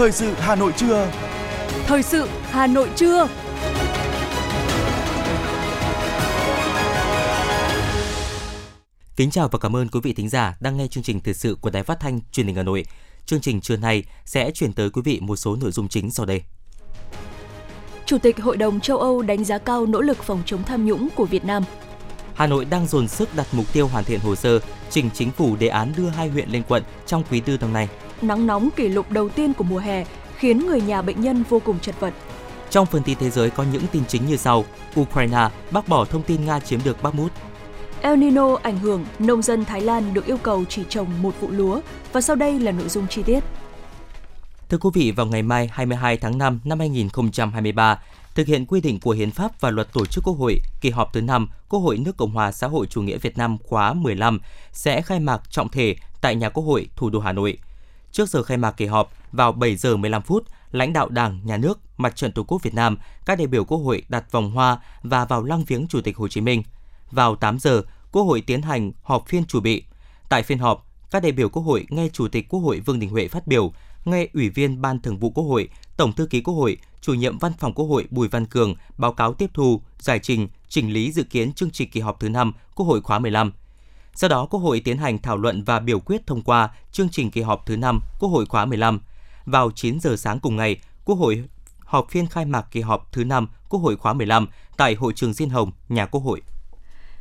Thời 0.00 0.12
sự 0.12 0.32
Hà 0.38 0.54
Nội 0.54 0.72
trưa. 0.76 1.10
Thời 1.86 2.02
sự 2.02 2.28
Hà 2.42 2.66
Nội 2.66 2.88
trưa. 2.96 3.28
Kính 9.16 9.30
chào 9.30 9.48
và 9.48 9.58
cảm 9.58 9.76
ơn 9.76 9.88
quý 9.88 10.00
vị 10.02 10.12
thính 10.12 10.28
giả 10.28 10.56
đang 10.60 10.76
nghe 10.76 10.86
chương 10.86 11.02
trình 11.02 11.20
thời 11.20 11.34
sự 11.34 11.56
của 11.60 11.70
Đài 11.70 11.82
Phát 11.82 12.00
thanh 12.00 12.20
Truyền 12.32 12.46
hình 12.46 12.56
Hà 12.56 12.62
Nội. 12.62 12.84
Chương 13.26 13.40
trình 13.40 13.60
trưa 13.60 13.76
nay 13.76 14.04
sẽ 14.24 14.50
chuyển 14.50 14.72
tới 14.72 14.90
quý 14.90 15.02
vị 15.04 15.18
một 15.20 15.36
số 15.36 15.56
nội 15.56 15.70
dung 15.70 15.88
chính 15.88 16.10
sau 16.10 16.26
đây. 16.26 16.42
Chủ 18.06 18.18
tịch 18.18 18.40
Hội 18.40 18.56
đồng 18.56 18.80
châu 18.80 18.98
Âu 18.98 19.22
đánh 19.22 19.44
giá 19.44 19.58
cao 19.58 19.86
nỗ 19.86 20.00
lực 20.00 20.22
phòng 20.22 20.42
chống 20.46 20.62
tham 20.62 20.86
nhũng 20.86 21.08
của 21.16 21.24
Việt 21.24 21.44
Nam. 21.44 21.64
Hà 22.34 22.46
Nội 22.46 22.64
đang 22.64 22.86
dồn 22.86 23.08
sức 23.08 23.34
đặt 23.36 23.46
mục 23.52 23.72
tiêu 23.72 23.86
hoàn 23.86 24.04
thiện 24.04 24.20
hồ 24.20 24.36
sơ, 24.36 24.58
trình 24.90 25.10
chính 25.14 25.30
phủ 25.30 25.56
đề 25.56 25.68
án 25.68 25.92
đưa 25.96 26.08
hai 26.08 26.28
huyện 26.28 26.50
lên 26.50 26.62
quận 26.68 26.82
trong 27.06 27.22
quý 27.30 27.40
tư 27.40 27.58
năm 27.60 27.72
nay. 27.72 27.88
Nắng 28.22 28.46
nóng 28.46 28.68
kỷ 28.76 28.88
lục 28.88 29.10
đầu 29.10 29.28
tiên 29.28 29.52
của 29.54 29.64
mùa 29.64 29.78
hè 29.78 30.04
khiến 30.36 30.66
người 30.66 30.80
nhà 30.80 31.02
bệnh 31.02 31.20
nhân 31.20 31.44
vô 31.48 31.60
cùng 31.64 31.78
chật 31.78 32.00
vật. 32.00 32.14
Trong 32.70 32.86
phần 32.86 33.02
tin 33.02 33.18
thế 33.18 33.30
giới 33.30 33.50
có 33.50 33.64
những 33.72 33.82
tin 33.92 34.02
chính 34.08 34.26
như 34.26 34.36
sau. 34.36 34.64
Ukraine 35.00 35.48
bác 35.70 35.88
bỏ 35.88 36.04
thông 36.04 36.22
tin 36.22 36.44
Nga 36.44 36.60
chiếm 36.60 36.80
được 36.84 37.02
Bakhmut. 37.02 37.32
El 38.00 38.16
Nino 38.16 38.56
ảnh 38.62 38.78
hưởng, 38.78 39.04
nông 39.18 39.42
dân 39.42 39.64
Thái 39.64 39.80
Lan 39.80 40.14
được 40.14 40.26
yêu 40.26 40.36
cầu 40.36 40.64
chỉ 40.68 40.82
trồng 40.88 41.22
một 41.22 41.34
vụ 41.40 41.50
lúa. 41.50 41.80
Và 42.12 42.20
sau 42.20 42.36
đây 42.36 42.58
là 42.58 42.72
nội 42.72 42.88
dung 42.88 43.06
chi 43.08 43.22
tiết. 43.22 43.44
Thưa 44.68 44.78
quý 44.78 44.90
vị, 44.94 45.10
vào 45.10 45.26
ngày 45.26 45.42
mai 45.42 45.68
22 45.72 46.16
tháng 46.16 46.38
5 46.38 46.60
năm 46.64 46.78
2023, 46.78 48.02
thực 48.34 48.46
hiện 48.46 48.66
quy 48.66 48.80
định 48.80 49.00
của 49.00 49.10
Hiến 49.10 49.30
pháp 49.30 49.60
và 49.60 49.70
Luật 49.70 49.92
Tổ 49.92 50.06
chức 50.06 50.24
Quốc 50.24 50.34
hội, 50.38 50.60
kỳ 50.80 50.90
họp 50.90 51.12
thứ 51.12 51.20
5 51.20 51.48
Quốc 51.68 51.80
hội 51.80 51.98
nước 51.98 52.16
Cộng 52.16 52.30
hòa 52.30 52.52
xã 52.52 52.66
hội 52.66 52.86
chủ 52.86 53.02
nghĩa 53.02 53.18
Việt 53.18 53.38
Nam 53.38 53.56
khóa 53.64 53.92
15 53.92 54.40
sẽ 54.72 55.02
khai 55.02 55.20
mạc 55.20 55.50
trọng 55.50 55.68
thể 55.68 55.96
tại 56.20 56.34
nhà 56.34 56.48
Quốc 56.48 56.64
hội 56.64 56.88
thủ 56.96 57.10
đô 57.10 57.20
Hà 57.20 57.32
Nội. 57.32 57.58
Trước 58.12 58.28
giờ 58.28 58.42
khai 58.42 58.56
mạc 58.56 58.70
kỳ 58.70 58.86
họp, 58.86 59.12
vào 59.32 59.52
7 59.52 59.76
giờ 59.76 59.96
15 59.96 60.22
phút, 60.22 60.44
lãnh 60.70 60.92
đạo 60.92 61.08
Đảng, 61.08 61.40
Nhà 61.44 61.56
nước, 61.56 61.78
Mặt 61.96 62.16
trận 62.16 62.32
Tổ 62.32 62.42
quốc 62.42 62.62
Việt 62.62 62.74
Nam, 62.74 62.98
các 63.26 63.38
đại 63.38 63.46
biểu 63.46 63.64
Quốc 63.64 63.78
hội 63.78 64.02
đặt 64.08 64.32
vòng 64.32 64.50
hoa 64.50 64.78
và 65.02 65.24
vào 65.24 65.44
lăng 65.44 65.64
viếng 65.64 65.86
Chủ 65.88 66.00
tịch 66.00 66.16
Hồ 66.16 66.28
Chí 66.28 66.40
Minh. 66.40 66.62
Vào 67.10 67.36
8 67.36 67.58
giờ, 67.58 67.82
Quốc 68.12 68.22
hội 68.22 68.40
tiến 68.40 68.62
hành 68.62 68.92
họp 69.02 69.28
phiên 69.28 69.44
chủ 69.44 69.60
bị. 69.60 69.84
Tại 70.28 70.42
phiên 70.42 70.58
họp, 70.58 70.86
các 71.10 71.22
đại 71.22 71.32
biểu 71.32 71.48
Quốc 71.48 71.62
hội 71.62 71.86
nghe 71.88 72.08
Chủ 72.12 72.28
tịch 72.28 72.48
Quốc 72.48 72.60
hội 72.60 72.80
Vương 72.80 72.98
Đình 72.98 73.10
Huệ 73.10 73.28
phát 73.28 73.46
biểu, 73.46 73.72
nghe 74.04 74.26
Ủy 74.34 74.48
viên 74.48 74.80
Ban 74.80 75.00
Thường 75.00 75.18
vụ 75.18 75.30
Quốc 75.30 75.44
hội, 75.44 75.68
Tổng 75.96 76.12
thư 76.12 76.26
ký 76.26 76.40
Quốc 76.40 76.54
hội, 76.54 76.78
Chủ 77.00 77.14
nhiệm 77.14 77.38
Văn 77.38 77.52
phòng 77.58 77.74
Quốc 77.74 77.86
hội 77.86 78.06
Bùi 78.10 78.28
Văn 78.28 78.46
Cường 78.46 78.74
báo 78.98 79.12
cáo 79.12 79.34
tiếp 79.34 79.50
thu, 79.54 79.82
giải 79.98 80.18
trình, 80.18 80.48
chỉnh 80.68 80.92
lý 80.92 81.12
dự 81.12 81.22
kiến 81.22 81.52
chương 81.52 81.70
trình 81.70 81.90
kỳ 81.90 82.00
họp 82.00 82.20
thứ 82.20 82.28
5 82.28 82.52
Quốc 82.74 82.86
hội 82.86 83.00
khóa 83.00 83.18
15. 83.18 83.52
Sau 84.20 84.28
đó, 84.28 84.46
Quốc 84.50 84.60
hội 84.60 84.80
tiến 84.84 84.98
hành 84.98 85.18
thảo 85.18 85.36
luận 85.36 85.62
và 85.62 85.80
biểu 85.80 86.00
quyết 86.00 86.26
thông 86.26 86.42
qua 86.42 86.70
chương 86.92 87.08
trình 87.08 87.30
kỳ 87.30 87.40
họp 87.40 87.66
thứ 87.66 87.76
5 87.76 88.00
Quốc 88.18 88.28
hội 88.28 88.46
khóa 88.46 88.64
15. 88.64 89.00
Vào 89.46 89.70
9 89.74 90.00
giờ 90.00 90.16
sáng 90.16 90.40
cùng 90.40 90.56
ngày, 90.56 90.80
Quốc 91.04 91.16
hội 91.16 91.44
họp 91.78 92.10
phiên 92.10 92.26
khai 92.26 92.44
mạc 92.44 92.66
kỳ 92.70 92.80
họp 92.80 93.12
thứ 93.12 93.24
5 93.24 93.48
Quốc 93.68 93.80
hội 93.80 93.96
khóa 93.96 94.12
15 94.12 94.48
tại 94.76 94.94
hội 94.94 95.12
trường 95.12 95.32
Diên 95.32 95.50
Hồng, 95.50 95.72
nhà 95.88 96.06
Quốc 96.06 96.20
hội. 96.20 96.42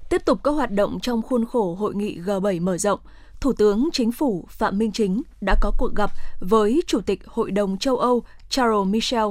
Tiếp 0.10 0.22
tục 0.26 0.40
các 0.44 0.52
hoạt 0.52 0.72
động 0.72 1.00
trong 1.02 1.22
khuôn 1.22 1.46
khổ 1.46 1.76
hội 1.76 1.96
nghị 1.96 2.20
G7 2.20 2.62
mở 2.62 2.78
rộng, 2.78 3.00
Thủ 3.40 3.54
tướng 3.54 3.90
Chính 3.94 4.12
phủ 4.12 4.46
Phạm 4.50 4.78
Minh 4.78 4.92
Chính 4.92 5.22
đã 5.42 5.56
có 5.62 5.72
cuộc 5.78 5.96
gặp 5.96 6.12
với 6.40 6.82
Chủ 6.88 7.02
tịch 7.02 7.28
Hội 7.28 7.52
đồng 7.52 7.78
châu 7.78 7.98
Âu 7.98 8.24
Charles 8.50 8.88
Michel. 8.88 9.26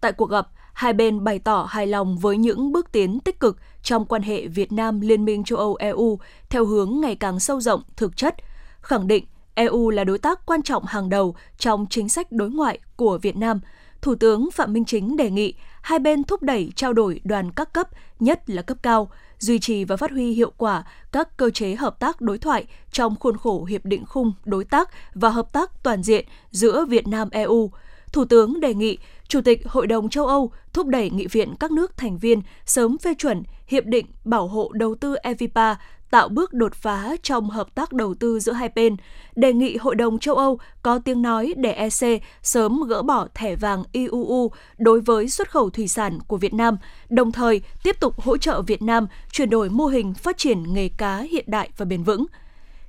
Tại 0.00 0.12
cuộc 0.12 0.30
gặp, 0.30 0.48
hai 0.72 0.92
bên 0.92 1.24
bày 1.24 1.38
tỏ 1.38 1.66
hài 1.70 1.86
lòng 1.86 2.18
với 2.18 2.36
những 2.36 2.72
bước 2.72 2.92
tiến 2.92 3.20
tích 3.20 3.40
cực 3.40 3.56
trong 3.86 4.04
quan 4.04 4.22
hệ 4.22 4.46
Việt 4.46 4.72
Nam 4.72 5.00
Liên 5.00 5.24
minh 5.24 5.44
châu 5.44 5.58
Âu 5.58 5.74
EU 5.74 6.18
theo 6.50 6.64
hướng 6.64 7.00
ngày 7.00 7.16
càng 7.16 7.40
sâu 7.40 7.60
rộng, 7.60 7.82
thực 7.96 8.16
chất, 8.16 8.34
khẳng 8.80 9.06
định 9.06 9.24
EU 9.54 9.90
là 9.90 10.04
đối 10.04 10.18
tác 10.18 10.46
quan 10.46 10.62
trọng 10.62 10.84
hàng 10.84 11.08
đầu 11.08 11.34
trong 11.58 11.86
chính 11.90 12.08
sách 12.08 12.32
đối 12.32 12.50
ngoại 12.50 12.78
của 12.96 13.18
Việt 13.22 13.36
Nam. 13.36 13.60
Thủ 14.02 14.14
tướng 14.14 14.50
Phạm 14.50 14.72
Minh 14.72 14.84
Chính 14.84 15.16
đề 15.16 15.30
nghị 15.30 15.54
hai 15.82 15.98
bên 15.98 16.24
thúc 16.24 16.42
đẩy 16.42 16.72
trao 16.76 16.92
đổi 16.92 17.20
đoàn 17.24 17.50
các 17.50 17.72
cấp, 17.72 17.88
nhất 18.20 18.50
là 18.50 18.62
cấp 18.62 18.76
cao, 18.82 19.08
duy 19.38 19.58
trì 19.58 19.84
và 19.84 19.96
phát 19.96 20.10
huy 20.10 20.32
hiệu 20.32 20.52
quả 20.56 20.84
các 21.12 21.36
cơ 21.36 21.50
chế 21.50 21.74
hợp 21.74 22.00
tác 22.00 22.20
đối 22.20 22.38
thoại 22.38 22.64
trong 22.92 23.16
khuôn 23.20 23.36
khổ 23.36 23.64
hiệp 23.64 23.84
định 23.84 24.06
khung 24.06 24.32
đối 24.44 24.64
tác 24.64 24.90
và 25.14 25.28
hợp 25.28 25.52
tác 25.52 25.82
toàn 25.82 26.02
diện 26.02 26.26
giữa 26.50 26.84
Việt 26.84 27.08
Nam 27.08 27.28
EU. 27.30 27.70
Thủ 28.16 28.24
tướng 28.24 28.60
đề 28.60 28.74
nghị 28.74 28.98
Chủ 29.28 29.40
tịch 29.40 29.66
Hội 29.66 29.86
đồng 29.86 30.08
châu 30.08 30.26
Âu 30.26 30.50
thúc 30.72 30.86
đẩy 30.86 31.10
nghị 31.10 31.26
viện 31.26 31.54
các 31.60 31.70
nước 31.70 31.96
thành 31.96 32.18
viên 32.18 32.42
sớm 32.66 32.98
phê 32.98 33.14
chuẩn 33.14 33.42
Hiệp 33.66 33.84
định 33.84 34.06
Bảo 34.24 34.46
hộ 34.46 34.70
Đầu 34.74 34.94
tư 34.94 35.14
EVPA 35.14 35.76
tạo 36.10 36.28
bước 36.28 36.52
đột 36.52 36.74
phá 36.74 37.16
trong 37.22 37.50
hợp 37.50 37.74
tác 37.74 37.92
đầu 37.92 38.14
tư 38.14 38.40
giữa 38.40 38.52
hai 38.52 38.68
bên, 38.74 38.96
đề 39.36 39.52
nghị 39.52 39.76
Hội 39.76 39.94
đồng 39.94 40.18
châu 40.18 40.34
Âu 40.34 40.58
có 40.82 40.98
tiếng 40.98 41.22
nói 41.22 41.54
để 41.56 41.72
EC 41.72 42.22
sớm 42.42 42.82
gỡ 42.88 43.02
bỏ 43.02 43.26
thẻ 43.34 43.56
vàng 43.56 43.84
IUU 43.92 44.50
đối 44.78 45.00
với 45.00 45.28
xuất 45.28 45.50
khẩu 45.50 45.70
thủy 45.70 45.88
sản 45.88 46.18
của 46.26 46.36
Việt 46.36 46.54
Nam, 46.54 46.76
đồng 47.08 47.32
thời 47.32 47.60
tiếp 47.82 47.96
tục 48.00 48.20
hỗ 48.20 48.36
trợ 48.36 48.62
Việt 48.62 48.82
Nam 48.82 49.06
chuyển 49.32 49.50
đổi 49.50 49.68
mô 49.68 49.86
hình 49.86 50.14
phát 50.14 50.38
triển 50.38 50.74
nghề 50.74 50.88
cá 50.88 51.18
hiện 51.18 51.44
đại 51.48 51.70
và 51.76 51.84
bền 51.84 52.02
vững. 52.02 52.26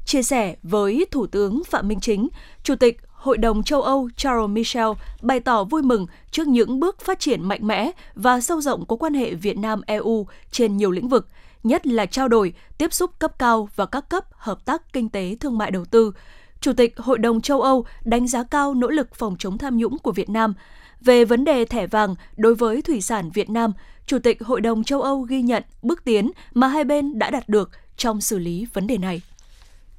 Chia 0.05 0.23
sẻ 0.23 0.55
với 0.63 1.05
Thủ 1.11 1.27
tướng 1.27 1.63
Phạm 1.63 1.87
Minh 1.87 1.99
Chính, 1.99 2.27
Chủ 2.63 2.75
tịch 2.75 2.97
Hội 3.27 3.37
đồng 3.37 3.63
châu 3.63 3.81
Âu 3.81 4.09
Charles 4.17 4.49
Michel 4.49 4.87
bày 5.21 5.39
tỏ 5.39 5.63
vui 5.63 5.81
mừng 5.81 6.05
trước 6.31 6.47
những 6.47 6.79
bước 6.79 7.01
phát 7.01 7.19
triển 7.19 7.43
mạnh 7.43 7.67
mẽ 7.67 7.91
và 8.15 8.39
sâu 8.39 8.61
rộng 8.61 8.85
của 8.85 8.95
quan 8.95 9.13
hệ 9.13 9.33
Việt 9.33 9.57
Nam-EU 9.57 10.27
trên 10.51 10.77
nhiều 10.77 10.91
lĩnh 10.91 11.07
vực, 11.07 11.27
nhất 11.63 11.87
là 11.87 12.05
trao 12.05 12.27
đổi, 12.27 12.53
tiếp 12.77 12.93
xúc 12.93 13.11
cấp 13.19 13.39
cao 13.39 13.69
và 13.75 13.85
các 13.85 14.09
cấp 14.09 14.25
hợp 14.31 14.65
tác 14.65 14.93
kinh 14.93 15.09
tế 15.09 15.35
thương 15.39 15.57
mại 15.57 15.71
đầu 15.71 15.85
tư. 15.85 16.11
Chủ 16.59 16.73
tịch 16.73 16.97
Hội 16.97 17.17
đồng 17.17 17.41
châu 17.41 17.61
Âu 17.61 17.85
đánh 18.03 18.27
giá 18.27 18.43
cao 18.43 18.73
nỗ 18.73 18.87
lực 18.87 19.15
phòng 19.15 19.35
chống 19.39 19.57
tham 19.57 19.77
nhũng 19.77 19.97
của 19.97 20.11
Việt 20.11 20.29
Nam. 20.29 20.53
Về 21.01 21.25
vấn 21.25 21.45
đề 21.45 21.65
thẻ 21.65 21.87
vàng 21.87 22.15
đối 22.37 22.55
với 22.55 22.81
thủy 22.81 23.01
sản 23.01 23.29
Việt 23.33 23.49
Nam, 23.49 23.73
Chủ 24.05 24.19
tịch 24.19 24.43
Hội 24.43 24.61
đồng 24.61 24.83
châu 24.83 25.01
Âu 25.01 25.21
ghi 25.21 25.41
nhận 25.41 25.63
bước 25.81 26.03
tiến 26.03 26.31
mà 26.53 26.67
hai 26.67 26.83
bên 26.83 27.19
đã 27.19 27.31
đạt 27.31 27.49
được 27.49 27.69
trong 27.97 28.21
xử 28.21 28.39
lý 28.39 28.67
vấn 28.73 28.87
đề 28.87 28.97
này. 28.97 29.21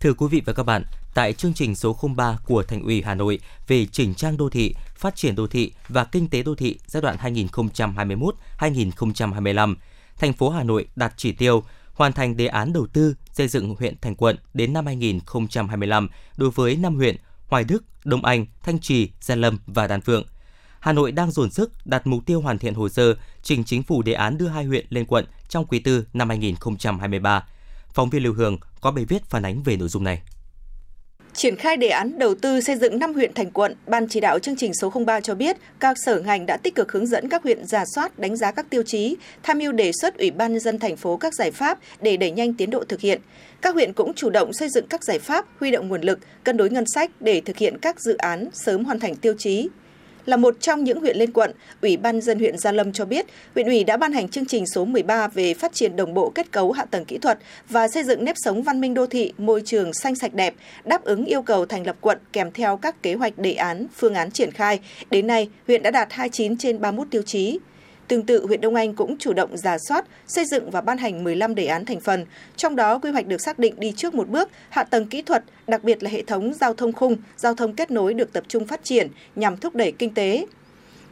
Thưa 0.00 0.12
quý 0.14 0.26
vị 0.30 0.42
và 0.46 0.52
các 0.52 0.62
bạn, 0.62 0.82
tại 1.18 1.32
chương 1.32 1.54
trình 1.54 1.74
số 1.74 1.98
03 2.16 2.38
của 2.46 2.62
Thành 2.62 2.82
ủy 2.82 3.02
Hà 3.02 3.14
Nội 3.14 3.40
về 3.68 3.86
chỉnh 3.86 4.14
trang 4.14 4.36
đô 4.36 4.48
thị, 4.48 4.74
phát 4.96 5.16
triển 5.16 5.34
đô 5.34 5.46
thị 5.46 5.72
và 5.88 6.04
kinh 6.04 6.28
tế 6.28 6.42
đô 6.42 6.54
thị 6.54 6.78
giai 6.86 7.00
đoạn 7.02 7.16
2021-2025, 8.58 9.74
thành 10.18 10.32
phố 10.32 10.50
Hà 10.50 10.62
Nội 10.62 10.88
đặt 10.96 11.14
chỉ 11.16 11.32
tiêu 11.32 11.62
hoàn 11.92 12.12
thành 12.12 12.36
đề 12.36 12.46
án 12.46 12.72
đầu 12.72 12.86
tư 12.86 13.14
xây 13.32 13.48
dựng 13.48 13.74
huyện 13.78 13.94
thành 14.00 14.14
quận 14.14 14.36
đến 14.54 14.72
năm 14.72 14.86
2025 14.86 16.08
đối 16.36 16.50
với 16.50 16.76
5 16.76 16.96
huyện 16.96 17.16
Hoài 17.48 17.64
Đức, 17.64 17.84
Đông 18.04 18.24
Anh, 18.24 18.46
Thanh 18.62 18.78
Trì, 18.78 19.10
Gia 19.20 19.34
Lâm 19.34 19.58
và 19.66 19.86
Đan 19.86 20.00
Phượng. 20.00 20.24
Hà 20.80 20.92
Nội 20.92 21.12
đang 21.12 21.30
dồn 21.30 21.50
sức 21.50 21.72
đặt 21.86 22.06
mục 22.06 22.26
tiêu 22.26 22.40
hoàn 22.40 22.58
thiện 22.58 22.74
hồ 22.74 22.88
sơ 22.88 23.14
trình 23.42 23.64
chính 23.64 23.82
phủ 23.82 24.02
đề 24.02 24.12
án 24.12 24.38
đưa 24.38 24.48
hai 24.48 24.64
huyện 24.64 24.86
lên 24.90 25.04
quận 25.06 25.24
trong 25.48 25.66
quý 25.66 25.78
tư 25.78 26.06
năm 26.12 26.28
2023. 26.28 27.44
Phóng 27.92 28.10
viên 28.10 28.22
Lưu 28.22 28.34
Hương 28.34 28.58
có 28.80 28.90
bài 28.90 29.04
viết 29.04 29.24
phản 29.24 29.42
ánh 29.42 29.62
về 29.62 29.76
nội 29.76 29.88
dung 29.88 30.04
này. 30.04 30.22
Triển 31.38 31.56
khai 31.56 31.76
đề 31.76 31.88
án 31.88 32.18
đầu 32.18 32.34
tư 32.34 32.60
xây 32.60 32.76
dựng 32.76 32.98
5 32.98 33.14
huyện 33.14 33.34
thành 33.34 33.50
quận, 33.50 33.74
Ban 33.86 34.08
chỉ 34.08 34.20
đạo 34.20 34.38
chương 34.38 34.56
trình 34.56 34.74
số 34.74 34.92
03 35.06 35.20
cho 35.20 35.34
biết 35.34 35.56
các 35.80 35.96
sở 36.04 36.20
ngành 36.20 36.46
đã 36.46 36.56
tích 36.56 36.74
cực 36.74 36.92
hướng 36.92 37.06
dẫn 37.06 37.28
các 37.28 37.42
huyện 37.42 37.66
giả 37.66 37.84
soát, 37.94 38.18
đánh 38.18 38.36
giá 38.36 38.50
các 38.50 38.70
tiêu 38.70 38.82
chí, 38.82 39.16
tham 39.42 39.58
mưu 39.58 39.72
đề 39.72 39.92
xuất 40.00 40.18
Ủy 40.18 40.30
ban 40.30 40.52
nhân 40.52 40.60
dân 40.60 40.78
thành 40.78 40.96
phố 40.96 41.16
các 41.16 41.34
giải 41.34 41.50
pháp 41.50 41.78
để 42.00 42.16
đẩy 42.16 42.30
nhanh 42.30 42.54
tiến 42.54 42.70
độ 42.70 42.84
thực 42.84 43.00
hiện. 43.00 43.20
Các 43.62 43.74
huyện 43.74 43.92
cũng 43.92 44.14
chủ 44.14 44.30
động 44.30 44.52
xây 44.52 44.68
dựng 44.68 44.86
các 44.86 45.04
giải 45.04 45.18
pháp, 45.18 45.46
huy 45.60 45.70
động 45.70 45.88
nguồn 45.88 46.00
lực, 46.00 46.18
cân 46.44 46.56
đối 46.56 46.70
ngân 46.70 46.84
sách 46.94 47.10
để 47.20 47.40
thực 47.40 47.56
hiện 47.56 47.78
các 47.78 48.00
dự 48.00 48.16
án 48.16 48.48
sớm 48.52 48.84
hoàn 48.84 49.00
thành 49.00 49.16
tiêu 49.16 49.34
chí, 49.38 49.68
là 50.28 50.36
một 50.36 50.60
trong 50.60 50.84
những 50.84 51.00
huyện 51.00 51.16
lên 51.16 51.32
quận, 51.32 51.52
Ủy 51.82 51.96
ban 51.96 52.20
dân 52.20 52.38
huyện 52.38 52.58
Gia 52.58 52.72
Lâm 52.72 52.92
cho 52.92 53.04
biết, 53.04 53.26
huyện 53.54 53.66
ủy 53.66 53.84
đã 53.84 53.96
ban 53.96 54.12
hành 54.12 54.28
chương 54.28 54.46
trình 54.46 54.66
số 54.66 54.84
13 54.84 55.28
về 55.28 55.54
phát 55.54 55.74
triển 55.74 55.96
đồng 55.96 56.14
bộ 56.14 56.32
kết 56.34 56.52
cấu 56.52 56.72
hạ 56.72 56.84
tầng 56.84 57.04
kỹ 57.04 57.18
thuật 57.18 57.38
và 57.68 57.88
xây 57.88 58.04
dựng 58.04 58.24
nếp 58.24 58.36
sống 58.38 58.62
văn 58.62 58.80
minh 58.80 58.94
đô 58.94 59.06
thị, 59.06 59.32
môi 59.38 59.62
trường 59.64 59.92
xanh 59.92 60.14
sạch 60.14 60.34
đẹp, 60.34 60.54
đáp 60.84 61.04
ứng 61.04 61.24
yêu 61.24 61.42
cầu 61.42 61.66
thành 61.66 61.86
lập 61.86 61.96
quận 62.00 62.18
kèm 62.32 62.52
theo 62.52 62.76
các 62.76 63.02
kế 63.02 63.14
hoạch 63.14 63.38
đề 63.38 63.52
án, 63.52 63.86
phương 63.96 64.14
án 64.14 64.30
triển 64.30 64.50
khai. 64.50 64.80
Đến 65.10 65.26
nay, 65.26 65.48
huyện 65.66 65.82
đã 65.82 65.90
đạt 65.90 66.08
29 66.12 66.56
trên 66.56 66.80
31 66.80 67.06
tiêu 67.10 67.22
chí. 67.22 67.58
Tương 68.08 68.26
tự, 68.26 68.46
huyện 68.46 68.60
Đông 68.60 68.74
Anh 68.74 68.94
cũng 68.94 69.18
chủ 69.18 69.32
động 69.32 69.56
giả 69.56 69.78
soát, 69.78 70.04
xây 70.26 70.44
dựng 70.44 70.70
và 70.70 70.80
ban 70.80 70.98
hành 70.98 71.24
15 71.24 71.54
đề 71.54 71.66
án 71.66 71.84
thành 71.84 72.00
phần, 72.00 72.26
trong 72.56 72.76
đó 72.76 72.98
quy 72.98 73.10
hoạch 73.10 73.26
được 73.26 73.40
xác 73.40 73.58
định 73.58 73.74
đi 73.78 73.92
trước 73.96 74.14
một 74.14 74.28
bước, 74.28 74.50
hạ 74.68 74.84
tầng 74.84 75.06
kỹ 75.06 75.22
thuật, 75.22 75.44
đặc 75.66 75.84
biệt 75.84 76.02
là 76.02 76.10
hệ 76.10 76.22
thống 76.22 76.54
giao 76.54 76.74
thông 76.74 76.92
khung, 76.92 77.16
giao 77.36 77.54
thông 77.54 77.74
kết 77.74 77.90
nối 77.90 78.14
được 78.14 78.32
tập 78.32 78.44
trung 78.48 78.66
phát 78.66 78.80
triển 78.84 79.08
nhằm 79.36 79.56
thúc 79.56 79.74
đẩy 79.74 79.92
kinh 79.92 80.14
tế. 80.14 80.46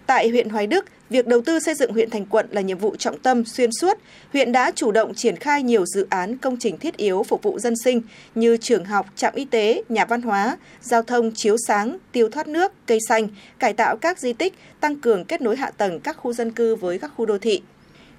Tại 0.06 0.28
huyện 0.28 0.48
Hoài 0.48 0.66
Đức, 0.66 0.84
việc 1.10 1.26
đầu 1.26 1.42
tư 1.42 1.60
xây 1.60 1.74
dựng 1.74 1.92
huyện 1.92 2.10
thành 2.10 2.26
quận 2.26 2.46
là 2.50 2.60
nhiệm 2.60 2.78
vụ 2.78 2.96
trọng 2.96 3.18
tâm 3.18 3.44
xuyên 3.44 3.70
suốt. 3.80 3.98
Huyện 4.32 4.52
đã 4.52 4.72
chủ 4.74 4.90
động 4.90 5.14
triển 5.14 5.36
khai 5.36 5.62
nhiều 5.62 5.86
dự 5.86 6.06
án 6.10 6.36
công 6.36 6.56
trình 6.60 6.78
thiết 6.78 6.96
yếu 6.96 7.22
phục 7.22 7.42
vụ 7.42 7.58
dân 7.58 7.74
sinh 7.84 8.02
như 8.34 8.56
trường 8.56 8.84
học, 8.84 9.06
trạm 9.16 9.34
y 9.34 9.44
tế, 9.44 9.82
nhà 9.88 10.04
văn 10.04 10.22
hóa, 10.22 10.56
giao 10.80 11.02
thông 11.02 11.32
chiếu 11.34 11.56
sáng, 11.66 11.98
tiêu 12.12 12.28
thoát 12.28 12.48
nước, 12.48 12.72
cây 12.86 12.98
xanh, 13.08 13.28
cải 13.58 13.72
tạo 13.72 13.96
các 13.96 14.18
di 14.18 14.32
tích, 14.32 14.54
tăng 14.80 14.96
cường 14.96 15.24
kết 15.24 15.40
nối 15.40 15.56
hạ 15.56 15.70
tầng 15.70 16.00
các 16.00 16.16
khu 16.16 16.32
dân 16.32 16.52
cư 16.52 16.76
với 16.76 16.98
các 16.98 17.10
khu 17.16 17.26
đô 17.26 17.38
thị. 17.38 17.62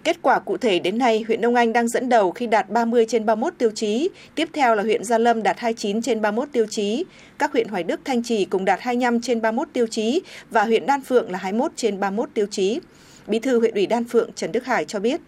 Kết 0.04 0.18
quả 0.22 0.40
cụ 0.40 0.58
thể 0.58 0.80
đến 0.80 0.98
nay, 0.98 1.24
huyện 1.28 1.42
Đông 1.42 1.56
Anh 1.56 1.74
đang 1.74 1.88
dẫn 1.88 2.10
đầu 2.10 2.32
khi 2.32 2.48
đạt 2.48 2.70
30 2.70 3.06
trên 3.10 3.26
31 3.26 3.54
tiêu 3.58 3.72
chí, 3.76 4.10
tiếp 4.36 4.50
theo 4.54 4.76
là 4.76 4.84
huyện 4.84 5.04
Gia 5.04 5.18
Lâm 5.18 5.44
đạt 5.44 5.60
29 5.60 6.02
trên 6.02 6.22
31 6.22 6.50
tiêu 6.52 6.66
chí, 6.70 7.06
các 7.38 7.52
huyện 7.54 7.68
Hoài 7.68 7.84
Đức, 7.84 8.00
Thanh 8.06 8.24
Trì 8.24 8.46
cùng 8.46 8.66
đạt 8.66 8.80
25 8.82 9.22
trên 9.22 9.42
31 9.42 9.68
tiêu 9.74 9.88
chí 9.88 10.22
và 10.50 10.64
huyện 10.64 10.86
Đan 10.86 11.02
Phượng 11.02 11.32
là 11.32 11.40
21 11.40 11.72
trên 11.76 12.00
31 12.00 12.30
tiêu 12.34 12.46
chí. 12.52 12.80
Bí 13.28 13.40
thư 13.40 13.60
huyện 13.60 13.74
ủy 13.74 13.86
Đan 13.86 14.04
Phượng 14.04 14.34
Trần 14.34 14.52
Đức 14.52 14.66
Hải 14.66 14.86
cho 14.86 15.00
biết. 15.00 15.22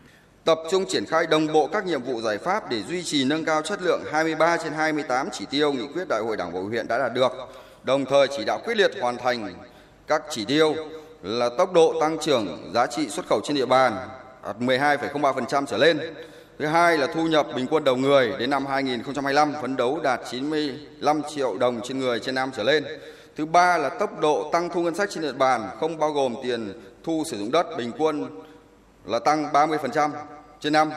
Tập 0.45 0.57
trung 0.71 0.85
triển 0.89 1.05
khai 1.05 1.27
đồng 1.27 1.53
bộ 1.53 1.67
các 1.67 1.85
nhiệm 1.85 2.03
vụ 2.03 2.21
giải 2.21 2.37
pháp 2.37 2.69
để 2.69 2.81
duy 2.89 3.03
trì 3.03 3.23
nâng 3.23 3.45
cao 3.45 3.61
chất 3.61 3.81
lượng 3.81 4.01
23 4.11 4.57
trên 4.57 4.73
28 4.73 5.29
chỉ 5.31 5.45
tiêu 5.49 5.73
nghị 5.73 5.87
quyết 5.93 6.07
đại 6.09 6.21
hội 6.21 6.37
đảng 6.37 6.53
bộ 6.53 6.61
huyện 6.61 6.87
đã 6.87 6.97
đạt 6.97 7.13
được, 7.13 7.31
đồng 7.83 8.05
thời 8.05 8.27
chỉ 8.37 8.45
đạo 8.45 8.59
quyết 8.65 8.77
liệt 8.77 8.91
hoàn 9.01 9.17
thành 9.17 9.53
các 10.07 10.21
chỉ 10.29 10.45
tiêu 10.45 10.75
là 11.23 11.49
tốc 11.57 11.73
độ 11.73 11.93
tăng 12.01 12.17
trưởng 12.21 12.71
giá 12.73 12.87
trị 12.87 13.09
xuất 13.09 13.27
khẩu 13.27 13.41
trên 13.43 13.55
địa 13.55 13.65
bàn 13.65 13.97
12,03% 14.43 15.65
trở 15.65 15.77
lên. 15.77 15.99
Thứ 16.59 16.65
hai 16.65 16.97
là 16.97 17.07
thu 17.07 17.27
nhập 17.27 17.47
bình 17.55 17.67
quân 17.69 17.83
đầu 17.83 17.95
người 17.95 18.33
đến 18.39 18.49
năm 18.49 18.65
2025 18.65 19.53
phấn 19.61 19.75
đấu 19.75 19.99
đạt 20.03 20.19
95 20.31 21.21
triệu 21.35 21.57
đồng 21.57 21.81
trên 21.83 21.99
người 21.99 22.19
trên 22.19 22.35
năm 22.35 22.51
trở 22.55 22.63
lên. 22.63 22.85
Thứ 23.35 23.45
ba 23.45 23.77
là 23.77 23.89
tốc 23.89 24.19
độ 24.19 24.49
tăng 24.51 24.69
thu 24.69 24.81
ngân 24.81 24.95
sách 24.95 25.09
trên 25.11 25.23
địa 25.23 25.33
bàn 25.33 25.69
không 25.79 25.97
bao 25.97 26.11
gồm 26.11 26.35
tiền 26.43 26.73
thu 27.03 27.23
sử 27.31 27.37
dụng 27.37 27.51
đất 27.51 27.67
bình 27.77 27.91
quân 27.97 28.41
là 29.05 29.19
tăng 29.19 29.51
30% 29.53 30.09
trên 30.59 30.73
năm. 30.73 30.91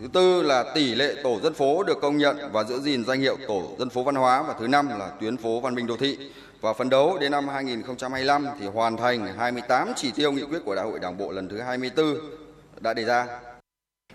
Thứ 0.00 0.06
tư 0.12 0.42
là 0.42 0.64
tỷ 0.74 0.94
lệ 0.94 1.14
tổ 1.22 1.40
dân 1.42 1.54
phố 1.54 1.82
được 1.82 1.98
công 2.02 2.16
nhận 2.16 2.36
và 2.52 2.64
giữ 2.64 2.80
gìn 2.80 3.04
danh 3.04 3.20
hiệu 3.20 3.36
tổ 3.48 3.62
dân 3.78 3.90
phố 3.90 4.02
văn 4.02 4.14
hóa 4.14 4.42
và 4.42 4.54
thứ 4.60 4.66
năm 4.66 4.88
là 4.98 5.10
tuyến 5.20 5.36
phố 5.36 5.60
văn 5.60 5.74
minh 5.74 5.86
đô 5.86 5.96
thị. 5.96 6.18
Và 6.60 6.72
phấn 6.72 6.90
đấu 6.90 7.18
đến 7.20 7.32
năm 7.32 7.48
2025 7.48 8.46
thì 8.60 8.66
hoàn 8.66 8.96
thành 8.96 9.34
28 9.38 9.92
chỉ 9.96 10.10
tiêu 10.10 10.32
nghị 10.32 10.42
quyết 10.42 10.58
của 10.64 10.74
Đại 10.74 10.84
hội 10.84 10.98
Đảng 10.98 11.18
bộ 11.18 11.32
lần 11.32 11.48
thứ 11.48 11.60
24 11.60 12.16
đã 12.80 12.94
đề 12.94 13.04
ra. 13.04 13.26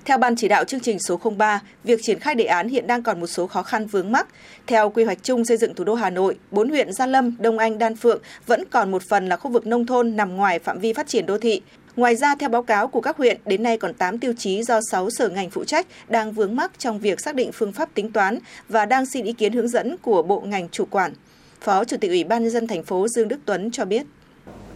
Theo 0.05 0.17
Ban 0.17 0.35
chỉ 0.35 0.47
đạo 0.47 0.63
chương 0.63 0.79
trình 0.79 0.99
số 0.99 1.19
03, 1.37 1.61
việc 1.83 1.99
triển 2.03 2.19
khai 2.19 2.35
đề 2.35 2.45
án 2.45 2.69
hiện 2.69 2.87
đang 2.87 3.03
còn 3.03 3.19
một 3.19 3.27
số 3.27 3.47
khó 3.47 3.63
khăn 3.63 3.87
vướng 3.87 4.11
mắc. 4.11 4.27
Theo 4.67 4.89
quy 4.89 5.03
hoạch 5.03 5.23
chung 5.23 5.45
xây 5.45 5.57
dựng 5.57 5.75
thủ 5.75 5.83
đô 5.83 5.93
Hà 5.93 6.09
Nội, 6.09 6.37
bốn 6.51 6.69
huyện 6.69 6.93
Gia 6.93 7.05
Lâm, 7.05 7.35
Đông 7.39 7.57
Anh, 7.57 7.77
Đan 7.77 7.95
Phượng 7.95 8.21
vẫn 8.45 8.63
còn 8.69 8.91
một 8.91 9.03
phần 9.09 9.29
là 9.29 9.37
khu 9.37 9.51
vực 9.51 9.67
nông 9.67 9.85
thôn 9.85 10.15
nằm 10.15 10.35
ngoài 10.35 10.59
phạm 10.59 10.79
vi 10.79 10.93
phát 10.93 11.07
triển 11.07 11.25
đô 11.25 11.37
thị. 11.37 11.61
Ngoài 11.95 12.15
ra, 12.15 12.35
theo 12.35 12.49
báo 12.49 12.63
cáo 12.63 12.87
của 12.87 13.01
các 13.01 13.17
huyện, 13.17 13.37
đến 13.45 13.63
nay 13.63 13.77
còn 13.77 13.93
8 13.93 14.19
tiêu 14.19 14.33
chí 14.37 14.63
do 14.63 14.79
6 14.91 15.09
sở 15.09 15.29
ngành 15.29 15.49
phụ 15.49 15.63
trách 15.63 15.87
đang 16.07 16.31
vướng 16.31 16.55
mắc 16.55 16.71
trong 16.77 16.99
việc 16.99 17.21
xác 17.21 17.35
định 17.35 17.51
phương 17.51 17.73
pháp 17.73 17.89
tính 17.93 18.11
toán 18.11 18.39
và 18.69 18.85
đang 18.85 19.05
xin 19.05 19.25
ý 19.25 19.33
kiến 19.33 19.53
hướng 19.53 19.67
dẫn 19.67 19.97
của 19.97 20.21
bộ 20.21 20.41
ngành 20.41 20.69
chủ 20.69 20.85
quản. 20.85 21.13
Phó 21.61 21.83
Chủ 21.83 21.97
tịch 21.97 22.11
Ủy 22.11 22.23
ban 22.23 22.43
nhân 22.43 22.51
dân 22.51 22.67
thành 22.67 22.83
phố 22.83 23.07
Dương 23.07 23.27
Đức 23.27 23.39
Tuấn 23.45 23.71
cho 23.71 23.85
biết. 23.85 24.05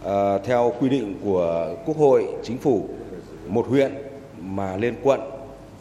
À, 0.04 0.38
theo 0.44 0.74
quy 0.80 0.88
định 0.88 1.14
của 1.24 1.76
Quốc 1.86 1.96
hội, 1.96 2.26
Chính 2.42 2.58
phủ, 2.58 2.88
một 3.48 3.66
huyện 3.68 3.92
mà 4.40 4.76
lên 4.76 4.94
quận, 5.02 5.20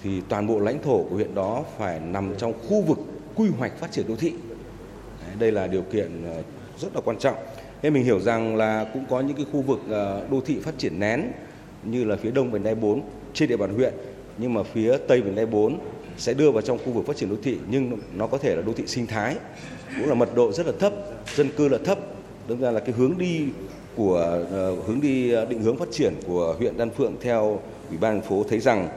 thì 0.03 0.21
toàn 0.29 0.47
bộ 0.47 0.59
lãnh 0.59 0.81
thổ 0.83 1.03
của 1.03 1.15
huyện 1.15 1.35
đó 1.35 1.63
phải 1.77 1.99
nằm 1.99 2.33
trong 2.37 2.53
khu 2.67 2.81
vực 2.81 2.99
quy 3.35 3.49
hoạch 3.57 3.79
phát 3.79 3.91
triển 3.91 4.07
đô 4.07 4.15
thị. 4.15 4.33
Đây 5.39 5.51
là 5.51 5.67
điều 5.67 5.81
kiện 5.81 6.23
ờ, 6.25 6.43
rất 6.79 6.95
là 6.95 7.01
quan 7.05 7.17
trọng. 7.17 7.35
Thế 7.81 7.89
mình 7.89 8.03
hiểu 8.03 8.19
rằng 8.19 8.55
là 8.55 8.85
cũng 8.93 9.05
có 9.09 9.21
những 9.21 9.37
cái 9.37 9.45
khu 9.51 9.61
vực 9.61 9.79
ờ, 9.89 10.25
đô 10.31 10.41
thị 10.45 10.59
phát 10.61 10.77
triển 10.77 10.99
nén, 10.99 11.31
như 11.83 12.03
là 12.03 12.15
phía 12.15 12.31
đông 12.31 12.51
vành 12.51 12.63
đai 12.63 12.75
4 12.75 13.01
trên 13.33 13.49
địa 13.49 13.57
bàn 13.57 13.75
huyện, 13.75 13.93
nhưng 14.37 14.53
mà 14.53 14.63
phía 14.63 14.97
tây 15.07 15.21
vành 15.21 15.35
đai 15.35 15.45
4 15.45 15.79
sẽ 16.17 16.33
đưa 16.33 16.51
vào 16.51 16.61
trong 16.61 16.77
khu 16.85 16.91
vực 16.91 17.07
phát 17.07 17.17
triển 17.17 17.29
đô 17.29 17.35
thị, 17.43 17.57
nhưng 17.69 17.99
nó 18.15 18.27
có 18.27 18.37
thể 18.37 18.55
là 18.55 18.61
đô 18.61 18.73
thị 18.73 18.83
sinh 18.87 19.07
thái 19.07 19.35
cũng 19.99 20.09
là 20.09 20.15
mật 20.15 20.35
độ 20.35 20.51
rất 20.51 20.65
là 20.65 20.73
thấp, 20.79 20.93
dân 21.35 21.49
cư 21.57 21.67
là 21.67 21.77
thấp 21.85 21.99
đâm 22.47 22.61
ra 22.61 22.71
là 22.71 22.79
cái 22.79 22.95
hướng 22.97 23.17
đi 23.17 23.47
của 23.95 24.45
ờ, 24.51 24.75
hướng 24.87 25.01
đi 25.01 25.31
ờ, 25.31 25.45
định 25.45 25.61
hướng 25.61 25.77
phát 25.77 25.87
triển 25.91 26.13
của 26.27 26.55
huyện 26.57 26.77
Đan 26.77 26.89
Phượng 26.89 27.15
theo 27.21 27.59
ủy 27.89 27.97
ban 27.97 28.21
thành 28.21 28.29
phố 28.29 28.45
thấy 28.49 28.59
rằng 28.59 28.89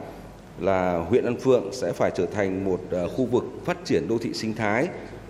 là 0.59 0.97
huyện 0.97 1.25
Đan 1.25 1.39
Phượng 1.39 1.69
sẽ 1.73 1.91
phải 1.91 2.11
trở 2.15 2.25
thành 2.25 2.65
một 2.65 2.81
ờ, 2.91 3.07
khu 3.07 3.25
vực 3.25 3.43
phát 3.65 3.77
triển 3.85 4.07
đô 4.07 4.17
thị 4.17 4.33
sinh 4.33 4.55
thái, 4.55 4.87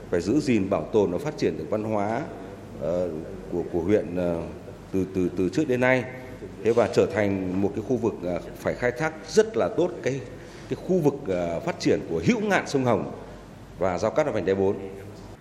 phải 0.10 0.22
giữ 0.22 0.40
gìn 0.40 0.70
bảo 0.70 0.84
tồn 0.84 1.12
và 1.12 1.18
phát 1.18 1.38
triển 1.38 1.58
được 1.58 1.66
văn 1.70 1.84
hóa 1.84 2.22
của 3.52 3.64
của 3.74 3.82
huyện 3.82 4.16
từ 4.92 5.06
từ 5.16 5.30
từ 5.38 5.50
trước 5.50 5.68
đến 5.68 5.80
nay. 5.80 6.04
Thế 6.64 6.72
và 6.72 6.90
trở 6.94 7.06
thành 7.06 7.62
một 7.62 7.72
cái 7.76 7.84
khu 7.88 7.98
vực 7.98 8.14
phải 8.56 8.74
khai 8.74 8.92
thác 8.92 9.14
rất 9.28 9.58
là 9.58 9.70
tốt 9.78 9.92
cái 10.04 10.20
cái 10.70 10.78
khu 10.88 11.00
vực 11.00 11.16
phát 11.66 11.80
triển 11.80 12.00
của 12.10 12.22
hữu 12.26 12.40
ngạn 12.40 12.68
sông 12.68 12.86
Hồng 12.86 13.12
và 13.80 13.98
giao 13.98 14.12
cắt 14.12 14.26
ở 14.26 14.32
vành 14.32 14.46
đai 14.46 14.56
4 14.56 14.76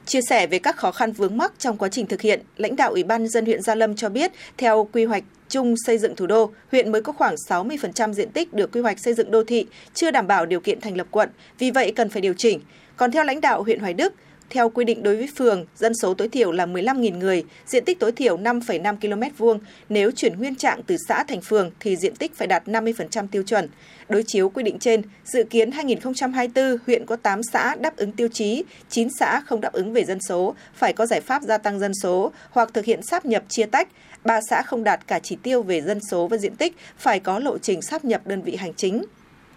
Chia 0.09 0.21
sẻ 0.23 0.47
về 0.47 0.59
các 0.59 0.77
khó 0.77 0.93
khăn 0.93 1.13
vướng 1.13 1.37
mắc 1.37 1.53
trong 1.59 1.77
quá 1.77 1.89
trình 1.89 2.07
thực 2.07 2.21
hiện, 2.21 2.41
lãnh 2.57 2.77
đạo 2.77 2.91
Ủy 2.91 3.03
ban 3.03 3.29
dân 3.29 3.45
huyện 3.45 3.63
Gia 3.63 3.75
Lâm 3.75 3.97
cho 3.97 4.09
biết, 4.09 4.33
theo 4.57 4.89
quy 4.93 5.05
hoạch 5.05 5.25
chung 5.49 5.75
xây 5.87 5.99
dựng 5.99 6.17
thủ 6.17 6.27
đô, 6.27 6.51
huyện 6.73 6.93
mới 6.93 7.03
có 7.03 7.13
khoảng 7.13 7.35
60% 7.49 8.13
diện 8.13 8.31
tích 8.31 8.55
được 8.55 8.73
quy 8.73 8.81
hoạch 8.81 8.99
xây 8.99 9.15
dựng 9.15 9.31
đô 9.31 9.45
thị, 9.45 9.67
chưa 9.95 10.11
đảm 10.11 10.27
bảo 10.27 10.47
điều 10.47 10.61
kiện 10.61 10.81
thành 10.81 10.97
lập 10.97 11.07
quận, 11.11 11.29
vì 11.59 11.71
vậy 11.71 11.93
cần 11.97 12.09
phải 12.09 12.23
điều 12.23 12.35
chỉnh. 12.35 12.61
Còn 12.97 13.13
theo 13.13 13.25
lãnh 13.25 13.41
đạo 13.41 13.63
huyện 13.63 13.81
Hoài 13.81 13.95
Đức, 13.95 14.15
theo 14.51 14.69
quy 14.69 14.85
định 14.85 15.03
đối 15.03 15.17
với 15.17 15.29
phường, 15.37 15.67
dân 15.77 15.93
số 16.03 16.15
tối 16.15 16.29
thiểu 16.29 16.53
là 16.53 16.67
15.000 16.67 17.19
người, 17.19 17.45
diện 17.67 17.85
tích 17.85 17.99
tối 17.99 18.13
thiểu 18.13 18.37
5,5 18.37 18.97
km 18.97 19.37
vuông. 19.39 19.59
Nếu 19.89 20.11
chuyển 20.11 20.39
nguyên 20.39 20.55
trạng 20.55 20.83
từ 20.83 20.97
xã 21.09 21.25
thành 21.25 21.41
phường 21.41 21.71
thì 21.81 21.97
diện 21.97 22.17
tích 22.17 22.35
phải 22.35 22.47
đạt 22.47 22.69
50% 22.69 23.27
tiêu 23.31 23.43
chuẩn. 23.43 23.69
Đối 24.09 24.23
chiếu 24.23 24.49
quy 24.49 24.63
định 24.63 24.79
trên, 24.79 25.03
dự 25.25 25.45
kiến 25.51 25.71
2024 25.71 26.79
huyện 26.87 27.07
có 27.07 27.17
8 27.17 27.43
xã 27.43 27.75
đáp 27.75 27.97
ứng 27.97 28.13
tiêu 28.13 28.29
chí, 28.29 28.65
9 28.89 29.09
xã 29.19 29.41
không 29.41 29.61
đáp 29.61 29.73
ứng 29.73 29.93
về 29.93 30.05
dân 30.05 30.21
số, 30.21 30.55
phải 30.75 30.93
có 30.93 31.07
giải 31.07 31.21
pháp 31.21 31.43
gia 31.43 31.59
tăng 31.59 31.79
dân 31.79 31.93
số 32.03 32.33
hoặc 32.51 32.71
thực 32.75 32.85
hiện 32.85 33.03
sáp 33.03 33.27
nhập 33.27 33.43
chia 33.49 33.67
tách. 33.67 33.89
Ba 34.25 34.41
xã 34.41 34.63
không 34.63 34.85
đạt 34.85 35.07
cả 35.07 35.19
chỉ 35.19 35.37
tiêu 35.43 35.63
về 35.63 35.81
dân 35.81 36.01
số 36.11 36.27
và 36.27 36.37
diện 36.37 36.57
tích, 36.57 36.77
phải 36.99 37.21
có 37.21 37.39
lộ 37.39 37.59
trình 37.59 37.83
sáp 37.83 38.05
nhập 38.05 38.27
đơn 38.27 38.43
vị 38.43 38.57
hành 38.57 38.75
chính. 38.75 39.03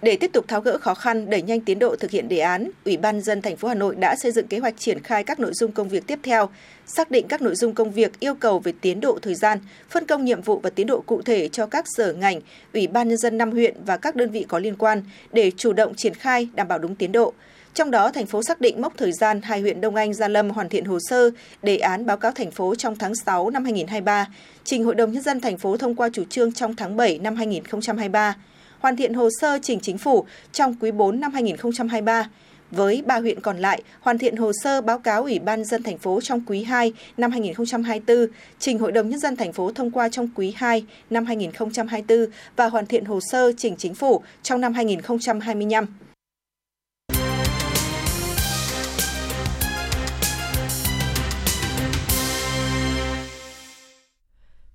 Để 0.02 0.16
tiếp 0.16 0.32
tục 0.34 0.48
tháo 0.48 0.62
gỡ 0.62 0.78
khó 0.78 0.94
khăn, 0.94 1.30
đẩy 1.30 1.42
nhanh 1.42 1.62
tiến 1.62 1.80
độ 1.80 1.96
thực 1.96 2.12
hiện 2.12 2.30
đề 2.30 2.40
án, 2.40 2.70
Ủy 2.86 2.98
ban 2.98 3.22
dân 3.22 3.42
thành 3.42 3.58
phố 3.58 3.68
Hà 3.68 3.74
Nội 3.74 3.96
đã 3.96 4.16
xây 4.16 4.32
dựng 4.32 4.48
kế 4.48 4.60
hoạch 4.60 4.74
triển 4.78 5.00
khai 5.00 5.24
các 5.24 5.40
nội 5.40 5.54
dung 5.54 5.72
công 5.72 5.90
việc 5.90 6.08
tiếp 6.08 6.20
theo, 6.24 6.50
xác 6.86 7.12
định 7.12 7.28
các 7.28 7.42
nội 7.42 7.56
dung 7.56 7.74
công 7.74 7.92
việc 7.92 8.20
yêu 8.20 8.36
cầu 8.36 8.60
về 8.60 8.74
tiến 8.82 9.00
độ 9.00 9.20
thời 9.22 9.36
gian, 9.36 9.60
phân 9.90 10.06
công 10.06 10.26
nhiệm 10.26 10.42
vụ 10.42 10.60
và 10.60 10.70
tiến 10.70 10.88
độ 10.88 11.02
cụ 11.02 11.22
thể 11.22 11.48
cho 11.48 11.66
các 11.66 11.86
sở 11.98 12.14
ngành, 12.14 12.42
Ủy 12.74 12.88
ban 12.88 13.08
nhân 13.08 13.18
dân 13.18 13.38
năm 13.38 13.52
huyện 13.52 13.76
và 13.86 13.98
các 13.98 14.16
đơn 14.16 14.30
vị 14.30 14.46
có 14.48 14.60
liên 14.60 14.76
quan 14.76 15.04
để 15.32 15.52
chủ 15.58 15.74
động 15.74 15.96
triển 15.96 16.14
khai 16.14 16.50
đảm 16.54 16.68
bảo 16.68 16.80
đúng 16.80 16.96
tiến 16.96 17.12
độ. 17.12 17.34
Trong 17.74 17.92
đó, 17.92 18.12
thành 18.12 18.26
phố 18.26 18.44
xác 18.44 18.62
định 18.62 18.82
mốc 18.82 18.98
thời 18.98 19.12
gian 19.12 19.42
hai 19.42 19.62
huyện 19.62 19.82
Đông 19.82 19.96
Anh, 19.96 20.14
Gia 20.14 20.28
Lâm 20.28 20.50
hoàn 20.50 20.70
thiện 20.70 20.86
hồ 20.86 20.98
sơ, 21.10 21.30
đề 21.64 21.78
án 21.78 22.06
báo 22.06 22.18
cáo 22.18 22.32
thành 22.32 22.52
phố 22.52 22.76
trong 22.76 22.96
tháng 22.96 23.16
6 23.16 23.50
năm 23.50 23.64
2023, 23.64 24.28
trình 24.64 24.84
Hội 24.84 24.96
đồng 24.96 25.12
Nhân 25.12 25.24
dân 25.24 25.42
thành 25.42 25.58
phố 25.58 25.78
thông 25.78 25.96
qua 25.96 26.10
chủ 26.14 26.24
trương 26.30 26.52
trong 26.52 26.76
tháng 26.76 26.98
7 26.98 27.20
năm 27.20 27.36
2023 27.36 28.36
hoàn 28.82 28.96
thiện 28.96 29.14
hồ 29.14 29.30
sơ 29.42 29.60
trình 29.62 29.80
chính 29.80 29.98
phủ 29.98 30.26
trong 30.52 30.76
quý 30.80 30.92
4 30.92 31.20
năm 31.20 31.34
2023. 31.34 32.30
Với 32.72 33.04
ba 33.06 33.20
huyện 33.20 33.42
còn 33.42 33.58
lại, 33.58 33.84
hoàn 34.02 34.18
thiện 34.18 34.36
hồ 34.36 34.52
sơ 34.64 34.82
báo 34.82 35.00
cáo 35.00 35.22
Ủy 35.22 35.40
ban 35.40 35.66
dân 35.66 35.84
thành 35.84 35.98
phố 35.98 36.22
trong 36.22 36.42
quý 36.48 36.64
2 36.64 36.94
năm 37.18 37.32
2024, 37.32 38.28
trình 38.60 38.80
Hội 38.80 38.92
đồng 38.92 39.10
Nhân 39.10 39.20
dân 39.20 39.36
thành 39.36 39.54
phố 39.54 39.72
thông 39.72 39.92
qua 39.92 40.10
trong 40.10 40.30
quý 40.36 40.54
2 40.56 40.86
năm 41.10 41.26
2024 41.26 42.26
và 42.56 42.70
hoàn 42.70 42.86
thiện 42.86 43.06
hồ 43.06 43.20
sơ 43.32 43.52
trình 43.58 43.76
chính 43.78 43.96
phủ 43.96 44.22
trong 44.44 44.62
năm 44.62 44.74
2025. 44.74 45.88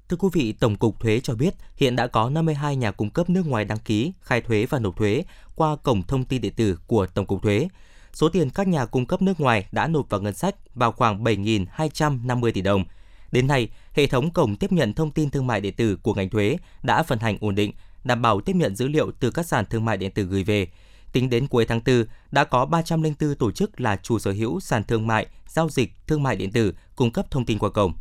Thưa 0.09 0.17
quý 0.17 0.29
vị, 0.33 0.53
Tổng 0.53 0.77
cục 0.77 1.01
Thuế 1.01 1.21
cho 1.21 1.35
biết 1.35 1.55
hiện 1.77 1.97
đã 1.97 2.07
có 2.07 2.31
52 2.31 2.77
nhà 2.77 2.91
cung 2.91 3.11
cấp 3.11 3.31
nước 3.31 3.47
ngoài 3.47 3.65
đăng 3.65 3.79
ký, 3.79 4.13
khai 4.21 4.41
thuế 4.41 4.67
và 4.67 4.79
nộp 4.79 4.97
thuế 4.97 5.25
qua 5.55 5.77
cổng 5.77 6.03
thông 6.03 6.25
tin 6.25 6.43
điện 6.43 6.53
tử 6.57 6.79
của 6.87 7.07
Tổng 7.07 7.27
cục 7.27 7.43
Thuế. 7.43 7.69
Số 8.13 8.29
tiền 8.29 8.51
các 8.51 8.69
nhà 8.69 8.87
cung 8.87 9.07
cấp 9.07 9.23
nước 9.23 9.41
ngoài 9.41 9.67
đã 9.73 9.87
nộp 9.87 10.11
vào 10.11 10.21
ngân 10.21 10.35
sách 10.35 10.55
vào 10.75 10.93
khoảng 10.93 11.25
7.250 11.25 12.53
tỷ 12.53 12.61
đồng. 12.63 12.85
Đến 13.33 13.47
nay, 13.47 13.69
hệ 13.93 14.07
thống 14.07 14.31
cổng 14.31 14.57
tiếp 14.57 14.73
nhận 14.73 14.95
thông 14.95 15.11
tin 15.11 15.31
thương 15.31 15.47
mại 15.47 15.61
điện 15.61 15.75
tử 15.75 15.97
của 15.97 16.15
ngành 16.15 16.31
thuế 16.31 16.57
đã 16.83 17.03
vận 17.03 17.19
hành 17.19 17.39
ổn 17.41 17.55
định, 17.55 17.73
đảm 18.05 18.23
bảo 18.23 18.41
tiếp 18.41 18.57
nhận 18.57 18.77
dữ 18.77 18.89
liệu 18.89 19.13
từ 19.21 19.31
các 19.31 19.47
sàn 19.47 19.65
thương 19.71 19.85
mại 19.85 19.97
điện 19.97 20.11
tử 20.11 20.23
gửi 20.23 20.45
về. 20.45 20.69
Tính 21.13 21.31
đến 21.31 21.47
cuối 21.47 21.65
tháng 21.65 21.81
4, 21.87 22.05
đã 22.31 22.45
có 22.45 22.67
304 22.67 23.35
tổ 23.35 23.53
chức 23.53 23.81
là 23.81 23.97
chủ 24.03 24.19
sở 24.19 24.33
hữu 24.33 24.61
sàn 24.61 24.85
thương 24.85 25.07
mại, 25.07 25.27
giao 25.49 25.69
dịch, 25.69 25.93
thương 26.07 26.23
mại 26.23 26.37
điện 26.37 26.53
tử 26.53 26.75
cung 26.97 27.11
cấp 27.11 27.31
thông 27.31 27.45
tin 27.45 27.59
qua 27.59 27.71
cổng. 27.71 27.93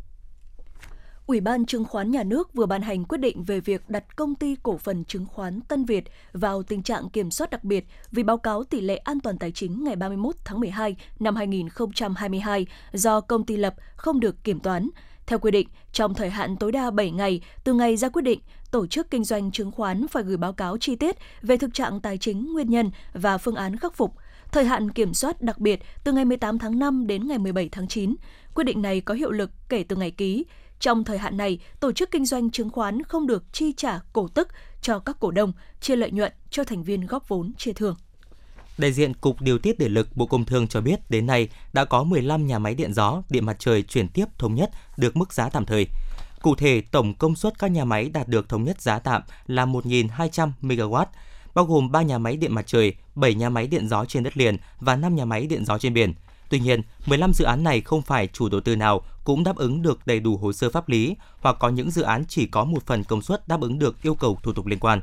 Ủy 1.26 1.40
ban 1.40 1.66
Chứng 1.66 1.84
khoán 1.84 2.10
Nhà 2.10 2.22
nước 2.22 2.54
vừa 2.54 2.66
ban 2.66 2.82
hành 2.82 3.04
quyết 3.04 3.18
định 3.18 3.44
về 3.44 3.60
việc 3.60 3.90
đặt 3.90 4.16
công 4.16 4.34
ty 4.34 4.56
cổ 4.62 4.76
phần 4.76 5.04
chứng 5.04 5.26
khoán 5.26 5.60
Tân 5.60 5.84
Việt 5.84 6.04
vào 6.32 6.62
tình 6.62 6.82
trạng 6.82 7.10
kiểm 7.10 7.30
soát 7.30 7.50
đặc 7.50 7.64
biệt 7.64 7.86
vì 8.10 8.22
báo 8.22 8.38
cáo 8.38 8.64
tỷ 8.64 8.80
lệ 8.80 8.96
an 8.96 9.20
toàn 9.20 9.38
tài 9.38 9.52
chính 9.52 9.84
ngày 9.84 9.96
31 9.96 10.34
tháng 10.44 10.60
12 10.60 10.96
năm 11.20 11.36
2022 11.36 12.66
do 12.92 13.20
công 13.20 13.46
ty 13.46 13.56
lập 13.56 13.74
không 13.96 14.20
được 14.20 14.44
kiểm 14.44 14.60
toán. 14.60 14.88
Theo 15.26 15.38
quy 15.38 15.50
định, 15.50 15.68
trong 15.92 16.14
thời 16.14 16.30
hạn 16.30 16.56
tối 16.56 16.72
đa 16.72 16.90
7 16.90 17.10
ngày 17.10 17.40
từ 17.64 17.74
ngày 17.74 17.96
ra 17.96 18.08
quyết 18.08 18.22
định, 18.22 18.40
tổ 18.70 18.86
chức 18.86 19.10
kinh 19.10 19.24
doanh 19.24 19.50
chứng 19.50 19.72
khoán 19.72 20.08
phải 20.08 20.22
gửi 20.22 20.36
báo 20.36 20.52
cáo 20.52 20.78
chi 20.78 20.96
tiết 20.96 21.16
về 21.42 21.56
thực 21.56 21.74
trạng 21.74 22.00
tài 22.00 22.18
chính, 22.18 22.52
nguyên 22.52 22.70
nhân 22.70 22.90
và 23.12 23.38
phương 23.38 23.54
án 23.54 23.76
khắc 23.76 23.94
phục 23.94 24.14
thời 24.52 24.64
hạn 24.64 24.90
kiểm 24.90 25.14
soát 25.14 25.42
đặc 25.42 25.58
biệt 25.58 25.80
từ 26.04 26.12
ngày 26.12 26.24
18 26.24 26.58
tháng 26.58 26.78
5 26.78 27.06
đến 27.06 27.28
ngày 27.28 27.38
17 27.38 27.68
tháng 27.72 27.88
9. 27.88 28.16
Quyết 28.54 28.64
định 28.64 28.82
này 28.82 29.00
có 29.00 29.14
hiệu 29.14 29.30
lực 29.30 29.50
kể 29.68 29.84
từ 29.88 29.96
ngày 29.96 30.10
ký. 30.10 30.44
Trong 30.80 31.04
thời 31.04 31.18
hạn 31.18 31.36
này, 31.36 31.58
tổ 31.80 31.92
chức 31.92 32.10
kinh 32.10 32.26
doanh 32.26 32.50
chứng 32.50 32.70
khoán 32.70 33.02
không 33.02 33.26
được 33.26 33.52
chi 33.52 33.72
trả 33.76 33.98
cổ 34.12 34.28
tức 34.28 34.48
cho 34.80 34.98
các 34.98 35.16
cổ 35.20 35.30
đông, 35.30 35.52
chia 35.80 35.96
lợi 35.96 36.10
nhuận 36.10 36.32
cho 36.50 36.64
thành 36.64 36.82
viên 36.82 37.06
góp 37.06 37.28
vốn 37.28 37.52
chia 37.58 37.72
thưởng. 37.72 37.96
Đại 38.78 38.92
diện 38.92 39.14
Cục 39.14 39.40
Điều 39.40 39.58
tiết 39.58 39.78
Điện 39.78 39.94
lực 39.94 40.16
Bộ 40.16 40.26
Công 40.26 40.44
Thương 40.44 40.68
cho 40.68 40.80
biết 40.80 41.10
đến 41.10 41.26
nay 41.26 41.48
đã 41.72 41.84
có 41.84 42.04
15 42.04 42.46
nhà 42.46 42.58
máy 42.58 42.74
điện 42.74 42.94
gió, 42.94 43.22
điện 43.30 43.46
mặt 43.46 43.56
trời 43.58 43.82
chuyển 43.82 44.08
tiếp 44.08 44.24
thống 44.38 44.54
nhất 44.54 44.70
được 44.96 45.16
mức 45.16 45.32
giá 45.32 45.48
tạm 45.48 45.64
thời. 45.64 45.86
Cụ 46.42 46.54
thể, 46.54 46.80
tổng 46.80 47.14
công 47.14 47.36
suất 47.36 47.58
các 47.58 47.70
nhà 47.70 47.84
máy 47.84 48.08
đạt 48.08 48.28
được 48.28 48.48
thống 48.48 48.64
nhất 48.64 48.82
giá 48.82 48.98
tạm 48.98 49.22
là 49.46 49.66
1.200 49.66 50.50
MW, 50.62 51.04
bao 51.56 51.64
gồm 51.64 51.92
3 51.92 52.02
nhà 52.02 52.18
máy 52.18 52.36
điện 52.36 52.54
mặt 52.54 52.66
trời, 52.66 52.94
7 53.14 53.34
nhà 53.34 53.50
máy 53.50 53.66
điện 53.66 53.88
gió 53.88 54.04
trên 54.04 54.22
đất 54.22 54.36
liền 54.36 54.56
và 54.80 54.96
5 54.96 55.16
nhà 55.16 55.24
máy 55.24 55.46
điện 55.46 55.64
gió 55.64 55.78
trên 55.78 55.94
biển. 55.94 56.14
Tuy 56.48 56.60
nhiên, 56.60 56.82
15 57.06 57.32
dự 57.32 57.44
án 57.44 57.64
này 57.64 57.80
không 57.80 58.02
phải 58.02 58.26
chủ 58.26 58.48
đầu 58.48 58.60
tư 58.60 58.76
nào 58.76 59.00
cũng 59.24 59.44
đáp 59.44 59.56
ứng 59.56 59.82
được 59.82 60.06
đầy 60.06 60.20
đủ 60.20 60.36
hồ 60.36 60.52
sơ 60.52 60.70
pháp 60.70 60.88
lý 60.88 61.16
hoặc 61.40 61.56
có 61.60 61.68
những 61.68 61.90
dự 61.90 62.02
án 62.02 62.24
chỉ 62.28 62.46
có 62.46 62.64
một 62.64 62.86
phần 62.86 63.04
công 63.04 63.22
suất 63.22 63.48
đáp 63.48 63.60
ứng 63.60 63.78
được 63.78 64.02
yêu 64.02 64.14
cầu 64.14 64.38
thủ 64.42 64.52
tục 64.52 64.66
liên 64.66 64.78
quan. 64.78 65.00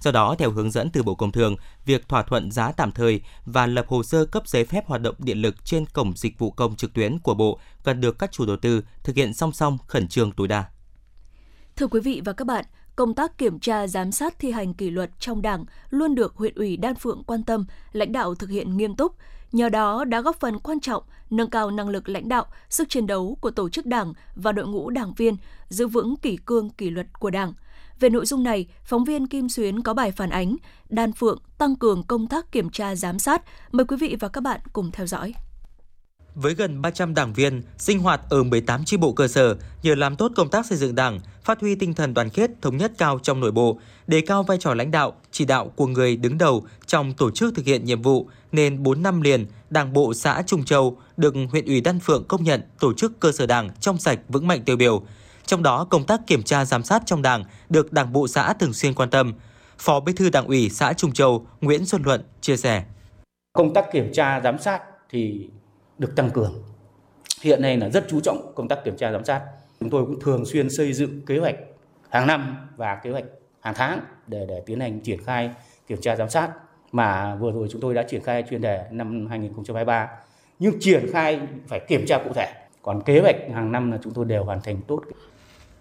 Do 0.00 0.10
đó, 0.10 0.34
theo 0.38 0.50
hướng 0.50 0.70
dẫn 0.70 0.90
từ 0.90 1.02
Bộ 1.02 1.14
Công 1.14 1.32
Thương, 1.32 1.56
việc 1.84 2.08
thỏa 2.08 2.22
thuận 2.22 2.50
giá 2.50 2.72
tạm 2.72 2.92
thời 2.92 3.20
và 3.46 3.66
lập 3.66 3.86
hồ 3.88 4.02
sơ 4.02 4.24
cấp 4.24 4.48
giấy 4.48 4.64
phép 4.64 4.86
hoạt 4.86 5.00
động 5.00 5.14
điện 5.18 5.38
lực 5.38 5.64
trên 5.64 5.86
cổng 5.86 6.12
dịch 6.16 6.38
vụ 6.38 6.50
công 6.50 6.76
trực 6.76 6.92
tuyến 6.92 7.18
của 7.18 7.34
Bộ 7.34 7.58
cần 7.84 8.00
được 8.00 8.18
các 8.18 8.32
chủ 8.32 8.46
đầu 8.46 8.56
tư 8.56 8.84
thực 9.04 9.16
hiện 9.16 9.34
song 9.34 9.52
song 9.52 9.78
khẩn 9.86 10.08
trương 10.08 10.32
tối 10.32 10.48
đa. 10.48 10.64
Thưa 11.76 11.86
quý 11.86 12.00
vị 12.00 12.22
và 12.24 12.32
các 12.32 12.46
bạn, 12.46 12.64
công 12.96 13.14
tác 13.14 13.38
kiểm 13.38 13.58
tra 13.58 13.86
giám 13.86 14.12
sát 14.12 14.38
thi 14.38 14.50
hành 14.50 14.74
kỷ 14.74 14.90
luật 14.90 15.10
trong 15.18 15.42
Đảng 15.42 15.64
luôn 15.90 16.14
được 16.14 16.36
huyện 16.36 16.54
ủy 16.54 16.76
Đan 16.76 16.94
Phượng 16.94 17.22
quan 17.26 17.42
tâm, 17.42 17.64
lãnh 17.92 18.12
đạo 18.12 18.34
thực 18.34 18.50
hiện 18.50 18.76
nghiêm 18.76 18.96
túc. 18.96 19.16
Nhờ 19.52 19.68
đó 19.68 20.04
đã 20.04 20.20
góp 20.20 20.40
phần 20.40 20.58
quan 20.58 20.80
trọng 20.80 21.02
nâng 21.30 21.50
cao 21.50 21.70
năng 21.70 21.88
lực 21.88 22.08
lãnh 22.08 22.28
đạo, 22.28 22.46
sức 22.68 22.88
chiến 22.88 23.06
đấu 23.06 23.38
của 23.40 23.50
tổ 23.50 23.68
chức 23.68 23.86
Đảng 23.86 24.12
và 24.34 24.52
đội 24.52 24.66
ngũ 24.66 24.90
đảng 24.90 25.14
viên, 25.14 25.36
giữ 25.68 25.86
vững 25.86 26.16
kỷ 26.16 26.36
cương 26.36 26.70
kỷ 26.70 26.90
luật 26.90 27.06
của 27.18 27.30
Đảng. 27.30 27.52
Về 28.00 28.08
nội 28.08 28.26
dung 28.26 28.42
này, 28.42 28.66
phóng 28.84 29.04
viên 29.04 29.26
Kim 29.26 29.48
Xuyến 29.48 29.82
có 29.82 29.94
bài 29.94 30.12
phản 30.12 30.30
ánh 30.30 30.56
Đan 30.88 31.12
Phượng 31.12 31.38
tăng 31.58 31.76
cường 31.76 32.02
công 32.02 32.26
tác 32.26 32.52
kiểm 32.52 32.70
tra 32.70 32.94
giám 32.94 33.18
sát. 33.18 33.42
Mời 33.72 33.84
quý 33.84 33.96
vị 33.96 34.16
và 34.20 34.28
các 34.28 34.40
bạn 34.40 34.60
cùng 34.72 34.90
theo 34.90 35.06
dõi. 35.06 35.34
Với 36.34 36.54
gần 36.54 36.82
300 36.82 37.14
đảng 37.14 37.32
viên 37.32 37.62
sinh 37.78 37.98
hoạt 37.98 38.20
ở 38.30 38.42
18 38.42 38.84
chi 38.84 38.96
bộ 38.96 39.12
cơ 39.12 39.28
sở, 39.28 39.56
nhờ 39.82 39.94
làm 39.94 40.16
tốt 40.16 40.32
công 40.36 40.48
tác 40.48 40.66
xây 40.66 40.78
dựng 40.78 40.94
đảng, 40.94 41.20
phát 41.44 41.60
huy 41.60 41.74
tinh 41.74 41.94
thần 41.94 42.14
đoàn 42.14 42.30
kết 42.30 42.50
thống 42.62 42.76
nhất 42.76 42.92
cao 42.98 43.18
trong 43.22 43.40
nội 43.40 43.52
bộ, 43.52 43.78
đề 44.06 44.20
cao 44.20 44.42
vai 44.42 44.58
trò 44.60 44.74
lãnh 44.74 44.90
đạo, 44.90 45.12
chỉ 45.30 45.44
đạo 45.44 45.72
của 45.76 45.86
người 45.86 46.16
đứng 46.16 46.38
đầu 46.38 46.66
trong 46.86 47.12
tổ 47.12 47.30
chức 47.30 47.54
thực 47.54 47.66
hiện 47.66 47.84
nhiệm 47.84 48.02
vụ, 48.02 48.28
nên 48.52 48.82
4 48.82 49.02
năm 49.02 49.20
liền, 49.20 49.46
Đảng 49.70 49.92
bộ 49.92 50.14
xã 50.14 50.42
Trung 50.46 50.64
Châu 50.64 50.96
được 51.16 51.34
huyện 51.50 51.66
ủy 51.66 51.80
Đan 51.80 52.00
Phượng 52.00 52.24
công 52.28 52.44
nhận 52.44 52.62
tổ 52.80 52.92
chức 52.94 53.20
cơ 53.20 53.32
sở 53.32 53.46
đảng 53.46 53.70
trong 53.80 53.98
sạch 53.98 54.18
vững 54.28 54.46
mạnh 54.46 54.62
tiêu 54.64 54.76
biểu. 54.76 55.02
Trong 55.46 55.62
đó, 55.62 55.84
công 55.84 56.04
tác 56.04 56.20
kiểm 56.26 56.42
tra 56.42 56.64
giám 56.64 56.82
sát 56.82 57.02
trong 57.06 57.22
đảng 57.22 57.44
được 57.68 57.92
Đảng 57.92 58.12
bộ 58.12 58.28
xã 58.28 58.52
thường 58.52 58.72
xuyên 58.72 58.94
quan 58.94 59.10
tâm. 59.10 59.32
Phó 59.78 60.00
Bí 60.00 60.12
thư 60.12 60.30
Đảng 60.30 60.46
ủy 60.46 60.70
xã 60.70 60.92
Trung 60.92 61.12
Châu 61.12 61.46
Nguyễn 61.60 61.86
Xuân 61.86 62.02
Luận 62.04 62.22
chia 62.40 62.56
sẻ. 62.56 62.84
Công 63.52 63.74
tác 63.74 63.84
kiểm 63.92 64.12
tra 64.12 64.40
giám 64.40 64.58
sát 64.58 64.82
thì 65.10 65.48
được 65.98 66.16
tăng 66.16 66.30
cường. 66.30 66.62
Hiện 67.42 67.62
nay 67.62 67.76
là 67.76 67.88
rất 67.88 68.04
chú 68.08 68.20
trọng 68.20 68.52
công 68.54 68.68
tác 68.68 68.84
kiểm 68.84 68.96
tra 68.96 69.12
giám 69.12 69.24
sát. 69.24 69.42
Chúng 69.80 69.90
tôi 69.90 70.06
cũng 70.06 70.20
thường 70.20 70.44
xuyên 70.44 70.70
xây 70.70 70.92
dựng 70.92 71.26
kế 71.26 71.38
hoạch 71.38 71.56
hàng 72.10 72.26
năm 72.26 72.68
và 72.76 72.94
kế 72.94 73.10
hoạch 73.10 73.24
hàng 73.60 73.74
tháng 73.76 74.00
để 74.26 74.46
để 74.48 74.62
tiến 74.66 74.80
hành 74.80 75.00
triển 75.00 75.24
khai 75.24 75.50
kiểm 75.86 76.00
tra 76.00 76.16
giám 76.16 76.30
sát 76.30 76.50
mà 76.92 77.34
vừa 77.34 77.52
rồi 77.52 77.68
chúng 77.70 77.80
tôi 77.80 77.94
đã 77.94 78.02
triển 78.02 78.22
khai 78.22 78.44
chuyên 78.50 78.60
đề 78.60 78.84
năm 78.90 79.26
2023 79.26 80.08
nhưng 80.58 80.74
triển 80.80 81.06
khai 81.12 81.40
phải 81.68 81.80
kiểm 81.88 82.06
tra 82.06 82.18
cụ 82.18 82.30
thể 82.34 82.52
còn 82.82 83.02
kế 83.02 83.20
hoạch 83.20 83.36
hàng 83.54 83.72
năm 83.72 83.92
là 83.92 83.98
chúng 84.02 84.14
tôi 84.14 84.24
đều 84.24 84.44
hoàn 84.44 84.60
thành 84.62 84.80
tốt 84.88 85.02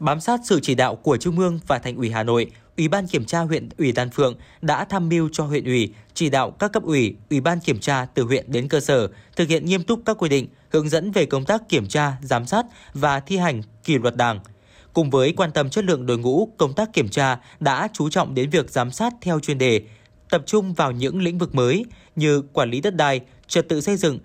bám 0.01 0.19
sát 0.19 0.39
sự 0.43 0.59
chỉ 0.61 0.75
đạo 0.75 0.95
của 0.95 1.17
Trung 1.17 1.39
ương 1.39 1.59
và 1.67 1.79
Thành 1.79 1.95
ủy 1.95 2.09
Hà 2.09 2.23
Nội, 2.23 2.51
Ủy 2.77 2.87
ban 2.87 3.07
kiểm 3.07 3.25
tra 3.25 3.39
huyện 3.39 3.69
ủy 3.77 3.91
Đan 3.91 4.09
Phượng 4.09 4.35
đã 4.61 4.85
tham 4.85 5.09
mưu 5.09 5.29
cho 5.31 5.43
huyện 5.43 5.65
ủy 5.65 5.93
chỉ 6.13 6.29
đạo 6.29 6.51
các 6.51 6.71
cấp 6.73 6.83
ủy, 6.83 7.15
ủy 7.29 7.41
ban 7.41 7.59
kiểm 7.59 7.79
tra 7.79 8.05
từ 8.05 8.23
huyện 8.23 8.51
đến 8.51 8.67
cơ 8.67 8.79
sở 8.79 9.07
thực 9.35 9.49
hiện 9.49 9.65
nghiêm 9.65 9.83
túc 9.83 10.01
các 10.05 10.17
quy 10.19 10.29
định, 10.29 10.47
hướng 10.69 10.89
dẫn 10.89 11.11
về 11.11 11.25
công 11.25 11.45
tác 11.45 11.69
kiểm 11.69 11.87
tra, 11.87 12.13
giám 12.21 12.45
sát 12.45 12.65
và 12.93 13.19
thi 13.19 13.37
hành 13.37 13.61
kỷ 13.83 13.97
luật 13.97 14.15
Đảng. 14.15 14.39
Cùng 14.93 15.09
với 15.09 15.33
quan 15.37 15.51
tâm 15.51 15.69
chất 15.69 15.85
lượng 15.85 16.05
đội 16.05 16.17
ngũ, 16.17 16.49
công 16.57 16.73
tác 16.73 16.93
kiểm 16.93 17.09
tra 17.09 17.37
đã 17.59 17.87
chú 17.93 18.09
trọng 18.09 18.35
đến 18.35 18.49
việc 18.49 18.69
giám 18.69 18.91
sát 18.91 19.13
theo 19.21 19.39
chuyên 19.39 19.57
đề, 19.57 19.81
tập 20.29 20.43
trung 20.45 20.73
vào 20.73 20.91
những 20.91 21.21
lĩnh 21.21 21.37
vực 21.37 21.55
mới 21.55 21.85
như 22.15 22.41
quản 22.53 22.69
lý 22.69 22.81
đất 22.81 22.95
đai, 22.95 23.21
trật 23.47 23.69
tự 23.69 23.81
xây 23.81 23.97
dựng, 23.97 24.19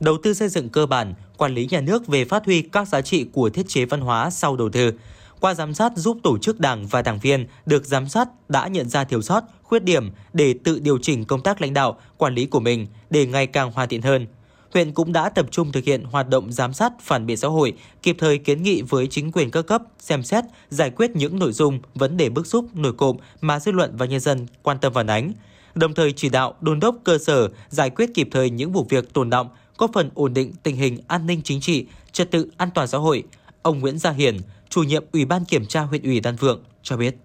đầu 0.00 0.16
tư 0.22 0.34
xây 0.34 0.48
dựng 0.48 0.68
cơ 0.68 0.86
bản, 0.86 1.14
quản 1.36 1.54
lý 1.54 1.68
nhà 1.70 1.80
nước 1.80 2.06
về 2.06 2.24
phát 2.24 2.44
huy 2.44 2.62
các 2.62 2.88
giá 2.88 3.00
trị 3.00 3.26
của 3.32 3.50
thiết 3.50 3.68
chế 3.68 3.84
văn 3.84 4.00
hóa 4.00 4.30
sau 4.30 4.56
đầu 4.56 4.68
tư. 4.68 4.92
Qua 5.40 5.54
giám 5.54 5.74
sát 5.74 5.92
giúp 5.96 6.18
tổ 6.22 6.38
chức 6.38 6.60
đảng 6.60 6.86
và 6.86 7.02
đảng 7.02 7.18
viên 7.18 7.46
được 7.66 7.84
giám 7.84 8.08
sát 8.08 8.28
đã 8.48 8.68
nhận 8.68 8.88
ra 8.88 9.04
thiếu 9.04 9.22
sót, 9.22 9.44
khuyết 9.62 9.84
điểm 9.84 10.10
để 10.32 10.54
tự 10.64 10.78
điều 10.78 10.98
chỉnh 10.98 11.24
công 11.24 11.42
tác 11.42 11.60
lãnh 11.60 11.74
đạo, 11.74 11.98
quản 12.16 12.34
lý 12.34 12.46
của 12.46 12.60
mình 12.60 12.86
để 13.10 13.26
ngày 13.26 13.46
càng 13.46 13.72
hoàn 13.72 13.88
thiện 13.88 14.02
hơn. 14.02 14.26
Huyện 14.74 14.92
cũng 14.92 15.12
đã 15.12 15.28
tập 15.28 15.46
trung 15.50 15.72
thực 15.72 15.84
hiện 15.84 16.04
hoạt 16.04 16.28
động 16.28 16.52
giám 16.52 16.72
sát 16.72 16.92
phản 17.00 17.26
biện 17.26 17.36
xã 17.36 17.48
hội, 17.48 17.72
kịp 18.02 18.16
thời 18.18 18.38
kiến 18.38 18.62
nghị 18.62 18.82
với 18.82 19.06
chính 19.06 19.32
quyền 19.32 19.50
các 19.50 19.62
cấp 19.62 19.82
xem 19.98 20.22
xét, 20.22 20.44
giải 20.68 20.90
quyết 20.90 21.10
những 21.16 21.38
nội 21.38 21.52
dung, 21.52 21.80
vấn 21.94 22.16
đề 22.16 22.28
bức 22.28 22.46
xúc, 22.46 22.66
nổi 22.74 22.92
cộm 22.92 23.16
mà 23.40 23.60
dư 23.60 23.72
luận 23.72 23.96
và 23.96 24.06
nhân 24.06 24.20
dân 24.20 24.46
quan 24.62 24.78
tâm 24.78 24.94
phản 24.94 25.06
ánh 25.06 25.32
đồng 25.76 25.94
thời 25.94 26.12
chỉ 26.12 26.28
đạo 26.28 26.54
đôn 26.60 26.80
đốc 26.80 26.96
cơ 27.04 27.18
sở 27.18 27.48
giải 27.68 27.90
quyết 27.90 28.10
kịp 28.14 28.28
thời 28.30 28.50
những 28.50 28.72
vụ 28.72 28.86
việc 28.88 29.12
tồn 29.12 29.30
động, 29.30 29.48
góp 29.78 29.90
phần 29.94 30.10
ổn 30.14 30.34
định 30.34 30.52
tình 30.62 30.76
hình 30.76 30.98
an 31.06 31.26
ninh 31.26 31.40
chính 31.44 31.60
trị, 31.60 31.86
trật 32.12 32.30
tự 32.30 32.50
an 32.56 32.70
toàn 32.74 32.88
xã 32.88 32.98
hội. 32.98 33.22
Ông 33.62 33.80
Nguyễn 33.80 33.98
Gia 33.98 34.10
Hiền 34.10 34.36
chủ 34.68 34.82
nhiệm 34.82 35.04
Ủy 35.12 35.24
ban 35.24 35.44
kiểm 35.44 35.66
tra 35.66 35.80
huyện 35.80 36.02
ủy 36.02 36.20
Đan 36.20 36.36
Phượng 36.36 36.62
cho 36.82 36.96
biết. 36.96 37.16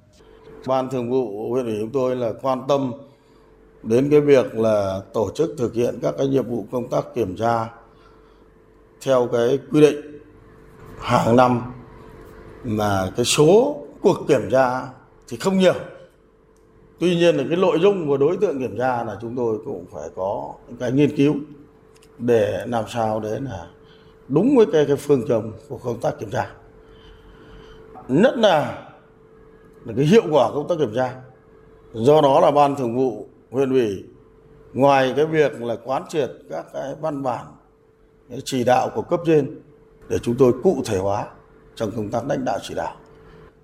Ban 0.68 0.90
thường 0.90 1.10
vụ 1.10 1.50
huyện 1.52 1.66
ủy 1.66 1.76
chúng 1.80 1.92
tôi 1.92 2.16
là 2.16 2.34
quan 2.42 2.62
tâm 2.68 2.94
đến 3.84 4.10
cái 4.10 4.22
việc 4.22 4.56
là 4.56 5.02
tổ 5.14 5.32
chức 5.36 5.56
thực 5.58 5.74
hiện 5.74 6.00
các 6.02 6.16
cái 6.18 6.28
nhiệm 6.28 6.46
vụ 6.50 6.66
công 6.72 6.90
tác 6.90 7.06
kiểm 7.16 7.36
tra 7.38 7.70
theo 9.02 9.30
cái 9.32 9.60
quy 9.72 9.82
định 9.82 10.22
hàng 11.00 11.36
năm 11.36 11.62
là 12.64 13.12
cái 13.16 13.26
số 13.26 13.78
cuộc 14.02 14.18
kiểm 14.28 14.50
tra 14.52 14.88
thì 15.28 15.38
không 15.38 15.60
nhiều 15.60 15.74
tuy 17.00 17.16
nhiên 17.16 17.36
là 17.36 17.44
cái 17.50 17.58
nội 17.58 17.80
dung 17.82 18.08
của 18.08 18.18
đối 18.18 18.38
tượng 18.38 18.60
kiểm 18.60 18.78
tra 18.78 19.04
là 19.04 19.18
chúng 19.22 19.36
tôi 19.36 19.58
cũng 19.66 19.86
phải 19.92 20.10
có 20.16 20.54
cái 20.80 20.92
nghiên 20.92 21.16
cứu 21.18 21.36
để 22.18 22.66
làm 22.68 22.86
sao 22.94 23.20
đấy 23.20 23.40
là 23.42 23.68
đúng 24.28 24.58
với 24.58 24.66
cái, 24.72 24.86
cái 24.86 24.96
phương 24.96 25.28
châm 25.28 25.52
của 25.70 25.78
công 25.78 26.00
tác 26.00 26.20
kiểm 26.20 26.30
tra 26.30 26.52
nhất 28.08 28.38
là, 28.38 28.88
là 29.86 29.94
cái 29.98 30.06
hiệu 30.06 30.24
quả 30.32 30.50
công 30.54 30.68
tác 30.68 30.76
kiểm 30.80 30.94
tra. 30.96 31.16
Do 31.94 32.22
đó 32.22 32.40
là 32.40 32.52
ban 32.52 32.76
thường 32.76 32.96
vụ 32.96 33.28
huyện 33.52 33.70
ủy 33.70 34.04
ngoài 34.74 35.14
cái 35.16 35.26
việc 35.26 35.62
là 35.62 35.76
quán 35.84 36.04
triệt 36.10 36.32
các 36.50 36.66
cái 36.74 36.96
văn 37.02 37.24
bản 37.24 37.46
cái 38.30 38.40
chỉ 38.46 38.64
đạo 38.64 38.90
của 38.96 39.02
cấp 39.02 39.20
trên 39.26 39.62
để 40.10 40.20
chúng 40.20 40.36
tôi 40.36 40.54
cụ 40.64 40.82
thể 40.86 40.98
hóa 40.98 41.28
trong 41.76 41.92
công 41.92 42.10
tác 42.10 42.28
lãnh 42.28 42.46
đạo 42.46 42.60
chỉ 42.62 42.74
đạo. 42.74 42.96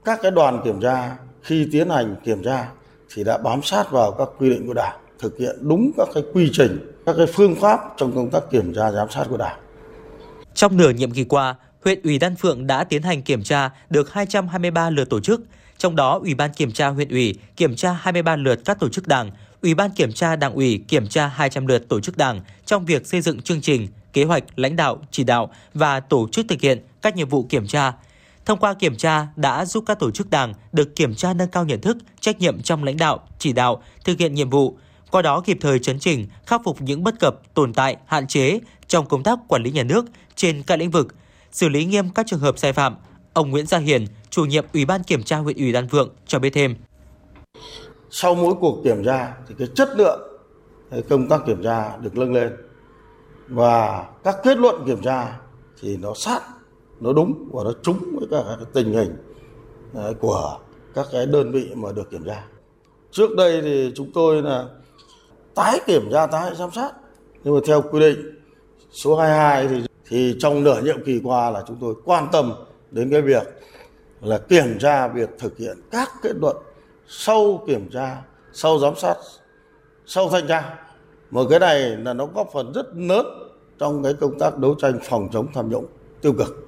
Các 0.06 0.20
cái 0.22 0.32
đoàn 0.32 0.62
kiểm 0.63 0.82
tra 0.82 1.17
khi 1.41 1.70
tiến 1.72 1.89
hành 1.89 2.15
kiểm 2.24 2.44
tra 2.44 2.72
thì 3.15 3.24
đã 3.24 3.38
bám 3.38 3.62
sát 3.62 3.91
vào 3.91 4.12
các 4.12 4.29
quy 4.39 4.50
định 4.50 4.67
của 4.67 4.74
đảng 4.74 4.98
thực 5.20 5.38
hiện 5.38 5.56
đúng 5.62 5.91
các 5.98 6.08
cái 6.13 6.24
quy 6.34 6.50
trình 6.53 6.94
các 7.06 7.15
cái 7.17 7.25
phương 7.27 7.56
pháp 7.56 7.79
trong 7.98 8.12
công 8.15 8.29
tác 8.29 8.50
kiểm 8.51 8.74
tra 8.74 8.91
giám 8.91 9.10
sát 9.10 9.25
của 9.29 9.38
đảng. 9.38 9.60
Trong 10.53 10.77
nửa 10.77 10.89
nhiệm 10.89 11.12
kỳ 11.12 11.24
qua 11.24 11.56
huyện 11.88 12.01
ủy 12.03 12.20
Đan 12.20 12.36
Phượng 12.36 12.67
đã 12.67 12.84
tiến 12.84 13.03
hành 13.03 13.22
kiểm 13.22 13.44
tra 13.44 13.70
được 13.89 14.13
223 14.13 14.89
lượt 14.89 15.10
tổ 15.10 15.20
chức, 15.20 15.41
trong 15.77 15.96
đó 15.96 16.20
Ủy 16.20 16.36
ban 16.36 16.53
kiểm 16.53 16.72
tra 16.72 16.88
huyện 16.88 17.10
ủy 17.10 17.36
kiểm 17.58 17.75
tra 17.75 17.94
23 17.94 18.36
lượt 18.36 18.60
các 18.65 18.79
tổ 18.79 18.89
chức 18.89 19.08
đảng, 19.08 19.32
Ủy 19.62 19.74
ban 19.74 19.91
kiểm 19.91 20.12
tra 20.12 20.36
đảng 20.36 20.53
ủy 20.53 20.84
kiểm 20.88 21.08
tra 21.08 21.27
200 21.27 21.67
lượt 21.67 21.89
tổ 21.89 22.00
chức 22.00 22.17
đảng 22.17 22.41
trong 22.65 22.86
việc 22.86 23.08
xây 23.08 23.22
dựng 23.22 23.41
chương 23.41 23.62
trình, 23.62 23.88
kế 24.13 24.24
hoạch 24.24 24.44
lãnh 24.56 24.75
đạo, 24.75 25.01
chỉ 25.12 25.24
đạo 25.24 25.50
và 25.74 26.00
tổ 26.00 26.27
chức 26.32 26.46
thực 26.50 26.62
hiện 26.62 26.84
các 27.01 27.15
nhiệm 27.15 27.29
vụ 27.29 27.44
kiểm 27.44 27.67
tra. 27.67 27.94
Thông 28.46 28.60
qua 28.60 28.74
kiểm 28.74 28.96
tra 28.96 29.27
đã 29.36 29.65
giúp 29.65 29.84
các 29.88 30.00
tổ 30.00 30.12
chức 30.12 30.29
đảng 30.29 30.53
được 30.72 30.96
kiểm 30.96 31.15
tra 31.15 31.34
nâng 31.34 31.50
cao 31.50 31.65
nhận 31.65 31.82
thức, 31.82 31.98
trách 32.20 32.39
nhiệm 32.39 32.62
trong 32.62 32.84
lãnh 32.84 32.98
đạo, 32.98 33.20
chỉ 33.39 33.53
đạo, 33.53 33.84
thực 34.06 34.20
hiện 34.20 34.34
nhiệm 34.34 34.50
vụ, 34.50 34.77
qua 35.12 35.22
đó 35.22 35.41
kịp 35.41 35.58
thời 35.62 35.79
chấn 35.79 36.00
chỉnh, 36.00 36.27
khắc 36.46 36.62
phục 36.63 36.82
những 36.82 37.03
bất 37.03 37.20
cập, 37.20 37.53
tồn 37.53 37.74
tại, 37.74 37.98
hạn 38.06 38.27
chế 38.27 38.60
trong 38.88 39.06
công 39.06 39.24
tác 39.24 39.39
quản 39.48 39.63
lý 39.63 39.72
nhà 39.72 39.84
nước 39.84 40.06
trên 40.36 40.63
các 40.63 40.79
lĩnh 40.79 40.91
vực, 40.91 41.15
xử 41.58 41.70
lý 41.70 41.86
nghiêm 41.86 42.10
các 42.10 42.28
trường 42.28 42.40
hợp 42.40 42.58
sai 42.58 42.74
phạm. 42.74 42.96
Ông 43.34 43.50
Nguyễn 43.50 43.68
Gia 43.68 43.78
Hiền, 43.78 44.06
chủ 44.30 44.46
nhiệm 44.46 44.66
Ủy 44.74 44.86
ban 44.86 45.04
kiểm 45.04 45.24
tra 45.24 45.38
huyện 45.38 45.58
ủy 45.58 45.72
Đan 45.72 45.88
Phượng 45.88 46.10
cho 46.28 46.40
biết 46.40 46.50
thêm. 46.54 46.76
Sau 48.10 48.36
mỗi 48.36 48.54
cuộc 48.60 48.82
kiểm 48.84 49.04
tra 49.06 49.34
thì 49.48 49.56
cái 49.58 49.68
chất 49.76 49.90
lượng 49.98 50.20
công 51.10 51.28
tác 51.30 51.42
kiểm 51.46 51.64
tra 51.64 51.98
được 51.98 52.18
nâng 52.18 52.34
lên 52.34 52.54
và 53.48 54.06
các 54.24 54.36
kết 54.44 54.58
luận 54.58 54.76
kiểm 54.86 55.02
tra 55.02 55.40
thì 55.82 55.98
nó 55.98 56.14
sát, 56.14 56.42
nó 57.00 57.14
đúng 57.14 57.50
và 57.54 57.64
nó 57.64 57.72
trúng 57.84 58.00
với 58.20 58.28
các 58.32 58.44
cái 58.48 58.66
tình 58.74 58.94
hình 58.94 59.16
à, 59.96 60.04
của 60.20 60.60
các 60.94 61.06
cái 61.12 61.26
đơn 61.26 61.52
vị 61.52 61.70
mà 61.76 61.92
được 61.92 62.12
kiểm 62.12 62.24
tra. 62.26 62.44
Trước 63.12 63.36
đây 63.38 63.62
thì 63.62 63.92
chúng 63.96 64.12
tôi 64.14 64.42
là 64.42 64.66
tái 65.56 65.80
kiểm 65.88 66.10
tra 66.12 66.28
tái 66.28 66.56
giám 66.56 66.72
sát 66.72 66.92
nhưng 67.44 67.56
mà 67.56 67.60
theo 67.68 67.82
quy 67.82 68.00
định 68.00 68.18
số 68.92 69.16
22 69.16 69.68
thì 69.68 69.87
thì 70.10 70.36
trong 70.40 70.64
nửa 70.64 70.82
nhiệm 70.82 71.04
kỳ 71.06 71.20
qua 71.24 71.50
là 71.50 71.64
chúng 71.68 71.78
tôi 71.82 71.96
quan 72.06 72.28
tâm 72.32 72.54
đến 72.92 73.10
cái 73.10 73.22
việc 73.22 73.44
là 74.22 74.38
kiểm 74.38 74.80
tra 74.80 75.08
việc 75.08 75.30
thực 75.40 75.58
hiện 75.58 75.78
các 75.92 76.10
kết 76.22 76.36
luận 76.36 76.58
sau 77.08 77.64
kiểm 77.68 77.90
tra, 77.94 78.22
sau 78.54 78.80
giám 78.80 78.94
sát, 78.96 79.16
sau 80.06 80.30
thanh 80.30 80.48
tra. 80.48 80.76
mà 81.32 81.42
cái 81.50 81.60
này 81.60 81.80
là 81.80 82.14
nó 82.14 82.26
góp 82.26 82.50
phần 82.54 82.72
rất 82.74 82.86
lớn 82.96 83.26
trong 83.80 84.04
cái 84.04 84.14
công 84.14 84.40
tác 84.40 84.58
đấu 84.58 84.76
tranh 84.82 85.00
phòng 85.04 85.30
chống 85.34 85.48
tham 85.54 85.70
nhũng 85.70 85.86
tiêu 86.22 86.34
cực. 86.34 86.64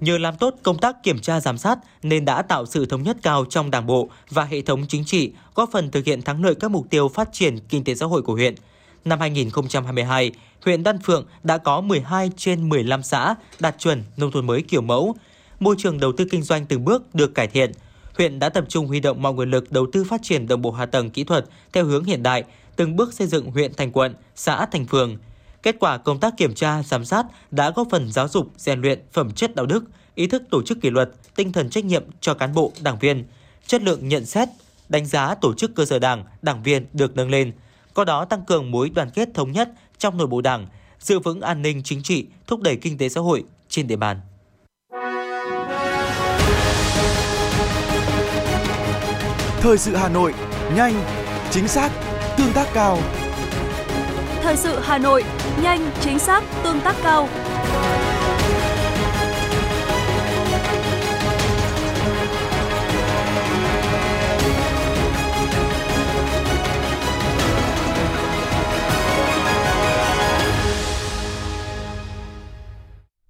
Nhờ 0.00 0.18
làm 0.18 0.36
tốt 0.36 0.54
công 0.62 0.78
tác 0.78 0.96
kiểm 1.02 1.18
tra 1.18 1.40
giám 1.40 1.58
sát 1.58 1.78
nên 2.02 2.24
đã 2.24 2.42
tạo 2.42 2.66
sự 2.66 2.86
thống 2.86 3.02
nhất 3.02 3.16
cao 3.22 3.44
trong 3.50 3.70
Đảng 3.70 3.86
bộ 3.86 4.08
và 4.30 4.44
hệ 4.44 4.62
thống 4.62 4.84
chính 4.88 5.04
trị, 5.04 5.32
góp 5.54 5.68
phần 5.72 5.90
thực 5.90 6.04
hiện 6.04 6.22
thắng 6.22 6.44
lợi 6.44 6.54
các 6.54 6.70
mục 6.70 6.86
tiêu 6.90 7.08
phát 7.08 7.28
triển 7.32 7.58
kinh 7.68 7.84
tế 7.84 7.94
xã 7.94 8.06
hội 8.06 8.22
của 8.22 8.32
huyện. 8.32 8.54
Năm 9.04 9.20
2022, 9.20 10.32
huyện 10.64 10.82
Đan 10.82 10.98
Phượng 10.98 11.26
đã 11.42 11.58
có 11.58 11.80
12 11.80 12.30
trên 12.36 12.68
15 12.68 13.02
xã 13.02 13.34
đạt 13.60 13.74
chuẩn 13.78 14.02
nông 14.16 14.30
thôn 14.30 14.46
mới 14.46 14.62
kiểu 14.62 14.80
mẫu. 14.80 15.14
Môi 15.60 15.74
trường 15.78 16.00
đầu 16.00 16.12
tư 16.16 16.24
kinh 16.30 16.42
doanh 16.42 16.66
từng 16.66 16.84
bước 16.84 17.14
được 17.14 17.34
cải 17.34 17.46
thiện. 17.46 17.72
Huyện 18.16 18.38
đã 18.38 18.48
tập 18.48 18.64
trung 18.68 18.86
huy 18.86 19.00
động 19.00 19.22
mọi 19.22 19.34
nguồn 19.34 19.50
lực 19.50 19.72
đầu 19.72 19.86
tư 19.92 20.04
phát 20.04 20.20
triển 20.22 20.48
đồng 20.48 20.62
bộ 20.62 20.70
hạ 20.70 20.86
tầng 20.86 21.10
kỹ 21.10 21.24
thuật 21.24 21.44
theo 21.72 21.84
hướng 21.84 22.04
hiện 22.04 22.22
đại, 22.22 22.44
từng 22.76 22.96
bước 22.96 23.14
xây 23.14 23.26
dựng 23.26 23.50
huyện 23.50 23.74
thành 23.74 23.92
quận, 23.92 24.14
xã 24.34 24.66
thành 24.66 24.86
phường. 24.86 25.18
Kết 25.62 25.76
quả 25.80 25.98
công 25.98 26.20
tác 26.20 26.34
kiểm 26.36 26.54
tra, 26.54 26.82
giám 26.82 27.04
sát 27.04 27.26
đã 27.50 27.70
góp 27.70 27.88
phần 27.90 28.12
giáo 28.12 28.28
dục, 28.28 28.48
rèn 28.56 28.80
luyện 28.80 29.02
phẩm 29.12 29.30
chất 29.30 29.54
đạo 29.54 29.66
đức, 29.66 29.84
ý 30.14 30.26
thức 30.26 30.42
tổ 30.50 30.62
chức 30.62 30.80
kỷ 30.80 30.90
luật, 30.90 31.10
tinh 31.36 31.52
thần 31.52 31.70
trách 31.70 31.84
nhiệm 31.84 32.04
cho 32.20 32.34
cán 32.34 32.54
bộ, 32.54 32.72
đảng 32.82 32.98
viên. 32.98 33.24
Chất 33.66 33.82
lượng 33.82 34.08
nhận 34.08 34.26
xét, 34.26 34.48
đánh 34.88 35.06
giá 35.06 35.34
tổ 35.34 35.54
chức 35.54 35.74
cơ 35.74 35.84
sở 35.84 35.98
đảng, 35.98 36.24
đảng 36.42 36.62
viên 36.62 36.86
được 36.92 37.16
nâng 37.16 37.30
lên. 37.30 37.52
Có 37.98 38.04
đó 38.04 38.24
tăng 38.24 38.44
cường 38.44 38.70
mối 38.70 38.90
đoàn 38.94 39.10
kết 39.10 39.28
thống 39.34 39.52
nhất 39.52 39.70
trong 39.98 40.16
nội 40.16 40.26
bộ 40.26 40.40
đảng, 40.40 40.66
giữ 40.98 41.18
vững 41.18 41.40
an 41.40 41.62
ninh 41.62 41.82
chính 41.82 42.02
trị, 42.02 42.26
thúc 42.46 42.60
đẩy 42.60 42.76
kinh 42.76 42.98
tế 42.98 43.08
xã 43.08 43.20
hội 43.20 43.44
trên 43.68 43.86
địa 43.86 43.96
bàn. 43.96 44.20
Thời 49.60 49.78
sự 49.78 49.96
Hà 49.96 50.08
Nội, 50.08 50.34
nhanh, 50.76 50.94
chính 51.50 51.68
xác, 51.68 51.92
tương 52.36 52.52
tác 52.52 52.68
cao. 52.74 52.98
Thời 54.42 54.56
sự 54.56 54.78
Hà 54.82 54.98
Nội, 54.98 55.24
nhanh, 55.62 55.90
chính 56.00 56.18
xác, 56.18 56.44
tương 56.64 56.80
tác 56.80 56.96
cao. 57.02 57.28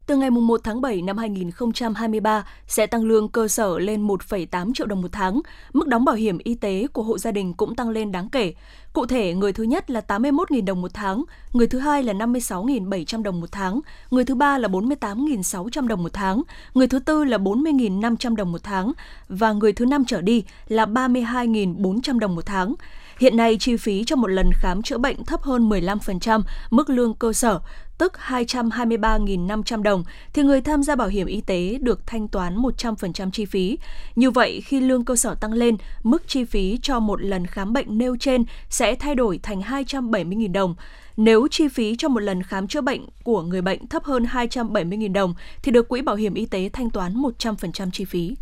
Từ 0.09 0.17
ngày 0.17 0.31
1 0.31 0.61
tháng 0.65 0.81
7 0.81 1.03
năm 1.03 1.19
2023 1.19 2.45
sẽ 2.67 2.87
tăng 2.87 3.05
lương 3.05 3.29
cơ 3.29 3.49
sở 3.49 3.79
lên 3.79 4.07
1,8 4.07 4.73
triệu 4.75 4.87
đồng 4.87 5.03
một 5.03 5.09
tháng. 5.13 5.41
Mức 5.73 5.89
đóng 5.89 6.05
bảo 6.05 6.15
hiểm 6.15 6.39
y 6.39 6.55
tế 6.55 6.87
của 6.93 7.03
hộ 7.03 7.19
gia 7.19 7.31
đình 7.31 7.55
cũng 7.55 7.75
tăng 7.75 7.91
lên 7.91 8.13
đáng 8.13 8.29
kể. 8.29 8.55
Cụ 8.93 9.07
thể, 9.07 9.35
người 9.35 9.53
thứ 9.53 9.63
nhất 9.63 9.91
là 9.91 10.01
81.000 10.09 10.65
đồng 10.65 10.81
một 10.81 10.91
tháng, 10.95 11.25
người 11.53 11.67
thứ 11.67 11.79
hai 11.79 12.03
là 12.03 12.13
56.700 12.13 13.23
đồng 13.23 13.41
một 13.41 13.53
tháng, 13.53 13.81
người 14.11 14.25
thứ 14.25 14.35
ba 14.35 14.59
là 14.59 14.69
48.600 14.69 15.87
đồng 15.87 16.03
một 16.03 16.13
tháng, 16.13 16.43
người 16.75 16.87
thứ 16.87 16.99
tư 16.99 17.25
là 17.25 17.39
40.500 17.39 18.37
đồng 18.37 18.53
một 18.53 18.63
tháng 18.63 18.93
và 19.29 19.53
người 19.53 19.73
thứ 19.73 19.87
năm 19.87 20.05
trở 20.05 20.21
đi 20.21 20.45
là 20.69 20.87
32.400 20.87 22.19
đồng 22.19 22.35
một 22.35 22.47
tháng. 22.47 22.75
Hiện 23.19 23.37
nay, 23.37 23.57
chi 23.61 23.77
phí 23.77 24.05
cho 24.05 24.17
một 24.17 24.27
lần 24.27 24.51
khám 24.55 24.83
chữa 24.83 24.99
bệnh 24.99 25.25
thấp 25.25 25.43
hơn 25.43 25.69
15% 25.69 26.43
mức 26.71 26.91
lương 26.91 27.15
cơ 27.15 27.33
sở, 27.33 27.61
tức 27.99 28.13
223.500 28.27 29.83
đồng, 29.83 30.05
thì 30.33 30.43
người 30.43 30.61
tham 30.61 30.83
gia 30.83 30.97
bảo 30.97 31.09
hiểm 31.09 31.27
y 31.27 31.41
tế 31.41 31.79
được 31.81 32.07
thanh 32.07 32.29
toán 32.29 32.57
100% 32.57 33.31
chi 33.31 33.45
phí. 33.45 33.79
Như 34.17 34.31
vậy, 34.31 34.61
khi 34.65 34.81
lương 34.81 35.05
cơ 35.05 35.17
sở 35.17 35.35
tăng 35.35 35.53
lên, 35.53 35.77
mức 36.03 36.29
chi 36.29 36.45
phí 36.45 36.79
cho 36.83 37.01
một 37.01 37.23
lần 37.23 37.47
khám 37.47 37.73
bệnh 37.73 37.99
nêu 37.99 38.17
trên 38.21 38.45
sẽ 38.71 38.95
thay 38.95 39.15
đổi 39.15 39.41
thành 39.43 39.61
270.000 39.61 40.53
đồng. 40.53 40.75
Nếu 41.17 41.49
chi 41.51 41.69
phí 41.69 41.97
cho 41.99 42.09
một 42.09 42.21
lần 42.21 42.43
khám 42.43 42.69
chữa 42.69 42.81
bệnh 42.81 43.07
của 43.23 43.43
người 43.43 43.63
bệnh 43.63 43.87
thấp 43.87 44.05
hơn 44.05 44.25
270.000 44.25 45.13
đồng, 45.13 45.35
thì 45.63 45.73
được 45.73 45.89
Quỹ 45.89 46.03
Bảo 46.03 46.17
hiểm 46.17 46.35
Y 46.35 46.47
tế 46.47 46.71
thanh 46.73 46.91
toán 46.91 47.15
100% 47.15 47.91
chi 47.91 48.05
phí. 48.05 48.37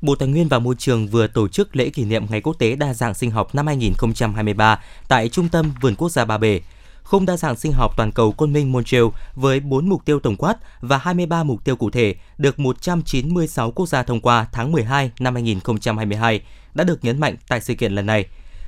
Bộ 0.00 0.14
Tài 0.14 0.28
nguyên 0.28 0.48
và 0.48 0.58
Môi 0.58 0.74
trường 0.78 1.06
vừa 1.06 1.26
tổ 1.26 1.48
chức 1.48 1.76
lễ 1.76 1.90
kỷ 1.90 2.04
niệm 2.04 2.26
Ngày 2.30 2.40
Quốc 2.40 2.58
tế 2.58 2.76
Đa 2.76 2.94
dạng 2.94 3.14
sinh 3.14 3.30
học 3.30 3.54
năm 3.54 3.66
2023 3.66 4.80
tại 5.08 5.28
Trung 5.28 5.48
tâm 5.48 5.72
Vườn 5.80 5.94
Quốc 5.94 6.08
gia 6.08 6.24
Ba 6.24 6.38
Bể. 6.38 6.60
Khung 7.06 7.26
đa 7.26 7.36
dạng 7.36 7.56
sinh 7.56 7.72
học 7.72 7.96
toàn 7.96 8.12
cầu 8.12 8.32
Côn 8.32 8.52
Minh 8.52 8.72
Montreal 8.72 9.04
với 9.34 9.60
4 9.60 9.88
mục 9.88 10.04
tiêu 10.04 10.20
tổng 10.20 10.36
quát 10.36 10.54
và 10.80 10.98
23 10.98 11.44
mục 11.44 11.64
tiêu 11.64 11.76
cụ 11.76 11.90
thể 11.90 12.14
được 12.38 12.58
196 12.58 13.70
quốc 13.70 13.88
gia 13.88 14.02
thông 14.02 14.20
qua 14.20 14.46
tháng 14.52 14.72
12 14.72 15.10
năm 15.20 15.34
2022 15.34 16.40
đã 16.74 16.84
được 16.84 17.04
nhấn 17.04 17.20
mạnh 17.20 17.36
tại 17.48 17.60
sự 17.60 17.74
kiện 17.74 17.92
lần 17.92 18.06
này. 18.06 18.26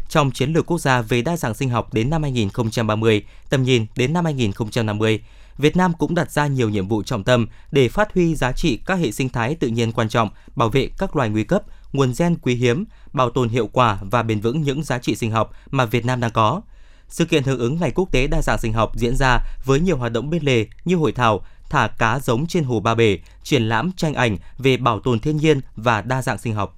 Trong 0.09 0.31
chiến 0.31 0.53
lược 0.53 0.66
quốc 0.66 0.79
gia 0.79 1.01
về 1.01 1.22
đa 1.22 1.37
dạng 1.37 1.55
sinh 1.55 1.68
học 1.68 1.94
đến 1.94 2.11
năm 2.11 2.22
2030, 2.22 3.24
tầm 3.51 3.62
nhìn 3.62 3.87
đến 3.96 4.12
năm 4.12 4.24
2050, 4.24 5.20
Việt 5.59 5.77
Nam 5.77 5.92
cũng 5.98 6.14
đặt 6.14 6.31
ra 6.31 6.46
nhiều 6.46 6.68
nhiệm 6.68 6.88
vụ 6.88 7.03
trọng 7.03 7.24
tâm 7.24 7.46
để 7.72 7.88
phát 7.88 8.14
huy 8.14 8.35
giá 8.35 8.53
trị 8.53 8.79
các 8.87 8.98
hệ 8.98 9.12
sinh 9.12 9.29
thái 9.29 9.55
tự 9.55 9.68
nhiên 9.68 9.92
quan 9.92 10.09
trọng, 10.09 10.31
bảo 10.57 10.68
vệ 10.68 10.90
các 10.98 11.16
loài 11.16 11.29
nguy 11.29 11.44
cấp, 11.44 11.62
nguồn 11.92 12.12
gen 12.18 12.37
quý 12.42 12.55
hiếm, 12.55 12.85
bảo 13.12 13.31
tồn 13.31 13.48
hiệu 13.48 13.68
quả 13.72 13.98
và 14.01 14.22
bền 14.22 14.40
vững 14.40 14.62
những 14.62 14.83
giá 14.83 14.98
trị 14.98 15.14
sinh 15.14 15.31
học 15.31 15.53
mà 15.70 15.85
Việt 15.85 16.05
Nam 16.05 16.20
đang 16.20 16.31
có. 16.31 16.62
Sự 17.09 17.25
kiện 17.25 17.42
hưởng 17.44 17.59
ứng 17.59 17.77
Ngày 17.81 17.90
Quốc 17.90 18.12
tế 18.12 18.27
Đa 18.27 18.42
dạng 18.42 18.59
sinh 18.59 18.73
học 18.73 18.92
diễn 18.94 19.16
ra 19.16 19.38
với 19.64 19.81
nhiều 19.81 19.97
hoạt 19.97 20.12
động 20.12 20.31
bên 20.31 20.42
lề 20.42 20.66
như 20.85 20.97
hội 20.97 21.12
thảo, 21.12 21.44
thả 21.71 21.88
cá 21.88 22.18
giống 22.18 22.47
trên 22.47 22.64
hồ 22.64 22.81
Ba 22.81 22.94
Bể, 22.94 23.18
triển 23.42 23.68
lãm 23.68 23.90
tranh 23.97 24.14
ảnh 24.14 24.37
về 24.59 24.77
bảo 24.77 25.01
tồn 25.01 25.21
thiên 25.21 25.37
nhiên 25.37 25.61
và 25.77 26.03
đa 26.03 26.23
dạng 26.23 26.38
sinh 26.38 26.55
học. 26.55 26.77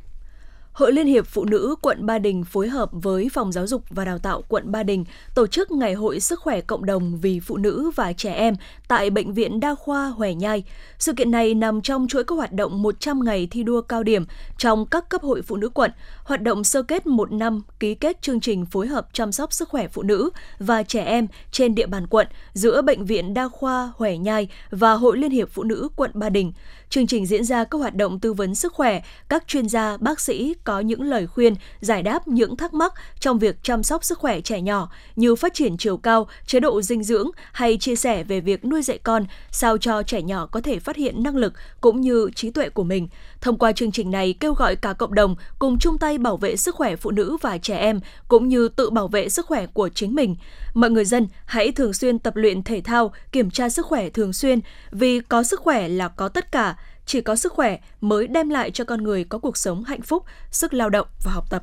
Hội 0.72 0.92
Liên 0.92 1.06
hiệp 1.06 1.26
Phụ 1.26 1.44
nữ 1.44 1.74
quận 1.82 2.06
Ba 2.06 2.18
Đình 2.18 2.44
phối 2.44 2.68
hợp 2.68 2.90
với 2.92 3.28
Phòng 3.32 3.52
Giáo 3.52 3.66
dục 3.66 3.82
và 3.90 4.04
Đào 4.04 4.18
tạo 4.18 4.42
quận 4.48 4.72
Ba 4.72 4.82
Đình 4.82 5.04
tổ 5.34 5.46
chức 5.46 5.70
Ngày 5.70 5.94
hội 5.94 6.20
Sức 6.20 6.40
khỏe 6.40 6.60
cộng 6.60 6.86
đồng 6.86 7.16
vì 7.16 7.40
phụ 7.40 7.56
nữ 7.56 7.90
và 7.96 8.12
trẻ 8.12 8.32
em 8.32 8.54
tại 8.88 9.10
Bệnh 9.10 9.32
viện 9.32 9.60
Đa 9.60 9.74
khoa 9.74 10.08
Hòe 10.08 10.34
Nhai. 10.34 10.64
Sự 10.98 11.12
kiện 11.12 11.30
này 11.30 11.54
nằm 11.54 11.80
trong 11.80 12.08
chuỗi 12.08 12.24
các 12.24 12.34
hoạt 12.34 12.52
động 12.52 12.82
100 12.82 13.24
ngày 13.24 13.48
thi 13.50 13.62
đua 13.62 13.80
cao 13.80 14.02
điểm 14.02 14.24
trong 14.58 14.86
các 14.86 15.08
cấp 15.08 15.22
hội 15.22 15.42
phụ 15.42 15.56
nữ 15.56 15.68
quận, 15.68 15.90
hoạt 16.24 16.42
động 16.42 16.64
sơ 16.64 16.82
kết 16.82 17.06
một 17.06 17.32
năm 17.32 17.62
ký 17.80 17.94
kết 17.94 18.22
chương 18.22 18.40
trình 18.40 18.66
phối 18.66 18.86
hợp 18.86 19.08
chăm 19.12 19.32
sóc 19.32 19.52
sức 19.52 19.68
khỏe 19.68 19.88
phụ 19.88 20.02
nữ 20.02 20.30
và 20.58 20.82
trẻ 20.82 21.04
em 21.04 21.26
trên 21.50 21.74
địa 21.74 21.86
bàn 21.86 22.06
quận 22.06 22.26
giữa 22.52 22.82
Bệnh 22.82 23.04
viện 23.04 23.34
Đa 23.34 23.48
khoa 23.48 23.92
Hòe 23.96 24.16
Nhai 24.16 24.48
và 24.70 24.92
Hội 24.92 25.18
Liên 25.18 25.30
hiệp 25.30 25.50
Phụ 25.50 25.62
nữ 25.62 25.88
quận 25.96 26.10
Ba 26.14 26.28
Đình. 26.28 26.52
Chương 26.90 27.06
trình 27.06 27.26
diễn 27.26 27.44
ra 27.44 27.64
các 27.64 27.78
hoạt 27.78 27.94
động 27.94 28.20
tư 28.20 28.32
vấn 28.32 28.54
sức 28.54 28.72
khỏe, 28.72 29.02
các 29.28 29.44
chuyên 29.46 29.68
gia, 29.68 29.96
bác 29.96 30.20
sĩ 30.20 30.54
có 30.64 30.80
những 30.80 31.02
lời 31.02 31.26
khuyên, 31.26 31.54
giải 31.80 32.02
đáp 32.02 32.28
những 32.28 32.56
thắc 32.56 32.74
mắc 32.74 32.94
trong 33.20 33.38
việc 33.38 33.62
chăm 33.62 33.82
sóc 33.82 34.04
sức 34.04 34.18
khỏe 34.18 34.40
trẻ 34.40 34.60
nhỏ 34.60 34.90
như 35.16 35.36
phát 35.36 35.54
triển 35.54 35.76
chiều 35.76 35.96
cao, 35.96 36.28
chế 36.46 36.60
độ 36.60 36.82
dinh 36.82 37.02
dưỡng 37.02 37.30
hay 37.52 37.76
chia 37.76 37.96
sẻ 37.96 38.24
về 38.24 38.40
việc 38.40 38.64
nuôi 38.64 38.82
dạy 38.82 38.98
con 38.98 39.24
sao 39.50 39.78
cho 39.78 40.02
trẻ 40.02 40.22
nhỏ 40.22 40.46
có 40.46 40.60
thể 40.60 40.78
phát 40.78 40.96
hiện 40.96 41.22
năng 41.22 41.36
lực 41.36 41.52
cũng 41.80 42.00
như 42.00 42.30
trí 42.34 42.50
tuệ 42.50 42.68
của 42.68 42.84
mình. 42.84 43.08
Thông 43.40 43.58
qua 43.58 43.72
chương 43.72 43.92
trình 43.92 44.10
này 44.10 44.34
kêu 44.40 44.54
gọi 44.54 44.76
cả 44.76 44.92
cộng 44.92 45.14
đồng 45.14 45.36
cùng 45.58 45.78
chung 45.78 45.98
tay 45.98 46.18
bảo 46.18 46.36
vệ 46.36 46.56
sức 46.56 46.74
khỏe 46.74 46.96
phụ 46.96 47.10
nữ 47.10 47.36
và 47.40 47.58
trẻ 47.58 47.76
em 47.76 48.00
cũng 48.28 48.48
như 48.48 48.68
tự 48.68 48.90
bảo 48.90 49.08
vệ 49.08 49.28
sức 49.28 49.46
khỏe 49.46 49.66
của 49.66 49.88
chính 49.88 50.14
mình. 50.14 50.36
Mọi 50.74 50.90
người 50.90 51.04
dân 51.04 51.28
hãy 51.44 51.72
thường 51.72 51.92
xuyên 51.92 52.18
tập 52.18 52.36
luyện 52.36 52.62
thể 52.62 52.80
thao, 52.80 53.12
kiểm 53.32 53.50
tra 53.50 53.68
sức 53.68 53.86
khỏe 53.86 54.10
thường 54.10 54.32
xuyên 54.32 54.60
vì 54.90 55.20
có 55.20 55.42
sức 55.42 55.60
khỏe 55.60 55.88
là 55.88 56.08
có 56.08 56.28
tất 56.28 56.52
cả 56.52 56.76
chỉ 57.10 57.20
có 57.20 57.36
sức 57.36 57.52
khỏe 57.52 57.78
mới 58.00 58.26
đem 58.26 58.48
lại 58.48 58.70
cho 58.70 58.84
con 58.84 59.02
người 59.02 59.24
có 59.24 59.38
cuộc 59.38 59.56
sống 59.56 59.84
hạnh 59.84 60.02
phúc, 60.02 60.24
sức 60.50 60.74
lao 60.74 60.90
động 60.90 61.06
và 61.24 61.32
học 61.32 61.50
tập. 61.50 61.62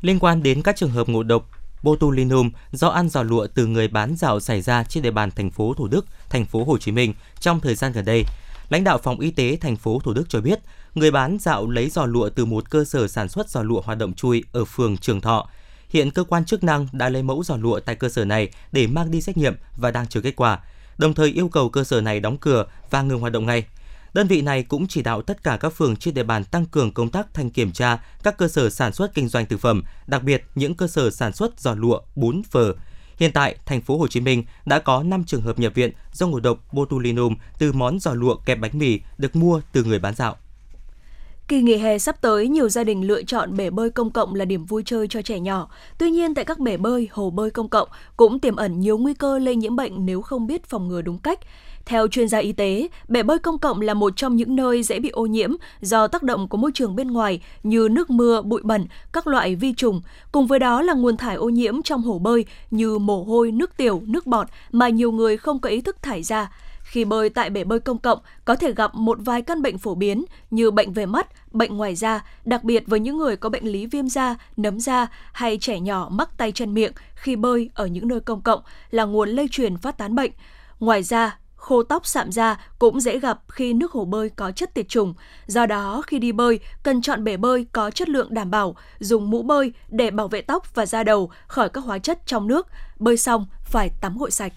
Liên 0.00 0.18
quan 0.18 0.42
đến 0.42 0.62
các 0.62 0.76
trường 0.76 0.90
hợp 0.90 1.08
ngộ 1.08 1.22
độc 1.22 1.50
botulinum 1.82 2.50
do 2.72 2.88
ăn 2.88 3.08
giò 3.08 3.22
lụa 3.22 3.46
từ 3.54 3.66
người 3.66 3.88
bán 3.88 4.16
dạo 4.16 4.40
xảy 4.40 4.62
ra 4.62 4.84
trên 4.84 5.02
địa 5.02 5.10
bàn 5.10 5.30
thành 5.30 5.50
phố 5.50 5.74
Thủ 5.74 5.88
Đức, 5.88 6.06
thành 6.30 6.44
phố 6.44 6.64
Hồ 6.64 6.78
Chí 6.78 6.92
Minh 6.92 7.14
trong 7.40 7.60
thời 7.60 7.74
gian 7.74 7.92
gần 7.92 8.04
đây, 8.04 8.24
lãnh 8.68 8.84
đạo 8.84 8.98
phòng 8.98 9.20
y 9.20 9.30
tế 9.30 9.58
thành 9.60 9.76
phố 9.76 10.00
Thủ 10.04 10.12
Đức 10.12 10.24
cho 10.28 10.40
biết, 10.40 10.60
người 10.94 11.10
bán 11.10 11.38
dạo 11.40 11.70
lấy 11.70 11.90
giò 11.90 12.06
lụa 12.06 12.28
từ 12.28 12.44
một 12.44 12.70
cơ 12.70 12.84
sở 12.84 13.08
sản 13.08 13.28
xuất 13.28 13.50
giò 13.50 13.62
lụa 13.62 13.80
hoạt 13.80 13.98
động 13.98 14.14
chui 14.14 14.44
ở 14.52 14.64
phường 14.64 14.96
Trường 14.96 15.20
Thọ. 15.20 15.48
Hiện 15.88 16.10
cơ 16.10 16.24
quan 16.24 16.44
chức 16.44 16.64
năng 16.64 16.86
đã 16.92 17.08
lấy 17.08 17.22
mẫu 17.22 17.42
giò 17.44 17.56
lụa 17.56 17.80
tại 17.80 17.94
cơ 17.94 18.08
sở 18.08 18.24
này 18.24 18.48
để 18.72 18.86
mang 18.86 19.10
đi 19.10 19.20
xét 19.20 19.36
nghiệm 19.36 19.54
và 19.76 19.90
đang 19.90 20.06
chờ 20.06 20.20
kết 20.20 20.36
quả, 20.36 20.58
đồng 20.98 21.14
thời 21.14 21.28
yêu 21.28 21.48
cầu 21.48 21.68
cơ 21.68 21.84
sở 21.84 22.00
này 22.00 22.20
đóng 22.20 22.36
cửa 22.38 22.66
và 22.90 23.02
ngừng 23.02 23.20
hoạt 23.20 23.32
động 23.32 23.46
ngay. 23.46 23.64
Đơn 24.14 24.26
vị 24.26 24.42
này 24.42 24.62
cũng 24.62 24.86
chỉ 24.86 25.02
đạo 25.02 25.22
tất 25.22 25.42
cả 25.42 25.56
các 25.60 25.68
phường 25.68 25.96
trên 25.96 26.14
địa 26.14 26.22
bàn 26.22 26.44
tăng 26.44 26.66
cường 26.66 26.92
công 26.92 27.10
tác 27.10 27.34
thanh 27.34 27.50
kiểm 27.50 27.72
tra 27.72 27.98
các 28.22 28.38
cơ 28.38 28.48
sở 28.48 28.70
sản 28.70 28.92
xuất 28.92 29.14
kinh 29.14 29.28
doanh 29.28 29.46
thực 29.46 29.60
phẩm, 29.60 29.82
đặc 30.06 30.22
biệt 30.22 30.44
những 30.54 30.74
cơ 30.74 30.86
sở 30.86 31.10
sản 31.10 31.32
xuất 31.32 31.60
giò 31.60 31.74
lụa, 31.74 32.00
bún, 32.16 32.42
phở. 32.42 32.74
Hiện 33.16 33.32
tại, 33.32 33.56
thành 33.66 33.80
phố 33.80 33.98
Hồ 33.98 34.08
Chí 34.08 34.20
Minh 34.20 34.44
đã 34.66 34.78
có 34.78 35.02
5 35.02 35.24
trường 35.24 35.42
hợp 35.42 35.58
nhập 35.58 35.74
viện 35.74 35.92
do 36.12 36.26
ngộ 36.26 36.40
độc 36.40 36.58
botulinum 36.72 37.36
từ 37.58 37.72
món 37.72 37.98
giò 38.00 38.14
lụa 38.14 38.36
kẹp 38.36 38.58
bánh 38.60 38.78
mì 38.78 39.00
được 39.18 39.36
mua 39.36 39.60
từ 39.72 39.84
người 39.84 39.98
bán 39.98 40.14
dạo. 40.14 40.36
Kỳ 41.48 41.62
nghỉ 41.62 41.76
hè 41.76 41.98
sắp 41.98 42.20
tới, 42.20 42.48
nhiều 42.48 42.68
gia 42.68 42.84
đình 42.84 43.06
lựa 43.06 43.22
chọn 43.22 43.56
bể 43.56 43.70
bơi 43.70 43.90
công 43.90 44.10
cộng 44.10 44.34
là 44.34 44.44
điểm 44.44 44.64
vui 44.64 44.82
chơi 44.86 45.08
cho 45.08 45.22
trẻ 45.22 45.40
nhỏ. 45.40 45.70
Tuy 45.98 46.10
nhiên, 46.10 46.34
tại 46.34 46.44
các 46.44 46.58
bể 46.58 46.76
bơi, 46.76 47.08
hồ 47.12 47.30
bơi 47.30 47.50
công 47.50 47.68
cộng 47.68 47.88
cũng 48.16 48.40
tiềm 48.40 48.56
ẩn 48.56 48.80
nhiều 48.80 48.98
nguy 48.98 49.14
cơ 49.14 49.38
lây 49.38 49.56
nhiễm 49.56 49.76
bệnh 49.76 50.06
nếu 50.06 50.22
không 50.22 50.46
biết 50.46 50.66
phòng 50.66 50.88
ngừa 50.88 51.02
đúng 51.02 51.18
cách. 51.18 51.38
Theo 51.86 52.08
chuyên 52.08 52.28
gia 52.28 52.38
y 52.38 52.52
tế, 52.52 52.88
bể 53.08 53.22
bơi 53.22 53.38
công 53.38 53.58
cộng 53.58 53.80
là 53.80 53.94
một 53.94 54.16
trong 54.16 54.36
những 54.36 54.56
nơi 54.56 54.82
dễ 54.82 54.98
bị 54.98 55.08
ô 55.08 55.26
nhiễm 55.26 55.50
do 55.80 56.06
tác 56.06 56.22
động 56.22 56.48
của 56.48 56.56
môi 56.56 56.70
trường 56.74 56.96
bên 56.96 57.10
ngoài 57.10 57.40
như 57.62 57.88
nước 57.90 58.10
mưa, 58.10 58.42
bụi 58.42 58.60
bẩn, 58.64 58.86
các 59.12 59.26
loại 59.26 59.54
vi 59.56 59.72
trùng. 59.72 60.02
Cùng 60.32 60.46
với 60.46 60.58
đó 60.58 60.82
là 60.82 60.92
nguồn 60.92 61.16
thải 61.16 61.36
ô 61.36 61.48
nhiễm 61.48 61.82
trong 61.82 62.02
hồ 62.02 62.18
bơi 62.18 62.44
như 62.70 62.98
mồ 62.98 63.24
hôi, 63.24 63.52
nước 63.52 63.76
tiểu, 63.76 64.02
nước 64.06 64.26
bọt 64.26 64.46
mà 64.72 64.88
nhiều 64.88 65.12
người 65.12 65.36
không 65.36 65.58
có 65.58 65.68
ý 65.68 65.80
thức 65.80 66.02
thải 66.02 66.22
ra. 66.22 66.50
Khi 66.82 67.04
bơi 67.04 67.30
tại 67.30 67.50
bể 67.50 67.64
bơi 67.64 67.80
công 67.80 67.98
cộng, 67.98 68.18
có 68.44 68.54
thể 68.54 68.72
gặp 68.72 68.94
một 68.94 69.18
vài 69.20 69.42
căn 69.42 69.62
bệnh 69.62 69.78
phổ 69.78 69.94
biến 69.94 70.24
như 70.50 70.70
bệnh 70.70 70.92
về 70.92 71.06
mắt, 71.06 71.26
bệnh 71.52 71.76
ngoài 71.76 71.94
da, 71.94 72.24
đặc 72.44 72.64
biệt 72.64 72.84
với 72.86 73.00
những 73.00 73.18
người 73.18 73.36
có 73.36 73.48
bệnh 73.48 73.64
lý 73.64 73.86
viêm 73.86 74.08
da, 74.08 74.36
nấm 74.56 74.80
da 74.80 75.06
hay 75.32 75.58
trẻ 75.58 75.80
nhỏ 75.80 76.08
mắc 76.12 76.38
tay 76.38 76.52
chân 76.52 76.74
miệng 76.74 76.92
khi 77.14 77.36
bơi 77.36 77.70
ở 77.74 77.86
những 77.86 78.08
nơi 78.08 78.20
công 78.20 78.40
cộng 78.40 78.60
là 78.90 79.04
nguồn 79.04 79.28
lây 79.28 79.48
truyền 79.50 79.76
phát 79.76 79.98
tán 79.98 80.14
bệnh. 80.14 80.30
Ngoài 80.80 81.02
ra, 81.02 81.38
khô 81.60 81.82
tóc 81.82 82.06
sạm 82.06 82.32
da 82.32 82.56
cũng 82.78 83.00
dễ 83.00 83.18
gặp 83.18 83.40
khi 83.48 83.72
nước 83.72 83.92
hồ 83.92 84.04
bơi 84.04 84.28
có 84.28 84.52
chất 84.52 84.74
tiệt 84.74 84.88
trùng. 84.88 85.14
Do 85.46 85.66
đó, 85.66 86.02
khi 86.06 86.18
đi 86.18 86.32
bơi, 86.32 86.60
cần 86.82 87.02
chọn 87.02 87.24
bể 87.24 87.36
bơi 87.36 87.66
có 87.72 87.90
chất 87.90 88.08
lượng 88.08 88.34
đảm 88.34 88.50
bảo, 88.50 88.76
dùng 88.98 89.30
mũ 89.30 89.42
bơi 89.42 89.72
để 89.88 90.10
bảo 90.10 90.28
vệ 90.28 90.42
tóc 90.42 90.74
và 90.74 90.86
da 90.86 91.02
đầu 91.02 91.30
khỏi 91.46 91.68
các 91.68 91.84
hóa 91.84 91.98
chất 91.98 92.26
trong 92.26 92.48
nước. 92.48 92.66
Bơi 92.98 93.16
xong 93.16 93.46
phải 93.64 93.90
tắm 94.00 94.18
gội 94.18 94.30
sạch. 94.30 94.52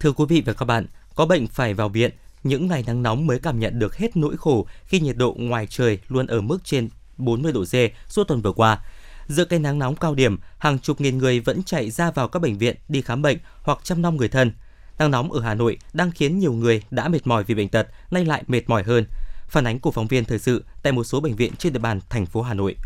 Thưa 0.00 0.12
quý 0.12 0.24
vị 0.28 0.42
và 0.46 0.52
các 0.52 0.64
bạn, 0.64 0.86
có 1.14 1.26
bệnh 1.26 1.46
phải 1.46 1.74
vào 1.74 1.88
viện, 1.88 2.10
những 2.44 2.66
ngày 2.66 2.84
nắng 2.86 3.02
nóng 3.02 3.26
mới 3.26 3.38
cảm 3.38 3.58
nhận 3.58 3.78
được 3.78 3.96
hết 3.96 4.16
nỗi 4.16 4.36
khổ 4.36 4.66
khi 4.84 5.00
nhiệt 5.00 5.16
độ 5.16 5.34
ngoài 5.38 5.66
trời 5.70 5.98
luôn 6.08 6.26
ở 6.26 6.40
mức 6.40 6.58
trên 6.64 6.88
40 7.16 7.52
độ 7.52 7.64
C 7.64 7.74
suốt 8.12 8.24
tuần 8.24 8.42
vừa 8.42 8.52
qua. 8.52 8.80
Giữa 9.26 9.44
cây 9.44 9.58
nắng 9.58 9.78
nóng 9.78 9.96
cao 9.96 10.14
điểm, 10.14 10.38
hàng 10.58 10.78
chục 10.78 11.00
nghìn 11.00 11.18
người 11.18 11.40
vẫn 11.40 11.62
chạy 11.62 11.90
ra 11.90 12.10
vào 12.10 12.28
các 12.28 12.42
bệnh 12.42 12.58
viện 12.58 12.76
đi 12.88 13.02
khám 13.02 13.22
bệnh 13.22 13.38
hoặc 13.62 13.78
chăm 13.82 14.02
nom 14.02 14.16
người 14.16 14.28
thân. 14.28 14.52
Nắng 14.98 15.10
nóng 15.10 15.32
ở 15.32 15.40
Hà 15.40 15.54
Nội 15.54 15.78
đang 15.92 16.10
khiến 16.10 16.38
nhiều 16.38 16.52
người 16.52 16.82
đã 16.90 17.08
mệt 17.08 17.26
mỏi 17.26 17.44
vì 17.44 17.54
bệnh 17.54 17.68
tật, 17.68 17.86
nay 18.10 18.24
lại 18.24 18.42
mệt 18.46 18.62
mỏi 18.66 18.82
hơn. 18.82 19.04
Phản 19.48 19.66
ánh 19.66 19.78
của 19.78 19.90
phóng 19.90 20.06
viên 20.06 20.24
thời 20.24 20.38
sự 20.38 20.64
tại 20.82 20.92
một 20.92 21.04
số 21.04 21.20
bệnh 21.20 21.36
viện 21.36 21.52
trên 21.58 21.72
địa 21.72 21.78
bàn 21.78 22.00
thành 22.10 22.26
phố 22.26 22.42
Hà 22.42 22.54
Nội. 22.54 22.76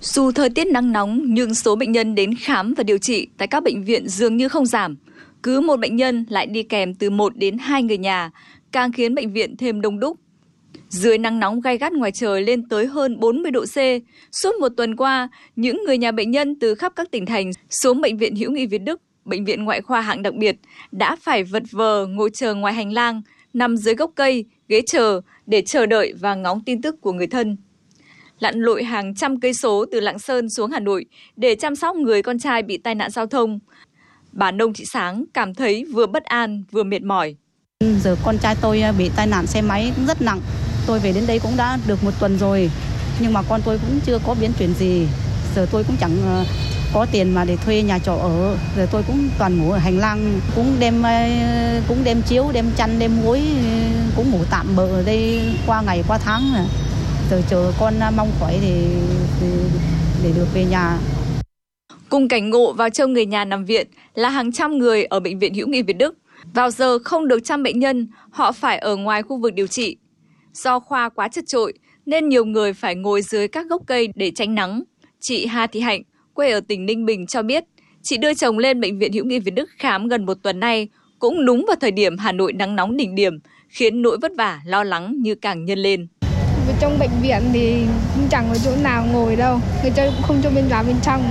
Dù 0.00 0.32
thời 0.32 0.50
tiết 0.50 0.66
nắng 0.66 0.92
nóng 0.92 1.22
nhưng 1.26 1.54
số 1.54 1.76
bệnh 1.76 1.92
nhân 1.92 2.14
đến 2.14 2.34
khám 2.40 2.74
và 2.74 2.82
điều 2.82 2.98
trị 2.98 3.28
tại 3.38 3.48
các 3.48 3.62
bệnh 3.62 3.84
viện 3.84 4.08
dường 4.08 4.36
như 4.36 4.48
không 4.48 4.66
giảm. 4.66 4.96
Cứ 5.42 5.60
một 5.60 5.76
bệnh 5.76 5.96
nhân 5.96 6.26
lại 6.28 6.46
đi 6.46 6.62
kèm 6.62 6.94
từ 6.94 7.10
1 7.10 7.36
đến 7.36 7.58
2 7.58 7.82
người 7.82 7.98
nhà, 7.98 8.30
càng 8.72 8.92
khiến 8.92 9.14
bệnh 9.14 9.32
viện 9.32 9.56
thêm 9.56 9.80
đông 9.80 10.00
đúc. 10.00 10.18
Dưới 10.88 11.18
nắng 11.18 11.40
nóng 11.40 11.60
gai 11.60 11.78
gắt 11.78 11.92
ngoài 11.92 12.12
trời 12.12 12.42
lên 12.42 12.68
tới 12.68 12.86
hơn 12.86 13.20
40 13.20 13.50
độ 13.50 13.64
C, 13.64 13.76
suốt 14.32 14.54
một 14.60 14.68
tuần 14.76 14.96
qua, 14.96 15.28
những 15.56 15.82
người 15.86 15.98
nhà 15.98 16.12
bệnh 16.12 16.30
nhân 16.30 16.58
từ 16.60 16.74
khắp 16.74 16.92
các 16.96 17.10
tỉnh 17.10 17.26
thành 17.26 17.50
xuống 17.70 18.00
bệnh 18.00 18.18
viện 18.18 18.36
Hữu 18.36 18.50
nghị 18.50 18.66
Việt 18.66 18.82
Đức, 18.82 19.00
bệnh 19.24 19.44
viện 19.44 19.64
ngoại 19.64 19.80
khoa 19.80 20.00
hạng 20.00 20.22
đặc 20.22 20.34
biệt 20.34 20.56
đã 20.92 21.16
phải 21.22 21.44
vật 21.44 21.62
vờ 21.70 22.06
ngồi 22.06 22.30
chờ 22.34 22.54
ngoài 22.54 22.74
hành 22.74 22.92
lang, 22.92 23.22
nằm 23.52 23.76
dưới 23.76 23.94
gốc 23.94 24.10
cây, 24.14 24.44
ghế 24.68 24.82
chờ 24.86 25.20
để 25.46 25.62
chờ 25.66 25.86
đợi 25.86 26.12
và 26.20 26.34
ngóng 26.34 26.60
tin 26.64 26.82
tức 26.82 27.00
của 27.00 27.12
người 27.12 27.26
thân. 27.26 27.56
Lặn 28.38 28.60
lội 28.60 28.84
hàng 28.84 29.14
trăm 29.14 29.40
cây 29.40 29.54
số 29.54 29.84
từ 29.92 30.00
Lạng 30.00 30.18
Sơn 30.18 30.50
xuống 30.50 30.70
Hà 30.70 30.80
Nội 30.80 31.04
để 31.36 31.54
chăm 31.54 31.76
sóc 31.76 31.96
người 31.96 32.22
con 32.22 32.38
trai 32.38 32.62
bị 32.62 32.78
tai 32.78 32.94
nạn 32.94 33.10
giao 33.10 33.26
thông, 33.26 33.58
Bà 34.32 34.50
Nông 34.50 34.72
Thị 34.72 34.84
Sáng 34.92 35.24
cảm 35.34 35.54
thấy 35.54 35.84
vừa 35.92 36.06
bất 36.06 36.24
an 36.24 36.64
vừa 36.70 36.82
mệt 36.82 37.02
mỏi. 37.02 37.36
Giờ 38.00 38.16
con 38.24 38.38
trai 38.38 38.56
tôi 38.60 38.80
à, 38.80 38.92
bị 38.92 39.10
tai 39.16 39.26
nạn 39.26 39.46
xe 39.46 39.62
máy 39.62 39.92
cũng 39.96 40.06
rất 40.06 40.22
nặng. 40.22 40.40
Tôi 40.86 40.98
về 40.98 41.12
đến 41.12 41.24
đây 41.26 41.38
cũng 41.42 41.52
đã 41.56 41.78
được 41.86 42.04
một 42.04 42.10
tuần 42.20 42.38
rồi. 42.38 42.70
Nhưng 43.20 43.32
mà 43.32 43.42
con 43.48 43.60
tôi 43.64 43.78
cũng 43.78 44.00
chưa 44.06 44.18
có 44.26 44.36
biến 44.40 44.50
chuyển 44.58 44.74
gì. 44.74 45.06
Giờ 45.56 45.66
tôi 45.72 45.84
cũng 45.86 45.96
chẳng 46.00 46.10
à, 46.26 46.44
có 46.92 47.06
tiền 47.12 47.34
mà 47.34 47.44
để 47.44 47.56
thuê 47.56 47.82
nhà 47.82 47.98
trọ 47.98 48.12
ở. 48.12 48.56
rồi 48.76 48.86
tôi 48.92 49.02
cũng 49.06 49.28
toàn 49.38 49.58
ngủ 49.58 49.70
ở 49.70 49.78
hành 49.78 49.98
lang. 49.98 50.40
Cũng 50.56 50.76
đem 50.80 51.02
ờ, 51.02 51.10
cũng 51.88 52.04
đem 52.04 52.22
chiếu, 52.22 52.44
đem 52.52 52.66
chăn, 52.76 52.98
đem 52.98 53.10
muối. 53.22 53.38
Ờ, 53.38 54.12
cũng 54.16 54.30
ngủ 54.30 54.44
tạm 54.50 54.66
bợ 54.76 54.86
ở 54.86 55.02
đây 55.02 55.40
qua 55.66 55.82
ngày 55.82 56.04
qua 56.08 56.18
tháng. 56.18 56.42
À. 56.54 56.64
Giờ 57.30 57.42
chờ 57.50 57.72
con 57.80 57.94
ờ, 58.00 58.10
mong 58.16 58.30
khỏi 58.40 58.58
thì 58.60 58.72
để, 59.40 59.48
để 60.24 60.32
được 60.36 60.46
về 60.54 60.64
nhà. 60.64 60.98
Cùng 62.08 62.28
cảnh 62.28 62.50
ngộ 62.50 62.72
vào 62.72 62.90
trông 62.90 63.12
người 63.12 63.26
nhà 63.26 63.44
nằm 63.44 63.64
viện 63.64 63.86
là 64.14 64.28
hàng 64.28 64.52
trăm 64.52 64.78
người 64.78 65.04
ở 65.04 65.20
Bệnh 65.20 65.38
viện 65.38 65.54
Hữu 65.54 65.68
nghị 65.68 65.82
Việt 65.82 65.96
Đức. 65.96 66.14
Vào 66.54 66.70
giờ 66.70 66.98
không 66.98 67.28
được 67.28 67.38
chăm 67.44 67.62
bệnh 67.62 67.78
nhân, 67.78 68.08
họ 68.30 68.52
phải 68.52 68.78
ở 68.78 68.96
ngoài 68.96 69.22
khu 69.22 69.36
vực 69.36 69.54
điều 69.54 69.66
trị. 69.66 69.96
Do 70.54 70.78
khoa 70.80 71.08
quá 71.08 71.28
chật 71.28 71.44
trội 71.46 71.72
nên 72.06 72.28
nhiều 72.28 72.44
người 72.44 72.72
phải 72.72 72.94
ngồi 72.94 73.22
dưới 73.22 73.48
các 73.48 73.66
gốc 73.68 73.82
cây 73.86 74.08
để 74.14 74.32
tránh 74.34 74.54
nắng. 74.54 74.82
Chị 75.20 75.46
Hà 75.46 75.66
Thị 75.66 75.80
Hạnh, 75.80 76.02
quê 76.34 76.52
ở 76.52 76.60
tỉnh 76.60 76.86
Ninh 76.86 77.06
Bình 77.06 77.26
cho 77.26 77.42
biết, 77.42 77.64
chị 78.02 78.16
đưa 78.16 78.34
chồng 78.34 78.58
lên 78.58 78.80
Bệnh 78.80 78.98
viện 78.98 79.12
Hữu 79.12 79.24
nghị 79.24 79.38
Việt 79.38 79.54
Đức 79.54 79.70
khám 79.78 80.08
gần 80.08 80.26
một 80.26 80.38
tuần 80.42 80.60
nay, 80.60 80.88
cũng 81.18 81.46
đúng 81.46 81.64
vào 81.68 81.76
thời 81.80 81.90
điểm 81.90 82.18
Hà 82.18 82.32
Nội 82.32 82.52
nắng 82.52 82.76
nóng 82.76 82.96
đỉnh 82.96 83.14
điểm, 83.14 83.38
khiến 83.68 84.02
nỗi 84.02 84.18
vất 84.22 84.32
vả, 84.38 84.60
lo 84.64 84.84
lắng 84.84 85.16
như 85.18 85.34
càng 85.34 85.64
nhân 85.64 85.78
lên. 85.78 86.06
Trong 86.80 86.98
bệnh 86.98 87.10
viện 87.22 87.42
thì 87.52 87.84
chẳng 88.30 88.46
có 88.48 88.58
chỗ 88.64 88.70
nào 88.82 89.06
ngồi 89.12 89.36
đâu, 89.36 89.58
người 89.82 89.90
ta 89.90 90.04
cũng 90.04 90.22
không 90.22 90.40
cho 90.42 90.50
bên 90.50 90.64
vào 90.68 90.84
bên 90.84 90.96
trong. 91.02 91.22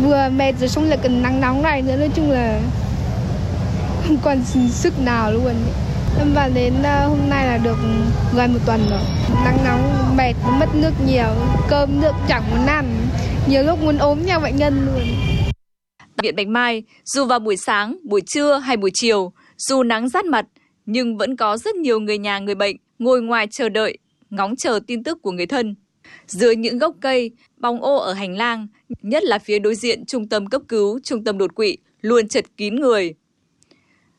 Vừa 0.00 0.28
mệt 0.36 0.52
rồi 0.60 0.68
xong 0.68 0.88
lại 0.88 0.98
cần 1.02 1.22
nắng 1.22 1.40
nóng 1.40 1.62
này 1.62 1.82
nữa 1.82 1.96
nói 1.96 2.10
chung 2.14 2.30
là 2.30 2.60
không 4.06 4.16
còn 4.22 4.38
sức 4.70 5.00
nào 5.04 5.32
luôn. 5.32 5.54
Em 6.18 6.32
vào 6.34 6.50
đến 6.54 6.74
ờ, 6.82 7.08
hôm 7.08 7.18
nay 7.28 7.46
là 7.46 7.58
được 7.58 7.76
gần 8.36 8.52
một 8.52 8.58
tuần 8.66 8.80
rồi. 8.90 9.00
Nắng 9.44 9.58
nóng 9.64 10.16
mệt 10.16 10.34
mất 10.60 10.66
nước 10.74 10.92
nhiều 11.06 11.34
cơm 11.68 12.00
nước 12.00 12.12
chẳng 12.28 12.42
muốn 12.50 12.66
ăn 12.66 12.96
nhiều 13.48 13.62
lúc 13.62 13.78
muốn 13.82 13.98
ốm 13.98 14.18
nhau 14.26 14.40
bệnh 14.40 14.56
nhân 14.56 14.86
luôn 14.86 15.02
Viện 16.22 16.36
Bạch 16.36 16.48
Mai, 16.48 16.82
dù 17.04 17.24
vào 17.24 17.38
buổi 17.38 17.56
sáng, 17.56 17.98
buổi 18.04 18.20
trưa 18.26 18.58
hay 18.58 18.76
buổi 18.76 18.90
chiều, 18.94 19.32
dù 19.56 19.82
nắng 19.82 20.08
rát 20.08 20.24
mặt, 20.24 20.46
nhưng 20.86 21.16
vẫn 21.16 21.36
có 21.36 21.56
rất 21.56 21.74
nhiều 21.74 22.00
người 22.00 22.18
nhà 22.18 22.38
người 22.38 22.54
bệnh 22.54 22.76
ngồi 22.98 23.22
ngoài 23.22 23.46
chờ 23.50 23.68
đợi, 23.68 23.98
ngóng 24.30 24.56
chờ 24.56 24.80
tin 24.86 25.04
tức 25.04 25.22
của 25.22 25.30
người 25.30 25.46
thân. 25.46 25.74
Dưới 26.26 26.56
những 26.56 26.78
gốc 26.78 26.96
cây, 27.00 27.30
bóng 27.56 27.82
ô 27.82 27.96
ở 27.96 28.12
hành 28.12 28.36
lang, 28.36 28.66
nhất 29.02 29.24
là 29.24 29.38
phía 29.38 29.58
đối 29.58 29.74
diện 29.74 30.06
trung 30.06 30.28
tâm 30.28 30.46
cấp 30.46 30.62
cứu, 30.68 31.00
trung 31.04 31.24
tâm 31.24 31.38
đột 31.38 31.54
quỵ, 31.54 31.76
luôn 32.00 32.28
chật 32.28 32.44
kín 32.56 32.76
người. 32.76 33.14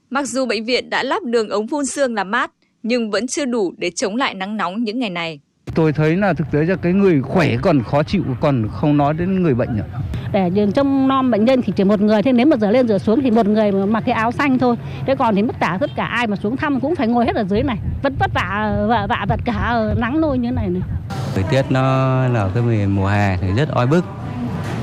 Mặc 0.10 0.28
dù 0.28 0.46
bệnh 0.46 0.66
viện 0.66 0.90
đã 0.90 1.04
lắp 1.04 1.24
đường 1.24 1.50
ống 1.50 1.68
phun 1.68 1.86
sương 1.86 2.14
làm 2.14 2.32
mát, 2.32 2.52
nhưng 2.84 3.12
vẫn 3.12 3.28
chưa 3.28 3.46
đủ 3.46 3.74
để 3.78 3.90
chống 3.96 4.16
lại 4.16 4.36
nắng 4.36 4.58
nóng 4.58 4.84
những 4.84 5.00
ngày 5.00 5.10
này. 5.10 5.40
Tôi 5.76 5.94
thấy 5.94 6.16
là 6.16 6.34
thực 6.34 6.52
tế 6.52 6.66
là 6.66 6.76
cái 6.76 6.94
người 6.94 7.22
khỏe 7.22 7.58
còn 7.62 7.84
khó 7.84 8.04
chịu, 8.04 8.24
còn 8.42 8.68
không 8.74 8.98
nói 8.98 9.14
đến 9.14 9.44
người 9.44 9.54
bệnh 9.54 9.78
nữa. 9.78 9.84
Để 10.32 10.50
đường 10.50 10.72
trông 10.72 11.08
nom 11.08 11.32
bệnh 11.32 11.46
nhân 11.46 11.62
thì 11.62 11.74
chỉ 11.76 11.84
một 11.84 12.02
người, 12.02 12.22
thế 12.22 12.32
nếu 12.32 12.46
mà 12.46 12.58
giờ 12.58 12.72
lên 12.72 12.88
giờ 12.88 13.00
xuống 13.00 13.22
thì 13.22 13.32
một 13.32 13.46
người 13.46 13.72
mặc 13.72 14.04
cái 14.06 14.16
áo 14.16 14.32
xanh 14.32 14.60
thôi. 14.60 14.76
Thế 15.08 15.16
còn 15.16 15.36
thì 15.36 15.42
tất 15.48 15.56
cả 15.60 15.78
tất 15.82 15.92
cả 15.96 16.06
ai 16.06 16.28
mà 16.28 16.36
xuống 16.36 16.58
thăm 16.58 16.80
cũng 16.80 16.96
phải 16.96 17.08
ngồi 17.08 17.26
hết 17.26 17.36
ở 17.36 17.44
dưới 17.44 17.64
này. 17.64 17.78
Vất 18.04 18.14
vất 18.20 18.32
vả 18.34 18.76
vả 18.90 19.08
vả 19.10 19.26
vật 19.30 19.40
cả 19.46 19.84
nắng 19.98 20.22
nôi 20.22 20.38
như 20.38 20.52
này 20.52 20.70
này. 20.70 20.82
Thời 21.36 21.44
tiết 21.44 21.62
nó 21.70 21.82
là 22.28 22.50
cái 22.54 22.64
mùa 22.88 23.08
hè 23.08 23.38
thì 23.38 23.48
rất 23.58 23.70
oi 23.70 23.88
bức. 23.88 24.06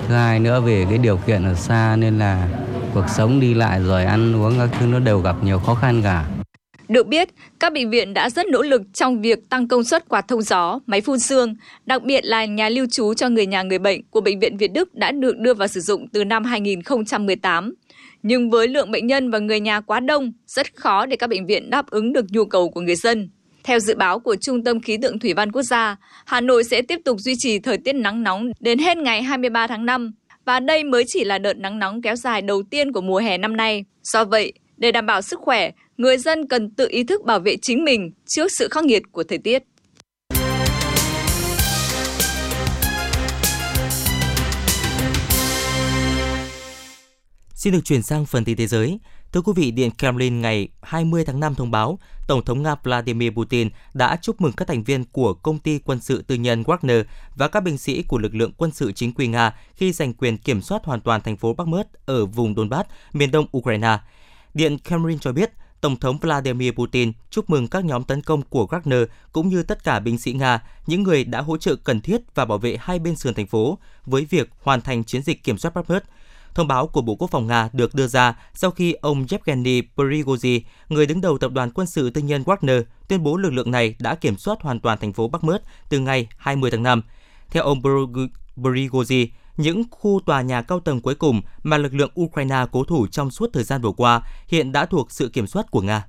Thứ 0.08 0.14
hai 0.14 0.40
nữa 0.40 0.60
về 0.60 0.86
cái 0.88 0.98
điều 0.98 1.16
kiện 1.16 1.44
ở 1.44 1.54
xa 1.54 1.96
nên 1.96 2.18
là 2.18 2.48
cuộc 2.94 3.08
sống 3.08 3.40
đi 3.40 3.54
lại 3.54 3.80
rồi 3.82 4.04
ăn 4.04 4.36
uống 4.36 4.58
các 4.58 4.68
thứ 4.80 4.86
nó 4.86 4.98
đều 4.98 5.18
gặp 5.18 5.36
nhiều 5.42 5.58
khó 5.58 5.74
khăn 5.74 6.02
cả. 6.02 6.24
Được 6.92 7.06
biết, 7.06 7.28
các 7.60 7.72
bệnh 7.72 7.90
viện 7.90 8.14
đã 8.14 8.30
rất 8.30 8.46
nỗ 8.46 8.62
lực 8.62 8.82
trong 8.94 9.22
việc 9.22 9.38
tăng 9.50 9.68
công 9.68 9.84
suất 9.84 10.08
quạt 10.08 10.28
thông 10.28 10.42
gió, 10.42 10.80
máy 10.86 11.00
phun 11.00 11.18
xương, 11.18 11.54
đặc 11.86 12.02
biệt 12.02 12.24
là 12.24 12.44
nhà 12.44 12.68
lưu 12.68 12.86
trú 12.90 13.14
cho 13.14 13.28
người 13.28 13.46
nhà 13.46 13.62
người 13.62 13.78
bệnh 13.78 14.02
của 14.10 14.20
Bệnh 14.20 14.40
viện 14.40 14.56
Việt 14.56 14.72
Đức 14.72 14.94
đã 14.94 15.12
được 15.12 15.38
đưa 15.38 15.54
vào 15.54 15.68
sử 15.68 15.80
dụng 15.80 16.08
từ 16.12 16.24
năm 16.24 16.44
2018. 16.44 17.74
Nhưng 18.22 18.50
với 18.50 18.68
lượng 18.68 18.90
bệnh 18.90 19.06
nhân 19.06 19.30
và 19.30 19.38
người 19.38 19.60
nhà 19.60 19.80
quá 19.80 20.00
đông, 20.00 20.32
rất 20.46 20.74
khó 20.74 21.06
để 21.06 21.16
các 21.16 21.30
bệnh 21.30 21.46
viện 21.46 21.70
đáp 21.70 21.86
ứng 21.90 22.12
được 22.12 22.24
nhu 22.30 22.44
cầu 22.44 22.70
của 22.70 22.80
người 22.80 22.96
dân. 22.96 23.30
Theo 23.64 23.78
dự 23.78 23.94
báo 23.94 24.18
của 24.18 24.36
Trung 24.40 24.64
tâm 24.64 24.80
Khí 24.80 24.96
tượng 25.02 25.18
Thủy 25.18 25.34
văn 25.34 25.52
Quốc 25.52 25.62
gia, 25.62 25.96
Hà 26.26 26.40
Nội 26.40 26.64
sẽ 26.64 26.82
tiếp 26.82 27.00
tục 27.04 27.20
duy 27.20 27.34
trì 27.38 27.58
thời 27.58 27.78
tiết 27.78 27.92
nắng 27.92 28.22
nóng 28.22 28.52
đến 28.60 28.78
hết 28.78 28.98
ngày 28.98 29.22
23 29.22 29.66
tháng 29.66 29.86
5. 29.86 30.12
Và 30.44 30.60
đây 30.60 30.84
mới 30.84 31.04
chỉ 31.06 31.24
là 31.24 31.38
đợt 31.38 31.54
nắng 31.56 31.78
nóng 31.78 32.02
kéo 32.02 32.16
dài 32.16 32.42
đầu 32.42 32.62
tiên 32.70 32.92
của 32.92 33.00
mùa 33.00 33.18
hè 33.18 33.38
năm 33.38 33.56
nay. 33.56 33.84
Do 34.02 34.24
vậy, 34.24 34.52
để 34.76 34.92
đảm 34.92 35.06
bảo 35.06 35.22
sức 35.22 35.40
khỏe, 35.40 35.70
người 36.02 36.18
dân 36.18 36.48
cần 36.48 36.70
tự 36.74 36.86
ý 36.90 37.04
thức 37.04 37.24
bảo 37.24 37.40
vệ 37.40 37.56
chính 37.62 37.84
mình 37.84 38.10
trước 38.26 38.48
sự 38.58 38.68
khắc 38.70 38.84
nghiệt 38.84 39.02
của 39.12 39.24
thời 39.24 39.38
tiết. 39.38 39.62
Xin 47.54 47.72
được 47.72 47.80
chuyển 47.84 48.02
sang 48.02 48.26
phần 48.26 48.44
tin 48.44 48.56
thế 48.56 48.66
giới. 48.66 48.98
Thưa 49.32 49.40
quý 49.40 49.52
vị, 49.56 49.70
Điện 49.70 49.90
Kremlin 49.98 50.40
ngày 50.40 50.68
20 50.82 51.24
tháng 51.24 51.40
5 51.40 51.54
thông 51.54 51.70
báo, 51.70 51.98
Tổng 52.28 52.44
thống 52.44 52.62
Nga 52.62 52.74
Vladimir 52.82 53.32
Putin 53.32 53.68
đã 53.94 54.16
chúc 54.22 54.40
mừng 54.40 54.52
các 54.52 54.68
thành 54.68 54.84
viên 54.84 55.04
của 55.04 55.34
công 55.34 55.58
ty 55.58 55.78
quân 55.78 56.00
sự 56.00 56.22
tư 56.22 56.34
nhân 56.34 56.62
Wagner 56.62 57.04
và 57.36 57.48
các 57.48 57.60
binh 57.60 57.78
sĩ 57.78 58.02
của 58.02 58.18
lực 58.18 58.34
lượng 58.34 58.52
quân 58.56 58.70
sự 58.70 58.92
chính 58.92 59.12
quy 59.12 59.26
Nga 59.26 59.54
khi 59.74 59.92
giành 59.92 60.14
quyền 60.14 60.38
kiểm 60.38 60.62
soát 60.62 60.84
hoàn 60.84 61.00
toàn 61.00 61.20
thành 61.20 61.36
phố 61.36 61.54
Bakhmut 61.54 61.86
ở 62.06 62.26
vùng 62.26 62.54
Donbass, 62.54 62.88
miền 63.12 63.30
đông 63.30 63.46
Ukraine. 63.56 63.98
Điện 64.54 64.78
Kremlin 64.78 65.18
cho 65.18 65.32
biết, 65.32 65.52
Tổng 65.82 65.96
thống 65.96 66.18
Vladimir 66.18 66.72
Putin 66.72 67.12
chúc 67.30 67.50
mừng 67.50 67.68
các 67.68 67.84
nhóm 67.84 68.04
tấn 68.04 68.22
công 68.22 68.42
của 68.42 68.66
Wagner 68.70 69.06
cũng 69.32 69.48
như 69.48 69.62
tất 69.62 69.84
cả 69.84 70.00
binh 70.00 70.18
sĩ 70.18 70.32
Nga, 70.32 70.62
những 70.86 71.02
người 71.02 71.24
đã 71.24 71.40
hỗ 71.40 71.56
trợ 71.56 71.76
cần 71.76 72.00
thiết 72.00 72.20
và 72.34 72.44
bảo 72.44 72.58
vệ 72.58 72.76
hai 72.80 72.98
bên 72.98 73.16
sườn 73.16 73.34
thành 73.34 73.46
phố 73.46 73.78
với 74.06 74.26
việc 74.30 74.50
hoàn 74.62 74.80
thành 74.80 75.04
chiến 75.04 75.22
dịch 75.22 75.44
kiểm 75.44 75.58
soát 75.58 75.74
Bakhmut. 75.74 76.02
Thông 76.54 76.68
báo 76.68 76.86
của 76.86 77.00
Bộ 77.00 77.14
Quốc 77.14 77.30
phòng 77.30 77.46
Nga 77.46 77.68
được 77.72 77.94
đưa 77.94 78.06
ra 78.06 78.36
sau 78.54 78.70
khi 78.70 78.92
ông 78.92 79.26
Yevgeny 79.30 79.82
Prigozhin, 79.96 80.60
người 80.88 81.06
đứng 81.06 81.20
đầu 81.20 81.38
tập 81.38 81.52
đoàn 81.52 81.70
quân 81.70 81.86
sự 81.86 82.10
tư 82.10 82.20
nhân 82.20 82.42
Wagner, 82.42 82.82
tuyên 83.08 83.22
bố 83.22 83.36
lực 83.36 83.52
lượng 83.52 83.70
này 83.70 83.94
đã 83.98 84.14
kiểm 84.14 84.36
soát 84.36 84.62
hoàn 84.62 84.80
toàn 84.80 84.98
thành 84.98 85.12
phố 85.12 85.28
Bakhmut 85.28 85.62
từ 85.88 85.98
ngày 85.98 86.28
20 86.36 86.70
tháng 86.70 86.82
5. 86.82 87.02
Theo 87.50 87.62
ông 87.62 87.82
Prigozhin, 88.56 89.26
những 89.56 89.84
khu 89.90 90.20
tòa 90.26 90.42
nhà 90.42 90.62
cao 90.62 90.80
tầng 90.80 91.00
cuối 91.00 91.14
cùng 91.14 91.40
mà 91.62 91.76
lực 91.76 91.94
lượng 91.94 92.10
Ukraine 92.20 92.66
cố 92.72 92.84
thủ 92.84 93.06
trong 93.06 93.30
suốt 93.30 93.50
thời 93.52 93.64
gian 93.64 93.82
vừa 93.82 93.92
qua 93.96 94.22
hiện 94.48 94.72
đã 94.72 94.86
thuộc 94.86 95.10
sự 95.10 95.28
kiểm 95.28 95.46
soát 95.46 95.70
của 95.70 95.80
Nga. 95.80 96.06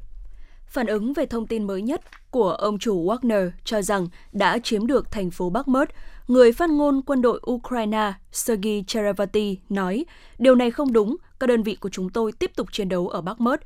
Phản 0.68 0.88
ứng 0.88 1.14
về 1.14 1.26
thông 1.26 1.48
tin 1.48 1.64
mới 1.68 1.82
nhất 1.82 2.02
của 2.32 2.52
ông 2.52 2.80
chủ 2.80 3.06
Wagner 3.06 3.50
cho 3.64 3.82
rằng 3.82 4.08
đã 4.32 4.58
chiếm 4.64 4.88
được 4.88 5.12
thành 5.12 5.32
phố 5.32 5.50
Bakhmut, 5.50 5.90
người 6.28 6.52
phát 6.52 6.70
ngôn 6.70 7.02
quân 7.02 7.22
đội 7.22 7.42
Ukraine 7.52 8.14
Sergei 8.32 8.84
Cherevati 8.88 9.58
nói, 9.70 10.06
điều 10.38 10.56
này 10.56 10.72
không 10.72 10.94
đúng, 10.94 11.16
các 11.40 11.48
đơn 11.48 11.64
vị 11.64 11.76
của 11.76 11.90
chúng 11.90 12.10
tôi 12.10 12.32
tiếp 12.32 12.52
tục 12.56 12.68
chiến 12.72 12.90
đấu 12.90 13.08
ở 13.08 13.22
Bakhmut. 13.22 13.60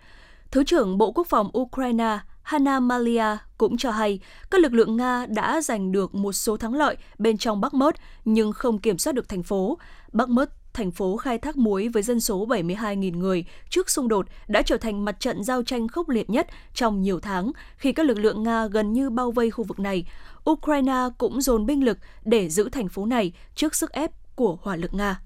Thứ 0.52 0.64
trưởng 0.64 0.98
Bộ 0.98 1.12
Quốc 1.12 1.28
phòng 1.28 1.50
Ukraine 1.58 2.20
Hanna 2.48 2.80
Malia 2.80 3.38
cũng 3.58 3.78
cho 3.78 3.92
hay, 3.92 4.20
các 4.52 4.62
lực 4.62 4.74
lượng 4.74 4.98
Nga 4.98 5.26
đã 5.26 5.62
giành 5.62 5.92
được 5.92 6.16
một 6.16 6.34
số 6.34 6.58
thắng 6.58 6.74
lợi 6.74 6.98
bên 7.18 7.38
trong 7.38 7.62
Bakhmut 7.62 7.96
nhưng 8.26 8.54
không 8.54 8.80
kiểm 8.80 8.98
soát 8.98 9.14
được 9.14 9.30
thành 9.30 9.44
phố. 9.44 9.78
Bakhmut 10.14 10.50
thành 10.74 10.92
phố 10.92 11.18
khai 11.18 11.38
thác 11.38 11.58
muối 11.58 11.88
với 11.90 12.04
dân 12.04 12.20
số 12.20 12.48
72.000 12.48 13.18
người 13.18 13.46
trước 13.70 13.90
xung 13.90 14.08
đột, 14.08 14.26
đã 14.48 14.62
trở 14.62 14.78
thành 14.78 15.06
mặt 15.06 15.20
trận 15.20 15.44
giao 15.44 15.64
tranh 15.64 15.88
khốc 15.88 16.10
liệt 16.10 16.30
nhất 16.30 16.48
trong 16.74 17.02
nhiều 17.02 17.20
tháng 17.20 17.52
khi 17.78 17.92
các 17.92 18.06
lực 18.06 18.18
lượng 18.18 18.44
Nga 18.44 18.68
gần 18.68 18.94
như 18.94 19.10
bao 19.10 19.32
vây 19.32 19.52
khu 19.52 19.64
vực 19.64 19.80
này. 19.80 20.06
Ukraine 20.50 21.10
cũng 21.18 21.42
dồn 21.42 21.66
binh 21.66 21.86
lực 21.86 21.98
để 22.26 22.50
giữ 22.50 22.70
thành 22.70 22.90
phố 22.90 23.06
này 23.06 23.34
trước 23.56 23.76
sức 23.76 23.92
ép 23.92 24.12
của 24.36 24.58
hỏa 24.62 24.76
lực 24.76 24.94
Nga. 24.94 25.20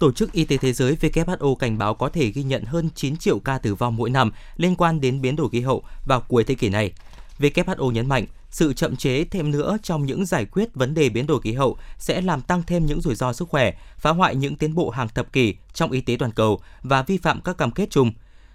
Tổ 0.00 0.12
chức 0.12 0.32
Y 0.32 0.44
tế 0.44 0.56
Thế 0.56 0.72
giới 0.72 0.96
WHO 1.00 1.54
cảnh 1.54 1.78
báo 1.78 1.94
có 1.94 2.08
thể 2.08 2.26
ghi 2.26 2.42
nhận 2.42 2.64
hơn 2.64 2.88
9 2.94 3.16
triệu 3.16 3.38
ca 3.38 3.58
tử 3.58 3.74
vong 3.74 3.96
mỗi 3.96 4.10
năm 4.10 4.32
liên 4.56 4.76
quan 4.76 5.00
đến 5.00 5.20
biến 5.20 5.36
đổi 5.36 5.48
khí 5.52 5.60
hậu 5.60 5.82
vào 6.06 6.20
cuối 6.20 6.44
thế 6.44 6.54
kỷ 6.54 6.68
này. 6.68 6.92
WHO 7.38 7.90
nhấn 7.90 8.08
mạnh, 8.08 8.26
sự 8.50 8.72
chậm 8.72 8.96
chế 8.96 9.24
thêm 9.24 9.50
nữa 9.50 9.76
trong 9.82 10.06
những 10.06 10.26
giải 10.26 10.44
quyết 10.44 10.74
vấn 10.74 10.94
đề 10.94 11.08
biến 11.08 11.26
đổi 11.26 11.40
khí 11.40 11.52
hậu 11.52 11.76
sẽ 11.98 12.20
làm 12.20 12.42
tăng 12.42 12.62
thêm 12.66 12.86
những 12.86 13.00
rủi 13.00 13.14
ro 13.14 13.32
sức 13.32 13.48
khỏe, 13.48 13.72
phá 13.96 14.10
hoại 14.10 14.36
những 14.36 14.56
tiến 14.56 14.74
bộ 14.74 14.90
hàng 14.90 15.08
thập 15.08 15.32
kỷ 15.32 15.54
trong 15.72 15.90
y 15.90 16.00
tế 16.00 16.16
toàn 16.18 16.32
cầu 16.32 16.60
và 16.82 17.02
vi 17.02 17.18
phạm 17.18 17.40
các 17.40 17.58
cam 17.58 17.70
kết 17.70 17.90
chung. 17.90 18.12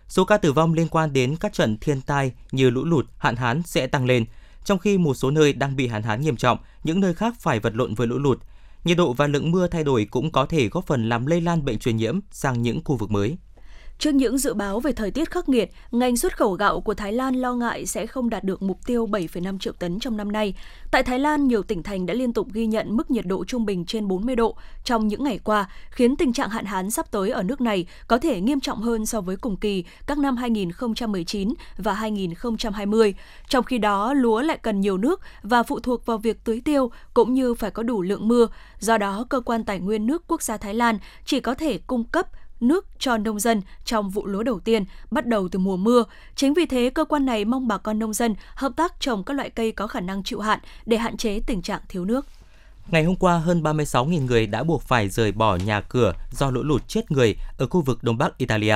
Số 0.07 0.25
ca 0.25 0.37
tử 0.37 0.51
vong 0.53 0.73
liên 0.73 0.87
quan 0.87 1.13
đến 1.13 1.35
các 1.35 1.53
trận 1.53 1.77
thiên 1.81 2.01
tai 2.01 2.31
như 2.51 2.69
lũ 2.69 2.83
lụt, 2.83 3.05
hạn 3.17 3.35
hán 3.35 3.61
sẽ 3.63 3.87
tăng 3.87 4.05
lên, 4.05 4.25
trong 4.63 4.79
khi 4.79 4.97
một 4.97 5.13
số 5.13 5.31
nơi 5.31 5.53
đang 5.53 5.75
bị 5.75 5.87
hạn 5.87 6.03
hán 6.03 6.21
nghiêm 6.21 6.35
trọng, 6.35 6.57
những 6.83 6.99
nơi 6.99 7.13
khác 7.13 7.35
phải 7.39 7.59
vật 7.59 7.75
lộn 7.75 7.93
với 7.93 8.07
lũ 8.07 8.17
lụt. 8.17 8.39
Nhiệt 8.85 8.97
độ 8.97 9.13
và 9.13 9.27
lượng 9.27 9.51
mưa 9.51 9.67
thay 9.67 9.83
đổi 9.83 10.05
cũng 10.05 10.31
có 10.31 10.45
thể 10.45 10.67
góp 10.67 10.87
phần 10.87 11.09
làm 11.09 11.25
lây 11.25 11.41
lan 11.41 11.65
bệnh 11.65 11.79
truyền 11.79 11.97
nhiễm 11.97 12.19
sang 12.31 12.61
những 12.61 12.81
khu 12.85 12.95
vực 12.95 13.11
mới. 13.11 13.37
Trước 13.99 14.11
những 14.11 14.37
dự 14.37 14.53
báo 14.53 14.79
về 14.79 14.91
thời 14.91 15.11
tiết 15.11 15.31
khắc 15.31 15.49
nghiệt, 15.49 15.71
ngành 15.91 16.17
xuất 16.17 16.37
khẩu 16.37 16.53
gạo 16.53 16.81
của 16.81 16.93
Thái 16.93 17.13
Lan 17.13 17.35
lo 17.35 17.53
ngại 17.53 17.85
sẽ 17.85 18.07
không 18.07 18.29
đạt 18.29 18.43
được 18.43 18.61
mục 18.61 18.79
tiêu 18.85 19.07
7,5 19.07 19.59
triệu 19.59 19.73
tấn 19.73 19.99
trong 19.99 20.17
năm 20.17 20.31
nay. 20.31 20.53
Tại 20.91 21.03
Thái 21.03 21.19
Lan, 21.19 21.47
nhiều 21.47 21.63
tỉnh 21.63 21.83
thành 21.83 22.05
đã 22.05 22.13
liên 22.13 22.33
tục 22.33 22.47
ghi 22.53 22.65
nhận 22.65 22.97
mức 22.97 23.11
nhiệt 23.11 23.25
độ 23.25 23.45
trung 23.45 23.65
bình 23.65 23.85
trên 23.85 24.07
40 24.07 24.35
độ 24.35 24.55
trong 24.83 25.07
những 25.07 25.23
ngày 25.23 25.39
qua, 25.43 25.69
khiến 25.89 26.15
tình 26.15 26.33
trạng 26.33 26.49
hạn 26.49 26.65
hán 26.65 26.91
sắp 26.91 27.11
tới 27.11 27.29
ở 27.29 27.43
nước 27.43 27.61
này 27.61 27.85
có 28.07 28.17
thể 28.17 28.41
nghiêm 28.41 28.59
trọng 28.59 28.81
hơn 28.81 29.05
so 29.05 29.21
với 29.21 29.35
cùng 29.35 29.57
kỳ 29.57 29.83
các 30.07 30.17
năm 30.17 30.37
2019 30.37 31.53
và 31.77 31.93
2020. 31.93 33.15
Trong 33.49 33.63
khi 33.63 33.77
đó, 33.77 34.13
lúa 34.13 34.41
lại 34.41 34.57
cần 34.57 34.81
nhiều 34.81 34.97
nước 34.97 35.21
và 35.43 35.63
phụ 35.63 35.79
thuộc 35.79 36.05
vào 36.05 36.17
việc 36.17 36.43
tưới 36.43 36.61
tiêu 36.65 36.91
cũng 37.13 37.33
như 37.33 37.53
phải 37.53 37.71
có 37.71 37.83
đủ 37.83 38.01
lượng 38.01 38.27
mưa. 38.27 38.47
Do 38.79 38.97
đó, 38.97 39.25
cơ 39.29 39.39
quan 39.39 39.63
tài 39.63 39.79
nguyên 39.79 40.05
nước 40.05 40.23
quốc 40.27 40.41
gia 40.41 40.57
Thái 40.57 40.73
Lan 40.73 40.99
chỉ 41.25 41.39
có 41.39 41.53
thể 41.53 41.77
cung 41.77 42.03
cấp 42.03 42.27
nước 42.67 42.85
cho 42.99 43.17
nông 43.17 43.39
dân 43.39 43.61
trong 43.85 44.09
vụ 44.09 44.25
lúa 44.25 44.43
đầu 44.43 44.59
tiên 44.59 44.85
bắt 45.11 45.27
đầu 45.27 45.49
từ 45.51 45.59
mùa 45.59 45.77
mưa. 45.77 46.03
Chính 46.35 46.53
vì 46.53 46.65
thế, 46.65 46.89
cơ 46.89 47.05
quan 47.05 47.25
này 47.25 47.45
mong 47.45 47.67
bà 47.67 47.77
con 47.77 47.99
nông 47.99 48.13
dân 48.13 48.35
hợp 48.55 48.71
tác 48.75 48.93
trồng 48.99 49.23
các 49.23 49.33
loại 49.33 49.49
cây 49.49 49.71
có 49.71 49.87
khả 49.87 49.99
năng 49.99 50.23
chịu 50.23 50.39
hạn 50.39 50.59
để 50.85 50.97
hạn 50.97 51.17
chế 51.17 51.39
tình 51.39 51.61
trạng 51.61 51.81
thiếu 51.89 52.05
nước. 52.05 52.25
Ngày 52.87 53.03
hôm 53.03 53.15
qua, 53.15 53.37
hơn 53.37 53.63
36.000 53.63 54.25
người 54.25 54.47
đã 54.47 54.63
buộc 54.63 54.81
phải 54.81 55.09
rời 55.09 55.31
bỏ 55.31 55.55
nhà 55.55 55.81
cửa 55.81 56.13
do 56.31 56.51
lũ 56.51 56.63
lụt 56.63 56.87
chết 56.87 57.11
người 57.11 57.35
ở 57.57 57.67
khu 57.67 57.81
vực 57.81 58.03
Đông 58.03 58.17
Bắc 58.17 58.37
Italia. 58.37 58.75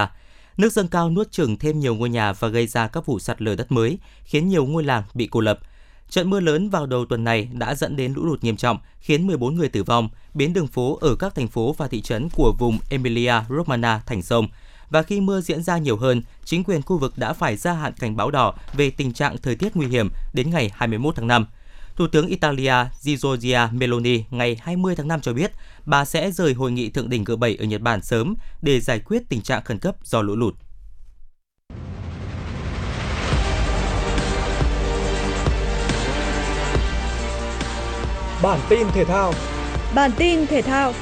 Nước 0.58 0.74
dâng 0.74 0.88
cao 0.88 1.10
nuốt 1.10 1.32
chửng 1.32 1.58
thêm 1.58 1.80
nhiều 1.80 1.96
ngôi 1.96 2.10
nhà 2.10 2.34
và 2.34 2.48
gây 2.48 2.68
ra 2.68 2.88
các 2.88 3.06
vụ 3.06 3.20
sạt 3.20 3.42
lở 3.42 3.56
đất 3.56 3.72
mới, 3.72 3.98
khiến 4.24 4.48
nhiều 4.48 4.66
ngôi 4.66 4.84
làng 4.84 5.04
bị 5.14 5.28
cô 5.32 5.40
lập. 5.40 5.60
Trận 6.10 6.30
mưa 6.30 6.40
lớn 6.40 6.70
vào 6.70 6.86
đầu 6.86 7.06
tuần 7.06 7.24
này 7.24 7.50
đã 7.54 7.76
dẫn 7.76 7.96
đến 7.96 8.14
lũ 8.14 8.26
lụt 8.26 8.44
nghiêm 8.44 8.58
trọng, 8.58 8.78
khiến 9.00 9.28
14 9.28 9.56
người 9.56 9.70
tử 9.70 9.84
vong, 9.84 10.10
biến 10.34 10.54
đường 10.54 10.68
phố 10.68 10.98
ở 11.02 11.16
các 11.16 11.36
thành 11.36 11.48
phố 11.48 11.76
và 11.78 11.88
thị 11.88 12.02
trấn 12.02 12.30
của 12.30 12.54
vùng 12.60 12.78
Emilia 12.90 13.34
Romagna 13.50 14.02
thành 14.06 14.22
sông. 14.22 14.48
Và 14.90 15.02
khi 15.02 15.22
mưa 15.22 15.42
diễn 15.42 15.64
ra 15.64 15.78
nhiều 15.78 15.98
hơn, 15.98 16.22
chính 16.46 16.64
quyền 16.64 16.82
khu 16.82 16.98
vực 16.98 17.14
đã 17.18 17.34
phải 17.34 17.58
gia 17.58 17.74
hạn 17.74 17.94
cảnh 18.00 18.16
báo 18.16 18.32
đỏ 18.32 18.54
về 18.74 18.90
tình 18.90 19.14
trạng 19.14 19.38
thời 19.38 19.56
tiết 19.56 19.76
nguy 19.76 19.88
hiểm 19.88 20.10
đến 20.34 20.50
ngày 20.50 20.72
21 20.74 21.16
tháng 21.16 21.28
5. 21.28 21.46
Thủ 21.96 22.08
tướng 22.08 22.28
Italia 22.28 22.74
Giorgia 23.00 23.68
Meloni 23.72 24.24
ngày 24.30 24.58
20 24.62 24.96
tháng 24.96 25.08
5 25.08 25.22
cho 25.22 25.34
biết 25.34 25.52
bà 25.86 26.06
sẽ 26.06 26.32
rời 26.32 26.54
hội 26.54 26.72
nghị 26.72 26.90
thượng 26.90 27.10
đỉnh 27.10 27.24
G7 27.24 27.56
ở 27.60 27.66
Nhật 27.66 27.82
Bản 27.82 28.02
sớm 28.02 28.36
để 28.62 28.80
giải 28.80 29.00
quyết 29.00 29.30
tình 29.30 29.42
trạng 29.42 29.64
khẩn 29.64 29.80
cấp 29.80 29.96
do 30.04 30.22
lũ 30.22 30.36
lụt. 30.36 30.56
Bản 38.44 38.60
tin 38.70 38.88
thể 38.94 39.06
thao. 39.06 39.34
Bản 39.96 40.12
tin 40.18 40.48
thể 40.48 40.62
thao. 40.62 40.94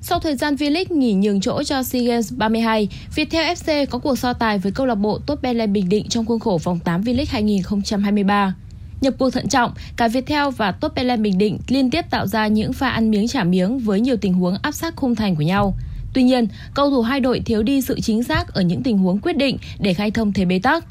Sau 0.00 0.20
thời 0.20 0.36
gian 0.36 0.54
V-League 0.54 0.96
nghỉ 0.96 1.12
nhường 1.12 1.40
chỗ 1.40 1.62
cho 1.62 1.82
SEA 1.82 2.02
Games 2.02 2.32
32, 2.36 2.88
Viettel 3.14 3.52
FC 3.52 3.86
có 3.86 3.98
cuộc 3.98 4.18
so 4.18 4.32
tài 4.32 4.58
với 4.58 4.72
câu 4.72 4.86
lạc 4.86 4.94
bộ 4.94 5.18
Tốt 5.26 5.38
Bele 5.42 5.66
Bình 5.66 5.88
Định 5.88 6.08
trong 6.08 6.24
khuôn 6.24 6.40
khổ 6.40 6.58
vòng 6.62 6.78
8 6.78 7.02
V-League 7.02 7.24
2023. 7.28 8.54
Nhập 9.00 9.14
cuộc 9.18 9.30
thận 9.30 9.48
trọng, 9.48 9.72
cả 9.96 10.08
Viettel 10.08 10.48
và 10.56 10.72
Tốt 10.72 10.92
Bele 10.94 11.16
Bình 11.16 11.38
Định 11.38 11.58
liên 11.68 11.90
tiếp 11.90 12.04
tạo 12.10 12.26
ra 12.26 12.46
những 12.46 12.72
pha 12.72 12.88
ăn 12.88 13.10
miếng 13.10 13.28
trả 13.28 13.44
miếng 13.44 13.78
với 13.78 14.00
nhiều 14.00 14.16
tình 14.16 14.34
huống 14.34 14.56
áp 14.62 14.72
sát 14.72 14.96
khung 14.96 15.14
thành 15.14 15.36
của 15.36 15.42
nhau. 15.42 15.74
Tuy 16.14 16.22
nhiên, 16.22 16.46
cầu 16.74 16.90
thủ 16.90 17.02
hai 17.02 17.20
đội 17.20 17.40
thiếu 17.40 17.62
đi 17.62 17.80
sự 17.80 18.00
chính 18.00 18.22
xác 18.22 18.54
ở 18.54 18.62
những 18.62 18.82
tình 18.82 18.98
huống 18.98 19.18
quyết 19.18 19.36
định 19.36 19.58
để 19.78 19.94
khai 19.94 20.10
thông 20.10 20.32
thế 20.32 20.44
bế 20.44 20.58
tắc. 20.58 20.84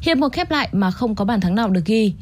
Hiệp 0.00 0.18
một 0.18 0.32
khép 0.32 0.50
lại 0.50 0.68
mà 0.72 0.90
không 0.90 1.14
có 1.14 1.24
bàn 1.24 1.40
thắng 1.40 1.54
nào 1.54 1.68
được 1.68 1.84
ghi. 1.84 2.12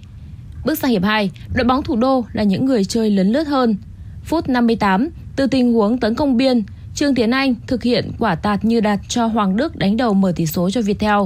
Bước 0.65 0.79
sang 0.79 0.91
hiệp 0.91 1.03
2, 1.03 1.31
đội 1.55 1.65
bóng 1.65 1.83
thủ 1.83 1.97
đô 1.97 2.25
là 2.33 2.43
những 2.43 2.65
người 2.67 2.85
chơi 2.85 3.11
lấn 3.11 3.33
lướt 3.33 3.47
hơn. 3.47 3.77
Phút 4.25 4.49
58, 4.49 5.09
từ 5.37 5.47
tình 5.47 5.73
huống 5.73 5.99
tấn 5.99 6.15
công 6.15 6.37
biên, 6.37 6.63
Trương 6.95 7.15
Tiến 7.15 7.31
Anh 7.31 7.55
thực 7.67 7.83
hiện 7.83 8.11
quả 8.19 8.35
tạt 8.35 8.65
như 8.65 8.81
đạt 8.81 9.01
cho 9.09 9.27
Hoàng 9.27 9.57
Đức 9.57 9.77
đánh 9.77 9.97
đầu 9.97 10.15
mở 10.15 10.33
tỷ 10.37 10.47
số 10.47 10.71
cho 10.71 10.83
Viettel. 10.83 11.19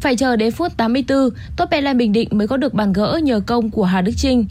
Phải 0.00 0.16
chờ 0.16 0.36
đến 0.36 0.52
phút 0.52 0.76
84, 0.76 1.30
Tottenham 1.56 1.98
Bình 1.98 2.12
Định 2.12 2.28
mới 2.32 2.48
có 2.48 2.56
được 2.56 2.74
bàn 2.74 2.92
gỡ 2.92 3.20
nhờ 3.22 3.40
công 3.40 3.70
của 3.70 3.84
Hà 3.84 4.00
Đức 4.00 4.12
Trinh. 4.16 4.46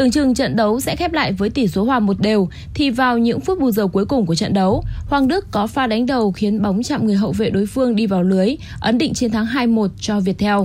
Tưởng 0.00 0.10
chừng 0.10 0.34
trận 0.34 0.56
đấu 0.56 0.80
sẽ 0.80 0.96
khép 0.96 1.12
lại 1.12 1.32
với 1.32 1.50
tỷ 1.50 1.68
số 1.68 1.84
hòa 1.84 1.98
một 1.98 2.20
đều 2.20 2.48
thì 2.74 2.90
vào 2.90 3.18
những 3.18 3.40
phút 3.40 3.58
bù 3.60 3.70
giờ 3.70 3.86
cuối 3.86 4.04
cùng 4.04 4.26
của 4.26 4.34
trận 4.34 4.54
đấu, 4.54 4.84
Hoàng 5.08 5.28
Đức 5.28 5.46
có 5.50 5.66
pha 5.66 5.86
đánh 5.86 6.06
đầu 6.06 6.32
khiến 6.32 6.62
bóng 6.62 6.82
chạm 6.82 7.06
người 7.06 7.16
hậu 7.16 7.32
vệ 7.32 7.50
đối 7.50 7.66
phương 7.66 7.96
đi 7.96 8.06
vào 8.06 8.22
lưới, 8.22 8.56
ấn 8.80 8.98
định 8.98 9.14
chiến 9.14 9.30
thắng 9.30 9.46
2-1 9.46 9.88
cho 10.00 10.20
Viettel. 10.20 10.58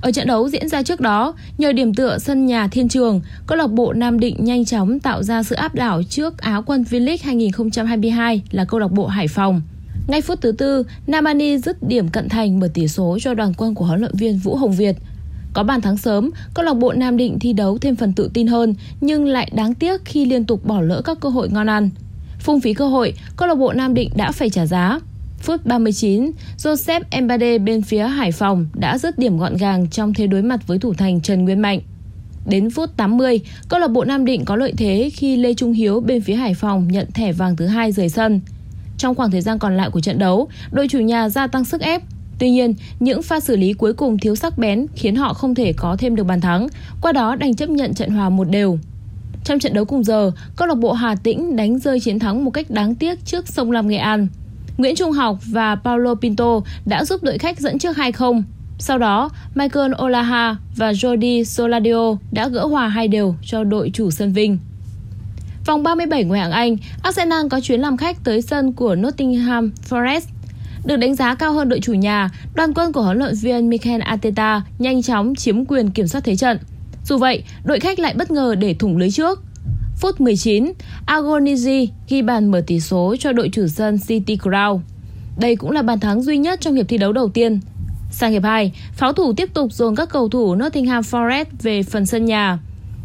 Ở 0.00 0.12
trận 0.12 0.26
đấu 0.26 0.48
diễn 0.48 0.68
ra 0.68 0.82
trước 0.82 1.00
đó, 1.00 1.34
nhờ 1.58 1.72
điểm 1.72 1.94
tựa 1.94 2.18
sân 2.18 2.46
nhà 2.46 2.68
Thiên 2.68 2.88
Trường, 2.88 3.20
câu 3.46 3.58
lạc 3.58 3.70
bộ 3.70 3.92
Nam 3.92 4.20
Định 4.20 4.36
nhanh 4.38 4.64
chóng 4.64 5.00
tạo 5.00 5.22
ra 5.22 5.42
sự 5.42 5.54
áp 5.54 5.74
đảo 5.74 6.02
trước 6.02 6.38
Áo 6.38 6.62
quân 6.62 6.84
V-League 6.90 7.18
2022 7.22 8.42
là 8.50 8.64
câu 8.64 8.80
lạc 8.80 8.92
bộ 8.92 9.06
Hải 9.06 9.28
Phòng. 9.28 9.62
Ngay 10.08 10.20
phút 10.20 10.40
thứ 10.40 10.52
tư, 10.52 10.84
Namani 11.06 11.58
dứt 11.58 11.88
điểm 11.88 12.08
cận 12.08 12.28
thành 12.28 12.60
mở 12.60 12.68
tỷ 12.74 12.88
số 12.88 13.18
cho 13.20 13.34
đoàn 13.34 13.52
quân 13.56 13.74
của 13.74 13.84
huấn 13.84 14.00
luyện 14.00 14.16
viên 14.16 14.38
Vũ 14.38 14.56
Hồng 14.56 14.72
Việt– 14.72 14.96
có 15.52 15.62
bàn 15.62 15.80
thắng 15.80 15.96
sớm, 15.96 16.30
câu 16.54 16.64
lạc 16.64 16.74
bộ 16.74 16.92
Nam 16.92 17.16
Định 17.16 17.38
thi 17.38 17.52
đấu 17.52 17.78
thêm 17.78 17.96
phần 17.96 18.12
tự 18.12 18.30
tin 18.34 18.46
hơn 18.46 18.74
nhưng 19.00 19.26
lại 19.26 19.50
đáng 19.54 19.74
tiếc 19.74 20.04
khi 20.04 20.24
liên 20.24 20.44
tục 20.44 20.64
bỏ 20.64 20.80
lỡ 20.80 21.02
các 21.04 21.20
cơ 21.20 21.28
hội 21.28 21.48
ngon 21.50 21.68
ăn. 21.68 21.90
Phung 22.40 22.60
phí 22.60 22.74
cơ 22.74 22.88
hội, 22.88 23.14
câu 23.36 23.48
lạc 23.48 23.54
bộ 23.54 23.72
Nam 23.72 23.94
Định 23.94 24.10
đã 24.14 24.32
phải 24.32 24.50
trả 24.50 24.66
giá. 24.66 25.00
Phút 25.38 25.66
39, 25.66 26.30
Joseph 26.58 27.00
Embade 27.10 27.58
bên 27.58 27.82
phía 27.82 28.02
Hải 28.02 28.32
Phòng 28.32 28.66
đã 28.74 28.98
dứt 28.98 29.18
điểm 29.18 29.38
gọn 29.38 29.56
gàng 29.56 29.88
trong 29.88 30.14
thế 30.14 30.26
đối 30.26 30.42
mặt 30.42 30.66
với 30.66 30.78
thủ 30.78 30.94
thành 30.94 31.20
Trần 31.20 31.44
Nguyên 31.44 31.60
Mạnh. 31.60 31.80
Đến 32.46 32.70
phút 32.70 32.96
80, 32.96 33.40
câu 33.68 33.80
lạc 33.80 33.88
bộ 33.88 34.04
Nam 34.04 34.24
Định 34.24 34.44
có 34.44 34.56
lợi 34.56 34.72
thế 34.76 35.10
khi 35.14 35.36
Lê 35.36 35.54
Trung 35.54 35.72
Hiếu 35.72 36.00
bên 36.00 36.20
phía 36.20 36.34
Hải 36.34 36.54
Phòng 36.54 36.88
nhận 36.88 37.06
thẻ 37.14 37.32
vàng 37.32 37.56
thứ 37.56 37.66
hai 37.66 37.92
rời 37.92 38.08
sân. 38.08 38.40
Trong 38.98 39.14
khoảng 39.14 39.30
thời 39.30 39.40
gian 39.40 39.58
còn 39.58 39.76
lại 39.76 39.90
của 39.90 40.00
trận 40.00 40.18
đấu, 40.18 40.48
đội 40.70 40.88
chủ 40.88 40.98
nhà 40.98 41.28
gia 41.28 41.46
tăng 41.46 41.64
sức 41.64 41.80
ép 41.80 42.02
Tuy 42.40 42.50
nhiên, 42.50 42.74
những 43.00 43.22
pha 43.22 43.40
xử 43.40 43.56
lý 43.56 43.72
cuối 43.72 43.92
cùng 43.92 44.18
thiếu 44.18 44.34
sắc 44.34 44.58
bén 44.58 44.86
khiến 44.94 45.16
họ 45.16 45.34
không 45.34 45.54
thể 45.54 45.72
có 45.72 45.96
thêm 45.98 46.16
được 46.16 46.24
bàn 46.24 46.40
thắng, 46.40 46.68
qua 47.00 47.12
đó 47.12 47.36
đành 47.36 47.54
chấp 47.54 47.70
nhận 47.70 47.94
trận 47.94 48.10
hòa 48.10 48.28
một 48.28 48.44
đều. 48.50 48.78
Trong 49.44 49.58
trận 49.58 49.74
đấu 49.74 49.84
cùng 49.84 50.04
giờ, 50.04 50.30
câu 50.56 50.68
lạc 50.68 50.74
bộ 50.74 50.92
Hà 50.92 51.14
Tĩnh 51.14 51.56
đánh 51.56 51.78
rơi 51.78 52.00
chiến 52.00 52.18
thắng 52.18 52.44
một 52.44 52.50
cách 52.50 52.70
đáng 52.70 52.94
tiếc 52.94 53.24
trước 53.24 53.48
Sông 53.48 53.70
Lam 53.70 53.88
Nghệ 53.88 53.96
An. 53.96 54.28
Nguyễn 54.78 54.96
Trung 54.96 55.12
Học 55.12 55.38
và 55.46 55.74
Paulo 55.74 56.14
Pinto 56.14 56.60
đã 56.86 57.04
giúp 57.04 57.22
đội 57.22 57.38
khách 57.38 57.60
dẫn 57.60 57.78
trước 57.78 57.96
2-0. 57.96 58.42
Sau 58.78 58.98
đó, 58.98 59.30
Michael 59.54 59.92
Olaha 60.04 60.56
và 60.76 60.92
Jordi 60.92 61.44
Soladio 61.44 62.16
đã 62.32 62.48
gỡ 62.48 62.66
hòa 62.66 62.88
hai 62.88 63.08
đều 63.08 63.34
cho 63.42 63.64
đội 63.64 63.90
chủ 63.94 64.10
sân 64.10 64.32
Vinh. 64.32 64.58
Vòng 65.66 65.82
37 65.82 66.24
ngoại 66.24 66.40
hạng 66.40 66.52
Anh, 66.52 66.76
Arsenal 67.02 67.48
có 67.48 67.60
chuyến 67.60 67.80
làm 67.80 67.96
khách 67.96 68.24
tới 68.24 68.42
sân 68.42 68.72
của 68.72 68.94
Nottingham 68.94 69.70
Forest. 69.90 70.20
Được 70.84 70.96
đánh 70.96 71.14
giá 71.14 71.34
cao 71.34 71.52
hơn 71.52 71.68
đội 71.68 71.80
chủ 71.80 71.92
nhà, 71.92 72.30
đoàn 72.54 72.74
quân 72.74 72.92
của 72.92 73.02
huấn 73.02 73.18
luyện 73.18 73.34
viên 73.34 73.68
Mikel 73.68 74.00
Arteta 74.00 74.62
nhanh 74.78 75.02
chóng 75.02 75.34
chiếm 75.34 75.64
quyền 75.64 75.90
kiểm 75.90 76.06
soát 76.06 76.24
thế 76.24 76.36
trận. 76.36 76.58
Dù 77.04 77.18
vậy, 77.18 77.44
đội 77.64 77.80
khách 77.80 77.98
lại 77.98 78.14
bất 78.14 78.30
ngờ 78.30 78.54
để 78.54 78.74
thủng 78.74 78.96
lưới 78.96 79.10
trước. 79.10 79.42
Phút 79.96 80.20
19, 80.20 80.72
Agonizi 81.06 81.86
ghi 82.08 82.22
bàn 82.22 82.50
mở 82.50 82.62
tỷ 82.66 82.80
số 82.80 83.16
cho 83.18 83.32
đội 83.32 83.48
chủ 83.52 83.66
sân 83.68 83.98
City 84.08 84.38
Ground. 84.42 84.80
Đây 85.38 85.56
cũng 85.56 85.70
là 85.70 85.82
bàn 85.82 86.00
thắng 86.00 86.22
duy 86.22 86.38
nhất 86.38 86.60
trong 86.60 86.74
hiệp 86.74 86.88
thi 86.88 86.98
đấu 86.98 87.12
đầu 87.12 87.28
tiên. 87.28 87.60
Sang 88.10 88.32
hiệp 88.32 88.42
2, 88.42 88.72
pháo 88.92 89.12
thủ 89.12 89.32
tiếp 89.32 89.54
tục 89.54 89.72
dồn 89.72 89.96
các 89.96 90.08
cầu 90.08 90.28
thủ 90.28 90.54
Nottingham 90.54 91.02
Forest 91.02 91.44
về 91.62 91.82
phần 91.82 92.06
sân 92.06 92.24
nhà. 92.24 92.58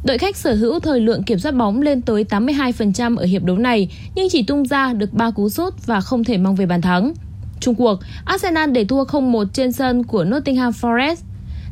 Đội 0.06 0.18
khách 0.18 0.38
sở 0.38 0.56
hữu 0.56 0.80
thời 0.80 1.00
lượng 1.00 1.24
kiểm 1.24 1.40
soát 1.40 1.52
bóng 1.52 1.82
lên 1.82 2.02
tới 2.02 2.26
82% 2.30 3.18
ở 3.18 3.26
hiệp 3.26 3.44
đấu 3.44 3.58
này 3.58 3.90
nhưng 4.16 4.30
chỉ 4.30 4.44
tung 4.44 4.66
ra 4.66 4.94
được 4.94 5.14
3 5.14 5.32
cú 5.32 5.50
sút 5.50 5.86
và 5.86 6.02
không 6.02 6.24
thể 6.24 6.38
mang 6.38 6.56
về 6.56 6.66
bàn 6.66 6.82
thắng. 6.82 7.14
Trung 7.60 7.76
cuộc, 7.76 8.00
Arsenal 8.26 8.72
để 8.72 8.86
thua 8.86 9.04
0-1 9.04 9.46
trên 9.54 9.72
sân 9.72 10.04
của 10.04 10.24
Nottingham 10.24 10.72
Forest. 10.72 11.16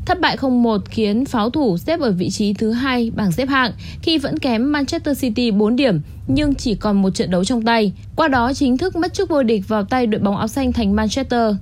Thất 0.06 0.22
bại 0.22 0.38
0-1 0.38 0.80
khiến 0.86 1.26
pháo 1.26 1.50
thủ 1.50 1.78
xếp 1.78 2.00
ở 2.00 2.12
vị 2.12 2.30
trí 2.30 2.54
thứ 2.54 2.72
hai 2.72 3.12
bảng 3.16 3.32
xếp 3.32 3.50
hạng 3.50 3.72
khi 4.02 4.18
vẫn 4.18 4.40
kém 4.40 4.72
Manchester 4.72 5.22
City 5.22 5.52
4 5.52 5.76
điểm 5.76 6.02
nhưng 6.28 6.56
chỉ 6.56 6.76
còn 6.76 7.02
một 7.02 7.10
trận 7.10 7.32
đấu 7.32 7.44
trong 7.44 7.62
tay. 7.62 7.94
Qua 8.16 8.28
đó 8.28 8.54
chính 8.54 8.78
thức 8.78 8.96
mất 8.96 9.14
chức 9.14 9.30
vô 9.30 9.44
địch 9.44 9.68
vào 9.68 9.84
tay 9.84 10.08
đội 10.08 10.22
bóng 10.22 10.38
áo 10.38 10.48
xanh 10.48 10.74
thành 10.74 10.96
Manchester. 10.96 11.56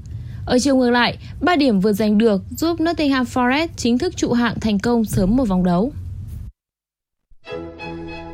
Ở 0.45 0.59
chiều 0.59 0.75
ngược 0.75 0.89
lại, 0.89 1.17
3 1.41 1.55
điểm 1.55 1.79
vừa 1.79 1.93
giành 1.93 2.17
được 2.17 2.43
giúp 2.57 2.81
Nottingham 2.81 3.25
Forest 3.25 3.67
chính 3.75 3.97
thức 3.97 4.17
trụ 4.17 4.33
hạng 4.33 4.59
thành 4.59 4.79
công 4.79 5.05
sớm 5.05 5.35
một 5.35 5.47
vòng 5.47 5.63
đấu. 5.63 5.91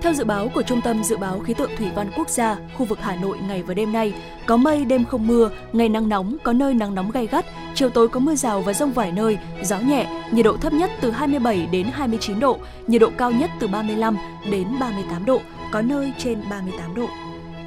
Theo 0.02 0.14
dự 0.14 0.24
báo 0.24 0.50
của 0.56 0.62
Trung 0.62 0.82
tâm 0.82 1.04
Dự 1.04 1.18
báo 1.18 1.40
Khí 1.40 1.54
tượng 1.54 1.72
Thủy 1.78 1.88
văn 1.96 2.12
Quốc 2.18 2.30
gia, 2.30 2.58
khu 2.78 2.86
vực 2.86 3.00
Hà 3.02 3.16
Nội 3.16 3.38
ngày 3.48 3.64
và 3.64 3.74
đêm 3.74 3.92
nay 3.92 4.14
có 4.46 4.58
mây, 4.58 4.86
đêm 4.86 5.06
không 5.06 5.28
mưa, 5.28 5.50
ngày 5.74 5.90
nắng 5.90 6.10
nóng, 6.10 6.38
có 6.44 6.54
nơi 6.54 6.74
nắng 6.74 6.96
nóng 6.96 7.12
gay 7.12 7.28
gắt, 7.28 7.46
chiều 7.76 7.90
tối 7.90 8.08
có 8.08 8.20
mưa 8.20 8.36
rào 8.36 8.62
và 8.62 8.74
rông 8.74 8.94
vài 8.94 9.12
nơi, 9.12 9.38
gió 9.64 9.80
nhẹ, 9.80 10.24
nhiệt 10.32 10.46
độ 10.46 10.58
thấp 10.58 10.74
nhất 10.74 10.92
từ 11.02 11.12
27 11.12 11.68
đến 11.72 11.88
29 11.94 12.40
độ, 12.40 12.60
nhiệt 12.88 13.02
độ 13.02 13.12
cao 13.18 13.32
nhất 13.32 13.50
từ 13.60 13.68
35 13.68 14.18
đến 14.52 14.68
38 14.80 15.26
độ, 15.26 15.42
có 15.72 15.82
nơi 15.82 16.14
trên 16.18 16.50
38 16.50 16.96
độ. 16.96 17.08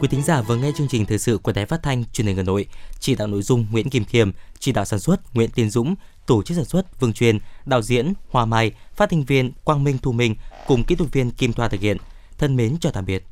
Quý 0.01 0.09
thính 0.09 0.23
giả 0.23 0.43
vừa 0.43 0.57
nghe 0.57 0.73
chương 0.77 0.89
trình 0.89 1.07
thời 1.07 1.19
sự 1.19 1.39
của 1.39 1.53
Đài 1.53 1.67
Phát 1.67 1.83
thanh 1.83 2.05
Truyền 2.13 2.27
hình 2.27 2.37
Hà 2.37 2.43
Nội, 2.43 2.67
chỉ 3.01 3.15
đạo 3.15 3.29
nội 3.29 3.43
dung 3.43 3.67
Nguyễn 3.71 3.91
Kim 3.91 4.05
Khiêm, 4.05 4.31
chỉ 4.59 4.73
đạo 4.73 4.85
sản 4.85 5.01
xuất 5.01 5.35
Nguyễn 5.35 5.51
Tiến 5.51 5.71
Dũng, 5.71 5.95
tổ 6.27 6.43
chức 6.43 6.57
sản 6.57 6.65
xuất 6.65 7.01
Vương 7.01 7.13
Truyền, 7.13 7.39
đạo 7.67 7.83
diễn 7.83 8.13
Hoa 8.31 8.45
Mai, 8.45 8.73
phát 8.95 9.11
thanh 9.11 9.25
viên 9.25 9.53
Quang 9.65 9.85
Minh 9.85 9.99
Thu 10.03 10.13
Minh 10.13 10.35
cùng 10.67 10.85
kỹ 10.85 10.95
thuật 10.95 11.13
viên 11.13 11.31
Kim 11.31 11.53
Thoa 11.53 11.69
thực 11.69 11.81
hiện. 11.81 11.97
Thân 12.41 12.57
mến 12.57 12.77
chào 12.81 12.93
tạm 12.93 13.05
biệt. 13.05 13.31